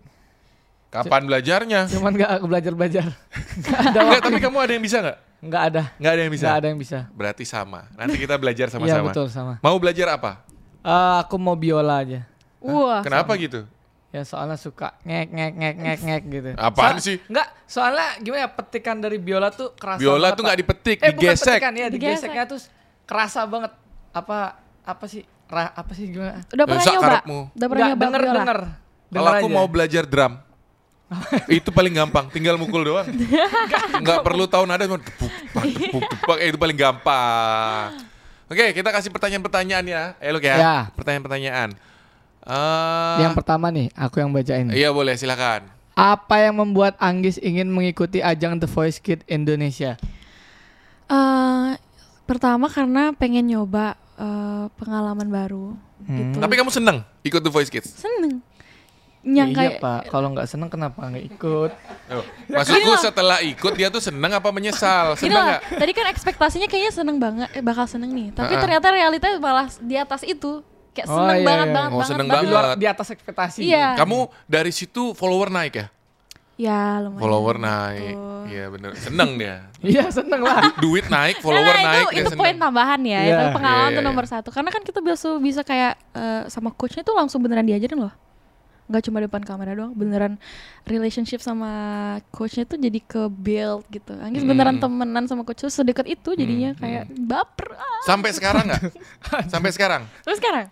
Kapan 0.91 1.27
belajarnya? 1.27 1.91
Cuman 1.91 2.15
nggak 2.15 2.31
belajar-belajar. 2.51 3.07
Ada 3.67 3.99
waktu. 3.99 4.23
tapi 4.23 4.39
kamu 4.39 4.57
ada 4.59 4.73
yang 4.75 4.85
bisa 4.85 4.99
nggak? 5.03 5.19
Nggak 5.45 5.63
ada. 5.69 5.83
Nggak 5.99 6.13
ada 6.15 6.23
yang 6.23 6.33
bisa. 6.33 6.45
Nggak 6.47 6.59
ada 6.59 6.67
yang 6.71 6.81
bisa. 6.81 6.99
Berarti 7.11 7.45
sama. 7.45 7.81
Nanti 7.95 8.17
kita 8.17 8.35
belajar 8.39 8.67
Iya 8.67 8.75
sama-sama. 8.79 9.07
betul 9.11 9.27
sama. 9.31 9.55
Mau 9.59 9.77
belajar 9.79 10.07
apa? 10.15 10.33
Eh, 10.83 11.17
aku 11.21 11.35
mau 11.37 11.55
biola 11.55 12.01
aja. 12.01 12.23
Wah. 12.65 13.05
Kenapa 13.05 13.37
gitu? 13.37 13.69
Ya 14.09 14.23
soalnya 14.23 14.55
suka 14.55 14.95
ngek 15.03 15.27
ngek 15.27 15.53
ngek 15.59 15.75
ngek 15.75 15.99
ngek 16.07 16.23
gitu. 16.31 16.51
Apaan 16.55 16.97
Soal- 16.97 17.03
sih? 17.03 17.17
Enggak, 17.27 17.49
soalnya 17.67 18.09
gimana 18.23 18.47
ya 18.47 18.51
petikan 18.55 18.97
dari 19.03 19.19
biola 19.19 19.51
tuh 19.51 19.75
kerasa 19.75 19.99
Biola 19.99 20.31
banget, 20.31 20.37
tuh 20.39 20.43
nggak 20.47 20.59
dipetik, 20.63 20.99
eh, 21.03 21.11
bukan 21.11 21.35
digesek. 21.35 21.59
petikan 21.59 21.73
ya, 21.75 21.87
Digesek. 21.91 22.31
digeseknya 22.31 22.45
tuh 22.47 22.61
kerasa 23.05 23.41
banget. 23.45 23.73
Apa 24.15 24.39
apa 24.87 25.05
sih? 25.11 25.27
Ra, 25.45 25.75
apa 25.75 25.93
sih 25.93 26.09
gimana? 26.09 26.41
Udah 26.47 26.65
pernah 26.65 26.85
nyoba? 26.87 27.05
karepmu. 27.05 27.41
Udah 27.53 27.69
pernah 27.69 27.87
nyoba 27.91 28.03
denger 28.07 28.23
biola? 28.23 28.39
denger. 28.39 28.61
Kalau 29.11 29.31
aku 29.35 29.49
mau 29.51 29.67
belajar 29.67 30.05
drum, 30.07 30.33
itu 31.59 31.69
paling 31.75 31.93
gampang, 31.93 32.25
tinggal 32.31 32.55
mukul 32.55 32.87
doang. 32.87 33.07
Nggak 34.03 34.19
perlu 34.23 34.47
tahu 34.47 34.65
nada, 34.65 34.87
cuma 34.87 35.03
tepuk, 35.03 35.27
tepuk, 35.51 35.63
tepuk, 35.75 36.03
tepuk, 36.07 36.37
eh, 36.39 36.49
itu 36.55 36.59
paling 36.59 36.79
gampang. 36.79 37.99
Oke, 38.47 38.71
kita 38.71 38.95
kasih 38.95 39.11
pertanyaan-pertanyaan 39.11 39.85
ya. 39.85 40.03
Eh, 40.23 40.31
Luk 40.31 40.47
ya. 40.47 40.55
Ya. 40.55 40.77
Pertanyaan-pertanyaan. 40.95 41.75
Eh, 42.45 43.17
Yang 43.19 43.33
pertama 43.35 43.69
nih, 43.69 43.89
aku 43.91 44.21
yang 44.21 44.31
bacain. 44.31 44.69
Iya 44.69 44.91
boleh, 44.91 45.15
silakan. 45.15 45.73
Apa 45.93 46.43
yang 46.43 46.57
membuat 46.57 46.99
Anggis 46.99 47.39
ingin 47.39 47.67
mengikuti 47.67 48.19
ajang 48.19 48.57
The 48.57 48.67
Voice 48.67 48.99
Kid 48.99 49.25
Indonesia? 49.25 49.97
Eh, 51.07 51.71
pertama 52.25 52.67
karena 52.67 53.13
pengen 53.13 53.47
nyoba 53.47 53.95
eh, 54.15 54.67
pengalaman 54.75 55.27
baru 55.27 55.75
Hmm. 56.01 56.17
gitu. 56.31 56.37
Tapi 56.37 56.55
kamu 56.55 56.69
seneng 56.69 57.01
ikut 57.23 57.41
The 57.41 57.49
Voice 57.49 57.67
Kids? 57.69 57.89
seneng. 57.95 58.45
Yang 59.25 59.49
iya 59.49 59.57
kayak 59.57 59.75
pak, 59.81 60.01
kalau 60.07 60.29
nggak 60.31 60.45
seneng 60.45 60.69
kenapa 60.69 61.01
nggak 61.01 61.25
ikut? 61.27 61.73
Oh, 62.13 62.25
Maksudku 62.47 62.93
setelah 63.01 63.41
ikut 63.41 63.73
dia 63.73 63.89
tuh 63.89 63.99
seneng 63.99 64.29
apa 64.29 64.53
menyesal? 64.53 65.17
Seneng 65.17 65.33
nggak? 65.41 65.81
tadi 65.81 65.93
kan 65.93 66.07
ekspektasinya 66.07 66.69
kayaknya 66.69 66.93
seneng 66.93 67.17
banget, 67.17 67.49
bakal 67.59 67.89
seneng 67.89 68.13
nih. 68.13 68.29
Tapi 68.31 68.53
Ha-ha. 68.53 68.61
ternyata 68.61 68.87
realitanya 68.93 69.41
malah 69.41 69.73
di 69.79 69.97
atas 69.97 70.21
itu. 70.23 70.61
Kayak 70.95 71.07
Oh, 71.07 71.17
seneng 71.17 71.35
iya, 71.35 71.45
banget, 71.45 71.67
iya. 71.67 71.75
banget, 71.75 71.91
Oh, 71.91 71.95
banget, 71.95 72.09
seneng 72.09 72.27
Di 72.27 72.33
banget. 72.33 72.49
luar 72.49 72.63
Banget. 72.65 72.79
di 72.79 72.87
atas 72.87 73.09
ekspektasi. 73.11 73.61
Iya. 73.61 73.87
Kamu 73.95 74.19
dari 74.47 74.71
situ 74.71 75.03
follower 75.13 75.51
naik 75.51 75.75
ya? 75.75 75.87
Ya 76.55 77.03
lumayan. 77.03 77.19
Follower 77.19 77.57
naik. 77.59 78.15
Gitu. 78.15 78.31
Iya 78.47 78.65
bener. 78.71 78.91
Seneng 78.95 79.31
dia. 79.35 79.57
Iya 79.85 80.05
seneng 80.09 80.41
lah. 80.41 80.63
Du- 80.63 80.87
duit 80.87 81.07
naik, 81.09 81.37
Nah, 81.37 81.43
follower 81.43 81.75
nah, 81.75 81.85
naik, 81.85 82.07
itu, 82.09 82.21
itu 82.23 82.31
poin 82.33 82.55
tambahan 82.55 83.01
ya. 83.03 83.21
Iya. 83.21 83.35
Itu 83.35 83.47
pengalaman 83.53 83.83
Iya, 83.85 83.91
tuh 83.91 84.01
iya, 84.01 84.09
nomor 84.09 84.25
satu. 84.25 84.49
Karena 84.49 84.71
kan 84.71 84.81
kita 84.81 84.99
biasa 84.99 85.27
bisa 85.39 85.61
kayak 85.61 85.93
eh, 86.15 86.43
sama 86.47 86.71
coachnya 86.71 87.03
tuh 87.03 87.13
langsung 87.13 87.43
beneran 87.43 87.65
diajarin 87.65 87.99
loh. 87.99 88.15
Nggak 88.85 89.03
cuma 89.03 89.19
depan 89.19 89.41
kamera 89.41 89.73
doang, 89.73 89.93
beneran 89.93 90.37
relationship 90.85 91.41
sama 91.41 91.73
coachnya 92.29 92.63
tuh 92.63 92.77
jadi 92.77 93.01
ke 93.01 93.27
build 93.27 93.83
gitu. 93.89 94.13
Anggis 94.15 94.41
Hmm. 94.41 94.53
beneran 94.53 94.77
temenan 94.77 95.25
sama 95.25 95.43
coach 95.43 95.59
tuh 95.59 95.73
sedekat 95.73 96.05
itu 96.07 96.31
jadinya 96.33 96.71
Hmm, 96.71 96.79
kayak 96.79 97.05
baper. 97.19 97.73
Ah. 97.73 98.05
Sampai 98.05 98.31
sekarang 98.31 98.63
nggak? 98.63 98.83
Sampai 99.53 99.73
sekarang? 99.73 100.05
Terus 100.23 100.39
sekarang 100.39 100.69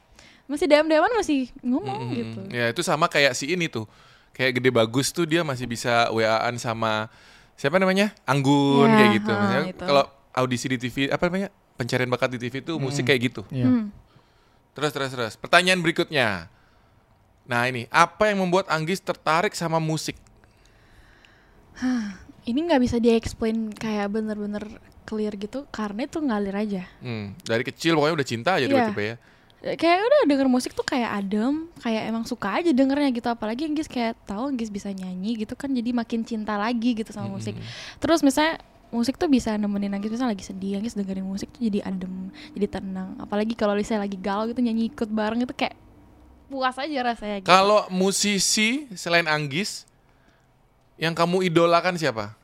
masih 0.47 0.67
DM-DM 0.67 1.05
masih 1.15 1.41
ngomong 1.61 2.01
Mm-mm. 2.03 2.17
gitu. 2.17 2.41
Ya 2.51 2.67
itu 2.69 2.83
sama 2.83 3.07
kayak 3.07 3.33
si 3.33 3.49
ini 3.49 3.67
tuh. 3.67 3.87
Kayak 4.33 4.61
gede 4.61 4.71
bagus 4.71 5.13
tuh 5.13 5.25
dia 5.25 5.45
masih 5.45 5.65
bisa 5.65 6.09
WA-an 6.09 6.57
sama 6.57 7.13
siapa 7.55 7.77
namanya? 7.77 8.17
Anggun 8.25 8.89
Ya, 8.89 8.97
kayak 8.97 9.11
gitu. 9.21 9.33
kalau 9.79 10.05
audisi 10.33 10.67
di 10.67 10.79
TV 10.79 11.09
apa 11.09 11.29
namanya? 11.29 11.49
Pencarian 11.73 12.09
bakat 12.09 12.33
di 12.33 12.39
TV 12.41 12.61
tuh 12.61 12.77
musik 12.77 13.05
kayak 13.05 13.33
gitu. 13.33 13.43
Iya. 13.49 13.69
Hmm. 13.69 13.87
Terus 14.73 14.91
terus 14.91 15.11
terus. 15.13 15.35
Pertanyaan 15.37 15.81
berikutnya. 15.81 16.49
Nah 17.45 17.63
ini 17.67 17.85
apa 17.89 18.31
yang 18.31 18.41
membuat 18.41 18.69
Anggis 18.69 18.99
tertarik 18.99 19.53
sama 19.53 19.77
musik? 19.77 20.17
Ini 22.43 22.59
nggak 22.59 22.83
bisa 22.83 22.97
di-explain 22.99 23.71
kayak 23.71 24.11
bener-bener 24.11 24.67
clear 25.03 25.35
gitu 25.35 25.67
karena 25.69 26.07
itu 26.07 26.19
ngalir 26.19 26.55
aja. 26.55 26.83
Hmm, 26.99 27.35
dari 27.43 27.63
kecil 27.63 27.95
pokoknya 27.95 28.15
udah 28.17 28.29
cinta 28.29 28.51
aja 28.59 28.67
Iya. 28.67 28.71
tiba-tiba 28.71 29.03
ya. 29.03 29.17
Kayak 29.63 29.99
udah 30.03 30.21
denger 30.27 30.51
musik 30.51 30.75
tuh 30.75 30.83
kayak 30.83 31.23
adem 31.23 31.71
kayak 31.79 32.11
emang 32.11 32.27
suka 32.27 32.59
aja 32.59 32.75
dengernya 32.75 33.15
gitu 33.15 33.31
apalagi 33.31 33.71
Anggis 33.71 33.87
kayak 33.87 34.19
tahu 34.27 34.51
Anggis 34.51 34.75
bisa 34.75 34.91
nyanyi 34.91 35.39
gitu 35.39 35.55
kan 35.55 35.71
jadi 35.71 35.95
makin 35.95 36.27
cinta 36.27 36.59
lagi 36.59 36.99
gitu 36.99 37.15
sama 37.15 37.31
musik 37.31 37.55
terus 38.03 38.27
misalnya 38.27 38.59
musik 38.91 39.15
tuh 39.15 39.31
bisa 39.31 39.55
nemenin 39.55 39.95
Anggis 39.95 40.11
misalnya 40.11 40.35
lagi 40.35 40.43
sedih 40.43 40.83
Anggis 40.83 40.99
dengerin 40.99 41.23
musik 41.23 41.47
tuh 41.55 41.63
jadi 41.63 41.79
adem 41.87 42.35
jadi 42.59 42.67
tenang 42.83 43.15
apalagi 43.23 43.55
kalau 43.55 43.79
misalnya 43.79 44.03
lagi 44.03 44.19
galau 44.19 44.51
gitu 44.51 44.59
nyanyi 44.59 44.91
ikut 44.91 45.07
bareng 45.07 45.47
itu 45.47 45.55
kayak 45.55 45.79
puas 46.51 46.77
aja 46.77 46.99
rasanya 47.01 47.41
gitu. 47.41 47.49
Kalau 47.49 47.87
musisi 47.89 48.91
selain 48.99 49.25
Anggis 49.31 49.87
yang 50.99 51.15
kamu 51.15 51.47
idolakan 51.49 51.95
siapa? 51.95 52.35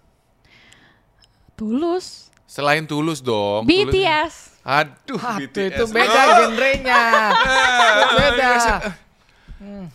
tulus 1.58 2.28
Selain 2.48 2.80
Tulus 2.88 3.20
dong. 3.20 3.68
Tulus- 3.68 3.92
BTS 3.92 4.57
Aduh, 4.68 5.16
Aduh, 5.16 5.40
BTS. 5.40 5.70
itu 5.72 5.84
beda 5.88 6.20
Oh. 6.20 6.34
genrenya. 6.44 7.02
Beda. 8.18 8.48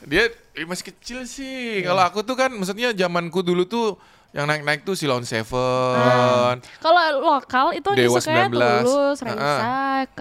Dia 0.04 0.24
eh, 0.52 0.66
masih 0.66 0.86
kecil 0.90 1.24
sih. 1.24 1.80
Kalau 1.82 2.02
aku 2.02 2.20
tuh 2.20 2.34
kan 2.34 2.50
maksudnya 2.50 2.90
zamanku 2.92 3.40
dulu 3.40 3.64
tuh 3.64 4.02
yang 4.34 4.44
naik-naik 4.44 4.82
tuh 4.82 4.98
Silon 4.98 5.22
Seven. 5.24 6.58
kalau 6.82 7.02
lokal 7.22 7.72
itu 7.72 7.86
Dewa 7.94 8.18
sukanya 8.18 8.50
19. 8.50 8.82
tulus 8.82 9.18
Raisa 9.22 9.70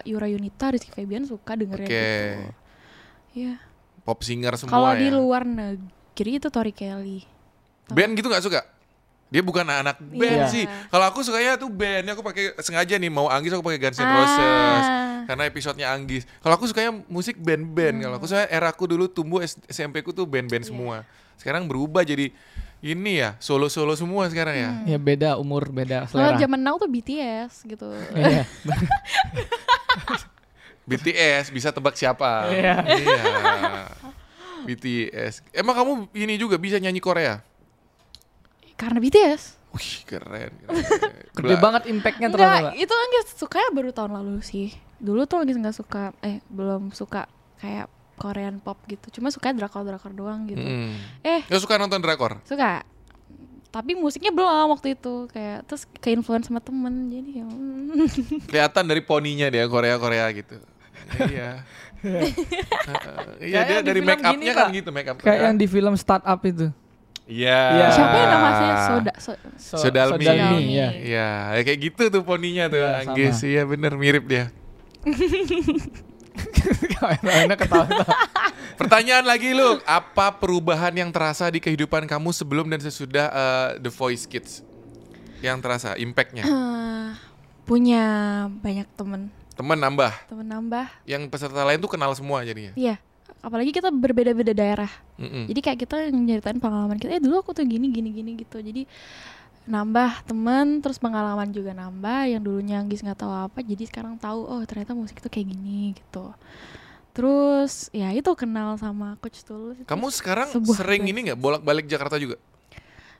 Yura 0.04 0.28
Yunita 0.28 0.68
Rizky 0.68 0.92
Febian 0.92 1.24
suka 1.24 1.56
dengerin 1.56 1.88
Oke. 1.88 1.96
gitu 1.96 2.52
Iya. 3.32 3.54
Pop 4.04 4.20
singer 4.20 4.52
semua 4.54 4.68
Kalau 4.70 4.92
ya. 4.92 5.00
di 5.00 5.08
luar 5.08 5.42
negeri 5.42 6.36
itu 6.36 6.52
Tori 6.52 6.76
Kelly. 6.76 7.24
Band 7.88 8.12
gitu 8.12 8.28
nggak 8.28 8.44
suka? 8.44 8.60
Dia 9.32 9.40
bukan 9.40 9.64
anak 9.64 9.96
band 9.98 10.44
Iya. 10.44 10.46
sih. 10.46 10.64
Kalau 10.86 11.08
aku 11.08 11.24
sukanya 11.24 11.56
tuh 11.56 11.66
bandnya 11.66 12.12
aku 12.12 12.20
pakai 12.20 12.52
sengaja 12.58 12.94
nih 12.94 13.08
mau 13.08 13.26
Anggis 13.26 13.48
aku 13.50 13.64
pakai 13.64 13.80
Guns 13.80 13.96
N' 13.96 14.04
Ah. 14.04 14.12
Roses 14.14 14.84
karena 15.24 15.42
episodenya 15.44 15.88
Anggis. 15.88 16.28
Kalau 16.38 16.52
aku 16.52 16.66
sukanya 16.66 16.92
musik 17.06 17.36
band-band. 17.36 17.96
Kalau 17.98 18.14
aku 18.14 18.26
Hmm. 18.26 18.36
saya 18.36 18.46
era 18.46 18.68
aku 18.68 18.84
dulu 18.84 19.08
tumbuh 19.08 19.40
S- 19.40 19.56
SMP 19.66 20.00
ku 20.00 20.10
tuh 20.10 20.22
Iya. 20.22 20.32
band-band 20.34 20.64
semua. 20.64 20.96
Sekarang 21.34 21.64
berubah 21.64 22.04
jadi 22.04 22.28
ini 22.78 23.12
ya 23.16 23.38
solo-solo 23.38 23.94
semua 23.94 24.28
sekarang 24.28 24.52
ya. 24.54 24.68
Hmm. 24.68 24.84
Ya 24.86 24.98
beda 24.98 25.30
umur, 25.36 25.64
beda 25.66 26.04
Kalau 26.04 26.28
selera. 26.28 26.36
zaman 26.36 26.60
now 26.60 26.76
tuh 26.76 26.86
BTS 26.86 27.64
gitu. 27.64 27.88
Iya. 28.12 28.44
BTS 30.82 31.48
bisa 31.48 31.70
tebak 31.70 31.94
siapa? 31.94 32.50
Iya. 32.50 32.74
Iya. 32.82 33.22
BTS. 34.62 35.42
Emang 35.50 35.74
kamu 35.74 35.92
ini 36.12 36.34
juga 36.36 36.54
bisa 36.54 36.76
nyanyi 36.76 36.98
Korea? 36.98 37.42
Karena 38.82 38.98
BTS. 38.98 39.42
Wih 39.70 39.92
keren. 40.02 40.52
keren. 40.58 40.84
Gede 41.38 41.56
banget 41.62 41.82
impactnya 41.86 42.28
ternyata. 42.34 42.74
Enggak, 42.74 42.82
itu 42.82 42.94
Anggis 42.98 43.26
sukanya 43.38 43.70
baru 43.70 43.90
tahun 43.94 44.12
lalu 44.18 44.42
sih. 44.42 44.74
Dulu 44.98 45.22
tuh 45.30 45.38
Anggis 45.38 45.54
nggak 45.54 45.76
suka, 45.78 46.10
eh 46.18 46.42
belum 46.50 46.90
suka 46.90 47.30
kayak 47.62 47.86
Korean 48.18 48.58
pop 48.58 48.76
gitu. 48.90 49.22
Cuma 49.22 49.30
suka 49.30 49.54
drakor-drakor 49.54 50.12
doang 50.12 50.50
gitu. 50.50 50.60
Mm. 50.60 50.92
Eh, 51.22 51.40
Gak 51.46 51.62
suka 51.62 51.78
nonton 51.78 52.02
drakor? 52.02 52.42
suka. 52.42 52.82
Tapi 53.72 53.96
musiknya 53.96 54.28
belum 54.34 54.68
waktu 54.76 54.98
itu 55.00 55.32
kayak 55.32 55.64
terus 55.64 55.88
ke 55.88 56.12
influence 56.12 56.52
sama 56.52 56.60
temen 56.60 57.08
jadi 57.08 57.40
ya 57.40 57.46
mm. 57.48 58.44
Kelihatan 58.52 58.84
dari 58.84 59.00
poninya 59.00 59.48
dia 59.48 59.64
Korea 59.64 59.96
Korea 59.96 60.26
gitu. 60.34 60.60
iya. 61.32 61.64
Heeh. 62.02 63.24
Iya 63.46 63.58
dia 63.64 63.78
di 63.80 63.86
dari 63.88 64.00
make 64.04 64.20
upnya 64.20 64.52
kan 64.52 64.68
gitu 64.74 64.90
make 64.92 65.08
up. 65.08 65.16
Kayak 65.22 65.40
yang 65.48 65.56
di 65.56 65.66
film 65.70 65.94
Startup 65.96 66.38
itu. 66.44 66.68
Iya. 67.22 67.60
Iya. 67.78 67.86
siapa 67.94 68.16
yang 68.18 68.30
namanya 68.34 68.74
Soda 68.82 69.12
so, 69.16 69.30
So, 69.56 69.76
Sodalmi. 69.88 70.26
Sodalmi. 70.26 70.74
ya. 70.74 70.88
Iya, 70.90 71.28
ya 71.54 71.62
kayak 71.62 71.80
gitu 71.80 72.02
tuh 72.10 72.22
poninya 72.26 72.66
tuh 72.66 72.82
Iya, 72.82 73.06
Anggis. 73.06 73.36
Iya 73.40 73.62
bener 73.64 73.94
mirip 73.94 74.26
dia. 74.26 74.50
Enak 77.22 77.58
ketawa. 77.58 77.86
Pertanyaan 78.80 79.26
lagi 79.26 79.52
lu, 79.54 79.78
apa 79.84 80.34
perubahan 80.34 80.90
yang 80.94 81.10
terasa 81.12 81.46
di 81.50 81.60
kehidupan 81.60 82.08
kamu 82.08 82.30
sebelum 82.32 82.66
dan 82.66 82.80
sesudah 82.80 83.26
eh, 83.30 83.68
The 83.82 83.90
Voice 83.92 84.24
Kids? 84.26 84.64
Yang 85.42 85.58
terasa 85.62 85.88
impactnya? 85.98 86.44
Eh, 86.46 87.08
punya 87.66 88.02
banyak 88.62 88.86
temen 88.94 89.30
Temen 89.52 89.76
nambah, 89.76 90.12
temen 90.32 90.48
nambah 90.48 90.86
yang 91.04 91.28
peserta 91.28 91.60
lain 91.60 91.76
tuh 91.76 91.92
kenal 91.92 92.08
semua 92.16 92.40
jadinya. 92.40 92.72
Iya, 92.72 92.96
apalagi 93.42 93.74
kita 93.74 93.90
berbeda-beda 93.90 94.54
daerah. 94.54 94.92
Mm-mm. 95.18 95.50
Jadi 95.50 95.60
kayak 95.60 95.78
kita 95.84 95.96
nyeritain 96.14 96.62
pengalaman 96.62 96.96
kita, 96.96 97.18
eh 97.18 97.22
dulu 97.22 97.42
aku 97.42 97.50
tuh 97.52 97.66
gini 97.66 97.90
gini 97.90 98.14
gini 98.14 98.38
gitu. 98.38 98.62
Jadi 98.62 98.86
nambah 99.66 100.26
teman, 100.26 100.78
terus 100.78 100.96
pengalaman 101.02 101.50
juga 101.50 101.74
nambah. 101.74 102.30
Yang 102.30 102.42
dulunya 102.46 102.78
Anggis 102.78 103.02
nggak 103.02 103.18
tahu 103.18 103.34
apa, 103.34 103.58
jadi 103.60 103.84
sekarang 103.90 104.14
tahu 104.16 104.46
oh 104.46 104.62
ternyata 104.62 104.94
musik 104.94 105.18
itu 105.18 105.28
kayak 105.28 105.46
gini 105.50 105.98
gitu. 105.98 106.30
Terus 107.12 107.92
ya 107.92 108.08
itu 108.14 108.32
kenal 108.38 108.78
sama 108.80 109.20
Coach 109.20 109.44
Tulus. 109.44 109.76
Kamu 109.84 110.08
sekarang 110.08 110.48
sering 110.72 111.04
ini 111.04 111.28
nggak 111.28 111.40
bolak-balik 111.42 111.84
Jakarta 111.84 112.16
juga? 112.16 112.40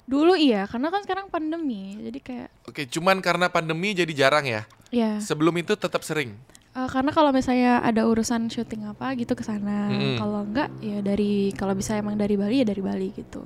Dulu 0.03 0.35
iya, 0.35 0.67
karena 0.67 0.91
kan 0.91 1.07
sekarang 1.07 1.27
pandemi, 1.31 1.95
jadi 1.95 2.19
kayak 2.19 2.49
Oke, 2.67 2.83
cuman 2.91 3.23
karena 3.23 3.47
pandemi 3.47 3.95
jadi 3.95 4.11
jarang 4.11 4.43
ya. 4.43 4.67
ya. 4.91 5.23
Sebelum 5.23 5.55
itu 5.63 5.79
tetap 5.79 6.03
sering. 6.03 6.35
Eh, 6.73 6.89
karena 6.89 7.13
kalau 7.13 7.31
misalnya 7.31 7.85
ada 7.85 8.09
urusan 8.09 8.49
syuting 8.49 8.89
apa 8.89 9.13
gitu 9.13 9.37
ke 9.37 9.45
sana, 9.45 9.93
Mm-mm. 9.93 10.17
kalau 10.17 10.41
enggak 10.41 10.73
ya 10.81 11.05
dari 11.05 11.53
kalau 11.53 11.77
bisa 11.77 11.93
emang 11.95 12.17
dari 12.17 12.33
Bali 12.33 12.65
ya 12.65 12.67
dari 12.67 12.81
Bali 12.81 13.13
gitu. 13.13 13.45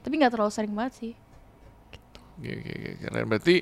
Tapi 0.00 0.14
nggak 0.16 0.32
terlalu 0.32 0.48
sering 0.48 0.72
banget 0.72 0.92
sih. 0.96 1.12
Oke, 2.34 2.50
oke, 2.50 2.72
oke, 2.72 2.90
keren. 3.04 3.24
Berarti 3.28 3.56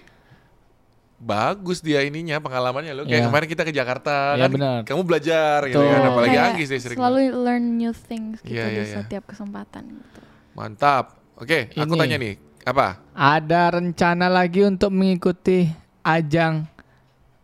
bagus 1.19 1.79
dia 1.79 2.03
ininya 2.03 2.39
pengalamannya 2.39 2.93
lo. 2.95 3.03
Kayak 3.03 3.15
Iya. 3.15 3.27
kemarin 3.27 3.47
kita 3.47 3.63
ke 3.63 3.73
Jakarta 3.73 4.15
Iya, 4.35 4.43
kan, 4.43 4.51
benar. 4.55 4.79
kamu 4.83 5.03
belajar 5.03 5.59
gitu 5.67 5.83
kan. 5.83 6.01
Apalagi 6.05 6.31
Kayak 6.33 6.47
Anggis 6.49 6.69
dia 6.71 6.81
sering. 6.81 6.99
selalu 6.99 7.19
learn 7.43 7.65
new 7.75 7.93
things 7.93 8.39
gitu 8.39 8.55
Iya, 8.55 8.65
di 8.67 8.75
iya, 8.75 8.83
iya. 8.83 8.95
setiap 8.99 9.27
kesempatan 9.27 9.83
gitu. 9.87 10.21
Mantap. 10.55 11.19
Oke, 11.35 11.75
aku 11.75 11.95
Ini. 11.95 12.01
tanya 12.01 12.17
nih, 12.19 12.35
apa? 12.63 13.03
Ada 13.13 13.63
rencana 13.75 14.27
lagi 14.27 14.63
untuk 14.63 14.91
mengikuti 14.91 15.67
ajang 16.03 16.71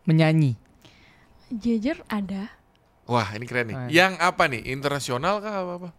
menyanyi. 0.04 0.54
Jujur 1.48 1.96
ada 2.08 2.52
Wah, 3.08 3.32
ini 3.32 3.48
keren 3.48 3.72
nih. 3.72 3.76
Ah. 3.76 3.88
Yang 3.88 4.12
apa 4.20 4.42
nih? 4.52 4.68
Internasional 4.68 5.40
kah 5.40 5.64
apa 5.64 5.72
apa? 5.80 5.90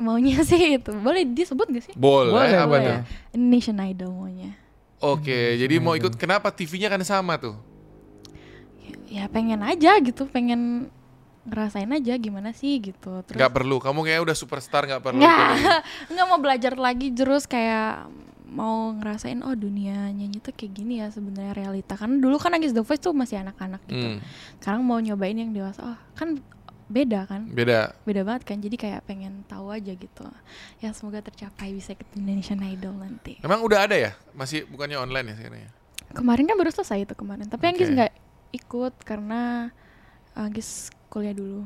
maunya 0.00 0.40
sih 0.48 0.78
itu. 0.78 0.94
Boleh 0.96 1.26
disebut 1.28 1.66
gak 1.68 1.84
sih? 1.90 1.94
Boleh, 1.98 2.30
Boleh, 2.32 2.56
apa 2.56 2.66
boleh. 2.70 2.86
tuh? 2.86 2.96
Indonesian 3.36 3.78
Idol 3.82 4.10
maunya. 4.14 4.54
Oke, 5.00 5.56
jadi 5.58 5.80
mau 5.80 5.96
ikut 5.96 6.14
kenapa 6.14 6.52
TV-nya 6.52 6.88
kan 6.88 7.00
sama 7.02 7.36
tuh? 7.36 7.56
Ya 9.10 9.26
pengen 9.26 9.60
aja 9.60 9.98
gitu, 9.98 10.28
pengen 10.30 10.92
ngerasain 11.42 11.88
aja 11.88 12.14
gimana 12.14 12.52
sih 12.54 12.78
gitu. 12.78 13.24
Terus 13.26 13.36
Nggak 13.36 13.52
perlu. 13.52 13.76
Kamu 13.82 14.06
kayak 14.06 14.22
udah 14.22 14.36
superstar 14.36 14.86
nggak 14.86 15.02
perlu. 15.02 15.18
nggak 15.18 15.46
ikut. 15.58 15.80
nggak 16.14 16.26
mau 16.28 16.38
belajar 16.38 16.72
lagi 16.78 17.10
terus 17.10 17.44
kayak 17.44 18.06
mau 18.50 18.90
ngerasain 18.92 19.40
oh 19.40 19.54
dunia 19.54 20.10
nyanyi 20.10 20.38
tuh 20.38 20.50
kayak 20.50 20.74
gini 20.74 20.98
ya 20.98 21.08
sebenarnya 21.08 21.54
realita 21.54 21.94
karena 21.94 22.18
dulu 22.18 22.36
kan 22.36 22.50
Agis 22.52 22.70
The 22.70 22.82
Voice 22.82 22.98
tuh 22.98 23.14
masih 23.14 23.38
anak-anak 23.38 23.78
gitu 23.86 24.06
Hmm, 24.10 24.18
sekarang 24.58 24.82
mau 24.82 24.98
nyobain 24.98 25.32
yang 25.32 25.50
dewasa 25.50 25.80
oh 25.84 25.98
kan 26.12 26.42
beda 26.86 27.22
kan 27.24 27.46
beda. 27.46 27.94
beda 28.02 28.26
banget 28.26 28.42
kan 28.44 28.58
jadi 28.58 28.74
kayak 28.74 29.00
pengen 29.06 29.46
tahu 29.46 29.70
aja 29.70 29.94
gitu 29.94 30.26
ya 30.78 30.90
semoga 30.90 31.22
tercapai 31.22 31.70
bisa 31.70 31.94
ikut 31.94 32.10
Indonesian 32.12 32.58
Idol 32.60 32.90
nanti 32.92 33.38
Emang 33.40 33.62
udah 33.62 33.86
ada 33.86 33.94
ya? 33.94 34.10
Masih 34.34 34.66
bukannya 34.66 34.98
online 34.98 35.30
ya 35.30 35.34
sekarang 35.38 35.60
ya? 35.60 35.70
kemarin 36.10 36.44
kan 36.44 36.58
baru 36.58 36.74
selesai 36.74 37.06
itu 37.06 37.14
kemarin 37.14 37.46
tapi 37.46 37.62
Anggis 37.64 37.86
Oke. 37.86 37.94
nggak 37.94 38.12
ikut 38.52 38.94
karena 39.06 39.70
Anggis 40.34 40.90
kuliah 41.06 41.30
dulu 41.30 41.62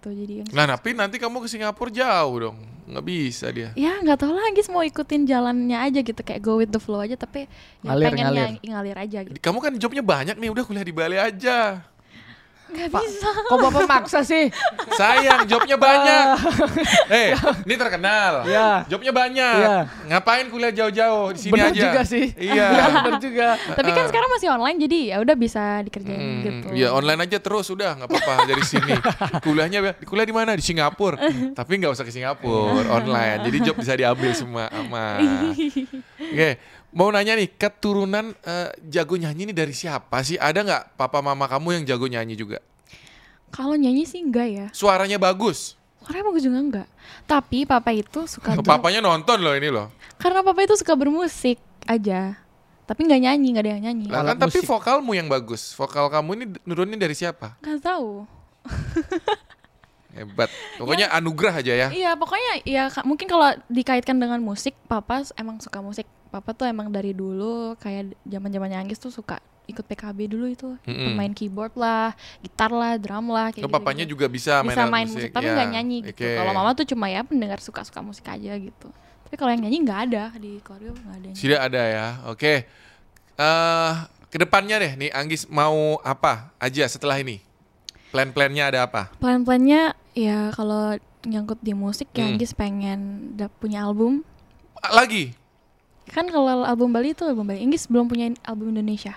gitu 0.00 0.08
jadi 0.10 0.34
Anggis 0.42 0.54
Nah, 0.56 0.64
tapi 0.66 0.96
nanti 0.96 1.16
kamu 1.16 1.44
ke 1.44 1.48
Singapura 1.48 1.92
jauh 1.92 2.36
dong. 2.40 2.58
Nggak 2.88 3.04
bisa 3.04 3.46
dia. 3.52 3.70
ya 3.76 4.00
nggak 4.00 4.18
tahu 4.18 4.32
Anggis 4.34 4.66
mau 4.66 4.80
ikutin 4.80 5.22
jalannya 5.22 5.78
aja 5.78 6.00
gitu 6.00 6.16
kayak 6.16 6.40
go 6.40 6.56
with 6.56 6.72
the 6.72 6.80
flow 6.80 6.98
aja 6.98 7.14
tapi 7.14 7.46
ya 7.80 7.92
Ngalir, 7.92 8.04
pengen 8.08 8.24
ngalir. 8.26 8.40
yang 8.40 8.52
ngalir 8.72 8.96
aja 8.98 9.18
gitu 9.22 9.36
Kamu 9.38 9.58
kan 9.60 9.72
jobnya 9.76 10.02
banyak 10.02 10.34
nih, 10.34 10.50
udah 10.50 10.64
kuliah 10.64 10.82
di 10.82 10.90
Bali 10.90 11.14
aja. 11.14 11.84
Nggak 12.70 12.88
bisa 12.92 13.28
Kok 13.42 13.56
bapak 13.60 13.84
maksa 13.84 14.20
sih? 14.22 14.48
Sayang, 14.92 15.44
jobnya 15.44 15.76
banyak. 15.76 16.26
Eh, 17.10 17.34
ini 17.66 17.74
terkenal. 17.74 18.46
Iya. 18.46 18.86
Jobnya 18.86 19.10
banyak. 19.10 19.54
Iya. 19.56 19.76
Ngapain 20.06 20.46
kuliah 20.46 20.70
jauh-jauh 20.72 21.34
di 21.34 21.40
sini 21.40 21.52
Benar 21.52 21.70
aja? 21.70 21.82
juga 21.82 22.00
sih. 22.04 22.24
Iya. 22.34 22.66
benar 23.04 23.18
juga. 23.18 23.48
tapi 23.72 23.90
kan 23.90 24.04
sekarang 24.06 24.28
masih 24.30 24.48
online 24.48 24.78
jadi 24.78 24.98
ya 25.06 25.16
udah 25.18 25.36
bisa 25.36 25.62
dikerjain 25.82 26.18
Hmm, 26.20 26.42
gitu 26.42 26.66
ya 26.72 26.92
online 26.92 27.20
aja 27.22 27.38
terus 27.38 27.66
udah 27.68 27.90
nggak 27.96 28.08
apa-apa 28.08 28.34
dari 28.46 28.62
sini. 28.62 28.94
Kuliahnya 29.44 29.78
kuliah 30.02 30.26
di 30.26 30.34
mana? 30.34 30.50
Di 30.54 30.62
Singapura. 30.62 31.18
Tapi 31.52 31.72
nggak 31.76 31.92
usah 31.92 32.04
ke 32.04 32.12
Singapura, 32.12 32.86
online. 32.92 33.38
Jadi 33.42 33.56
job 33.60 33.76
bisa 33.76 33.92
diambil 33.92 34.30
semua 34.32 34.70
aman. 34.70 35.50
Oke, 36.20 36.50
mau 36.90 37.08
nanya 37.08 37.34
nih, 37.34 37.50
keturunan 37.50 38.34
eh, 38.40 38.68
jago 38.86 39.14
nyanyi 39.14 39.46
ini 39.46 39.54
dari 39.54 39.70
siapa 39.70 40.20
sih? 40.20 40.34
Ada 40.34 40.60
nggak 40.60 40.82
papa 40.94 41.18
mama 41.18 41.46
kamu 41.46 41.80
yang 41.80 41.84
jago 41.86 42.06
nyanyi 42.06 42.34
juga? 42.34 42.58
kalau 43.50 43.74
nyanyi 43.74 44.06
sih 44.06 44.22
enggak 44.22 44.46
ya 44.46 44.66
Suaranya 44.70 45.18
bagus. 45.18 45.74
karena 46.06 46.22
bagus 46.22 46.46
juga 46.46 46.62
enggak 46.62 46.88
tapi 47.26 47.66
papa 47.66 47.90
itu 47.90 48.22
suka 48.30 48.54
Papanya 48.62 49.02
nonton 49.02 49.42
loh 49.42 49.50
ini 49.52 49.66
loh. 49.66 49.90
karena 50.22 50.38
papa 50.40 50.62
itu 50.62 50.78
suka 50.78 50.94
bermusik 50.94 51.58
aja 51.82 52.38
tapi 52.86 53.10
nggak 53.10 53.20
nyanyi 53.20 53.46
nggak 53.50 53.64
ada 53.66 53.70
yang 53.74 53.82
nyanyi 53.84 54.06
Lah 54.06 54.22
kan 54.22 54.38
tapi 54.38 54.62
musik. 54.62 54.70
vokalmu 54.70 55.12
yang 55.14 55.26
bagus. 55.26 55.74
Vokal 55.74 56.06
kamu 56.08 56.30
ini 56.32 56.44
nurunin 56.62 56.94
dari 56.94 57.10
siapa? 57.10 57.58
nggak 57.58 57.82
tahu 57.82 58.22
Hebat. 60.10 60.50
Pokoknya 60.74 61.06
anugerah 61.10 61.54
aja 61.54 61.70
ya. 61.70 61.88
Iya, 61.88 62.18
pokoknya 62.18 62.66
ya 62.66 62.90
mungkin 63.02 63.26
kalau 63.26 63.54
dikaitkan 63.66 64.18
dengan 64.18 64.42
musik, 64.42 64.74
papa 64.86 65.22
emang 65.34 65.62
suka 65.62 65.78
musik. 65.78 66.06
Papa 66.30 66.54
tuh 66.54 66.64
emang 66.64 66.88
dari 66.88 67.10
dulu 67.10 67.74
kayak 67.76 68.14
zaman-zamannya 68.22 68.78
Anggis 68.78 68.96
tuh 68.96 69.10
suka 69.10 69.38
ikut 69.66 69.82
PKB 69.82 70.18
dulu 70.26 70.46
itu. 70.46 70.68
Mm-mm. 70.82 71.14
Main 71.14 71.30
keyboard 71.30 71.74
lah, 71.74 72.10
gitar 72.38 72.70
lah, 72.70 72.94
drum 72.96 73.28
lah 73.28 73.50
kayak 73.50 73.62
Oh, 73.62 73.70
papanya 73.70 74.02
gitu-gitu. 74.02 74.14
juga 74.16 74.26
bisa 74.26 74.52
main, 74.60 74.66
bisa 74.68 74.80
alat 74.80 74.92
main 74.92 75.08
musik, 75.08 75.30
tapi 75.30 75.46
ya. 75.46 75.54
nggak 75.54 75.68
nyanyi 75.70 75.98
gitu. 76.02 76.22
Oke. 76.22 76.30
Kalau 76.38 76.52
mama 76.52 76.70
tuh 76.72 76.86
cuma 76.86 77.06
ya 77.06 77.22
pendengar 77.22 77.58
suka-suka 77.58 78.00
musik 78.00 78.26
aja 78.26 78.52
gitu. 78.54 78.88
Tapi 79.26 79.34
kalau 79.34 79.50
yang 79.50 79.62
nyanyi 79.62 79.78
nggak 79.80 80.00
ada 80.10 80.24
di 80.36 80.58
keluarga 80.60 80.90
nggak 80.92 81.16
ada. 81.18 81.30
Tidak 81.34 81.60
ada 81.60 81.82
ya. 81.84 82.06
Oke. 82.26 82.52
Eh 83.36 83.92
ke 84.26 84.38
depannya 84.38 84.78
deh 84.78 84.92
nih 84.96 85.10
Anggis 85.10 85.46
mau 85.46 85.98
apa 86.00 86.54
aja 86.56 86.86
setelah 86.86 87.18
ini? 87.18 87.38
Plan-plannya 88.10 88.64
ada 88.66 88.86
apa? 88.86 89.10
Plan-plannya 89.18 89.94
ya 90.14 90.50
kalau 90.50 90.98
nyangkut 91.22 91.58
di 91.60 91.74
musik 91.74 92.10
ya 92.10 92.26
Hmm. 92.26 92.34
Anggis 92.34 92.54
pengen 92.54 93.00
punya 93.58 93.86
album. 93.86 94.26
Lagi? 94.82 95.34
Kan 96.10 96.26
kalau 96.26 96.66
album 96.66 96.90
Bali 96.90 97.14
itu 97.14 97.22
album 97.22 97.46
Bali. 97.46 97.62
Anggis 97.62 97.86
belum 97.86 98.10
punya 98.10 98.34
album 98.42 98.74
Indonesia. 98.74 99.14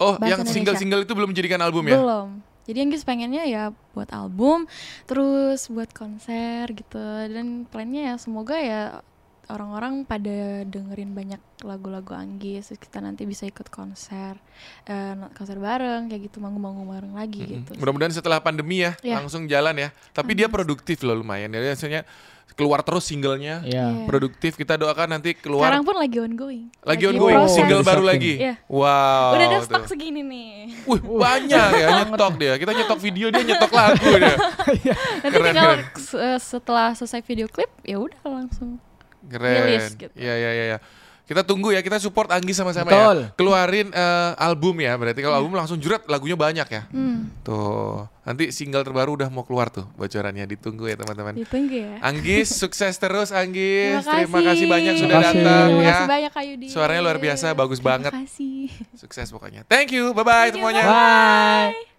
Oh, 0.00 0.18
Bahasa 0.18 0.42
yang 0.42 0.48
single-single 0.48 1.04
itu 1.06 1.12
belum 1.14 1.30
dijadikan 1.30 1.60
album 1.62 1.86
ya? 1.86 2.00
Belum. 2.00 2.42
Jadi 2.62 2.78
Anggis 2.78 3.02
pengennya 3.02 3.42
ya 3.44 3.74
buat 3.92 4.10
album, 4.14 4.70
terus 5.04 5.66
buat 5.66 5.90
konser 5.90 6.70
gitu. 6.72 7.02
Dan 7.28 7.66
plannya 7.66 8.10
ya 8.10 8.14
semoga 8.18 8.54
ya 8.58 9.02
orang-orang 9.50 10.06
pada 10.06 10.62
dengerin 10.64 11.12
banyak 11.12 11.42
lagu-lagu 11.66 12.14
Anggis, 12.14 12.70
terus 12.70 12.80
kita 12.80 13.02
nanti 13.02 13.26
bisa 13.26 13.44
ikut 13.44 13.66
konser, 13.68 14.38
eh, 14.86 15.14
konser 15.34 15.58
bareng 15.58 16.06
kayak 16.08 16.30
gitu, 16.30 16.38
manggung-manggung 16.38 16.86
bareng 16.88 17.14
lagi 17.18 17.42
Mm-mm. 17.42 17.52
gitu. 17.66 17.70
Mudah-mudahan 17.76 18.14
setelah 18.14 18.38
pandemi 18.38 18.86
ya 18.86 18.94
Iya. 19.02 19.18
langsung 19.20 19.44
jalan 19.50 19.74
ya. 19.76 19.88
Tapi 20.14 20.32
dia 20.38 20.46
produktif 20.46 21.02
loh 21.02 21.18
lumayan. 21.18 21.50
Jadi 21.50 21.66
maksudnya 21.68 22.02
keluar 22.52 22.80
terus 22.80 23.02
singlenya. 23.02 23.60
Iya. 23.62 23.86
Iya. 23.92 24.04
Produktif 24.04 24.54
kita 24.54 24.74
doakan 24.74 25.16
nanti 25.16 25.32
keluar 25.32 25.66
Sekarang 25.66 25.82
pun 25.82 25.96
lagi 25.96 26.16
ongoing. 26.16 26.64
lagi 26.80 27.04
ongoing 27.06 27.36
proses. 27.38 27.56
single 27.56 27.80
Oh, 27.80 27.84
baru 27.84 28.02
lagi. 28.02 28.32
Iya. 28.38 28.54
Wow. 28.66 29.32
Udah 29.32 29.46
ada 29.46 29.58
tuh. 29.58 29.66
stok 29.66 29.84
segini 29.86 30.20
nih. 30.20 30.50
Wih, 30.84 31.00
banyak 31.00 31.68
ya 31.74 31.88
nyetok 31.98 32.34
dia. 32.36 32.52
Kita 32.56 32.72
nyetok 32.72 32.98
video 32.98 33.26
dia 33.28 33.42
nyetok 33.42 33.70
lagu 33.70 34.08
dia. 34.12 34.36
Nanti 35.22 35.30
Keren, 35.30 35.46
tinggal 35.48 35.72
keren. 35.74 35.80
se- 35.96 36.40
setelah 36.40 36.88
selesai 36.92 37.20
video 37.20 37.46
klip 37.46 37.70
ya 37.82 37.96
udah 37.96 38.20
langsung. 38.22 38.76
Keren. 39.24 39.54
Rilis 39.64 39.94
gitu. 39.94 40.12
Iya 40.14 40.34
iya 40.34 40.50
iya. 40.52 40.64
Ya. 40.68 40.78
Kita 41.22 41.46
tunggu 41.46 41.70
ya, 41.70 41.80
kita 41.80 41.96
support 41.96 42.28
Anggi 42.28 42.50
sama-sama 42.50 42.90
Betul. 42.90 43.16
ya. 43.22 43.28
Keluarin 43.38 43.88
eh, 43.88 44.30
album 44.36 44.82
ya. 44.82 44.98
Berarti 44.98 45.22
kalau 45.22 45.38
album 45.38 45.54
langsung 45.54 45.78
jurat 45.78 46.02
lagunya 46.04 46.34
banyak 46.34 46.66
ya. 46.66 46.82
Hmm, 46.90 47.30
Tuh. 47.40 48.10
Nanti 48.22 48.50
single 48.50 48.82
terbaru 48.82 49.18
udah 49.18 49.30
mau 49.30 49.42
keluar 49.42 49.66
tuh 49.66 49.86
bocorannya. 49.94 50.46
Ditunggu 50.46 50.90
ya 50.90 50.98
teman-teman. 50.98 51.38
ditunggu 51.38 51.74
ya. 51.78 51.94
Anggis, 52.02 52.50
sukses 52.52 52.94
terus 52.94 53.30
Anggis. 53.30 54.02
Terima 54.02 54.18
Terima 54.26 54.40
kasih 54.44 54.66
banyak 54.66 54.94
sudah 54.98 55.08
Terima 55.08 55.22
kasih. 55.24 55.42
datang 55.42 55.66
Terima 55.68 55.82
ya. 55.82 55.90
kasih 55.90 56.06
banyak 56.10 56.30
Kak 56.34 56.44
Yudi. 56.44 56.66
Suaranya 56.68 57.02
luar 57.02 57.18
biasa, 57.18 57.46
bagus 57.54 57.80
banget. 57.80 58.10
Terima 58.10 58.26
kasih. 58.26 58.60
Sukses 58.94 59.26
pokoknya. 59.30 59.62
Thank 59.66 59.94
you. 59.94 60.10
Bye-bye 60.12 60.52
semuanya. 60.52 60.84
Bye. 60.84 61.91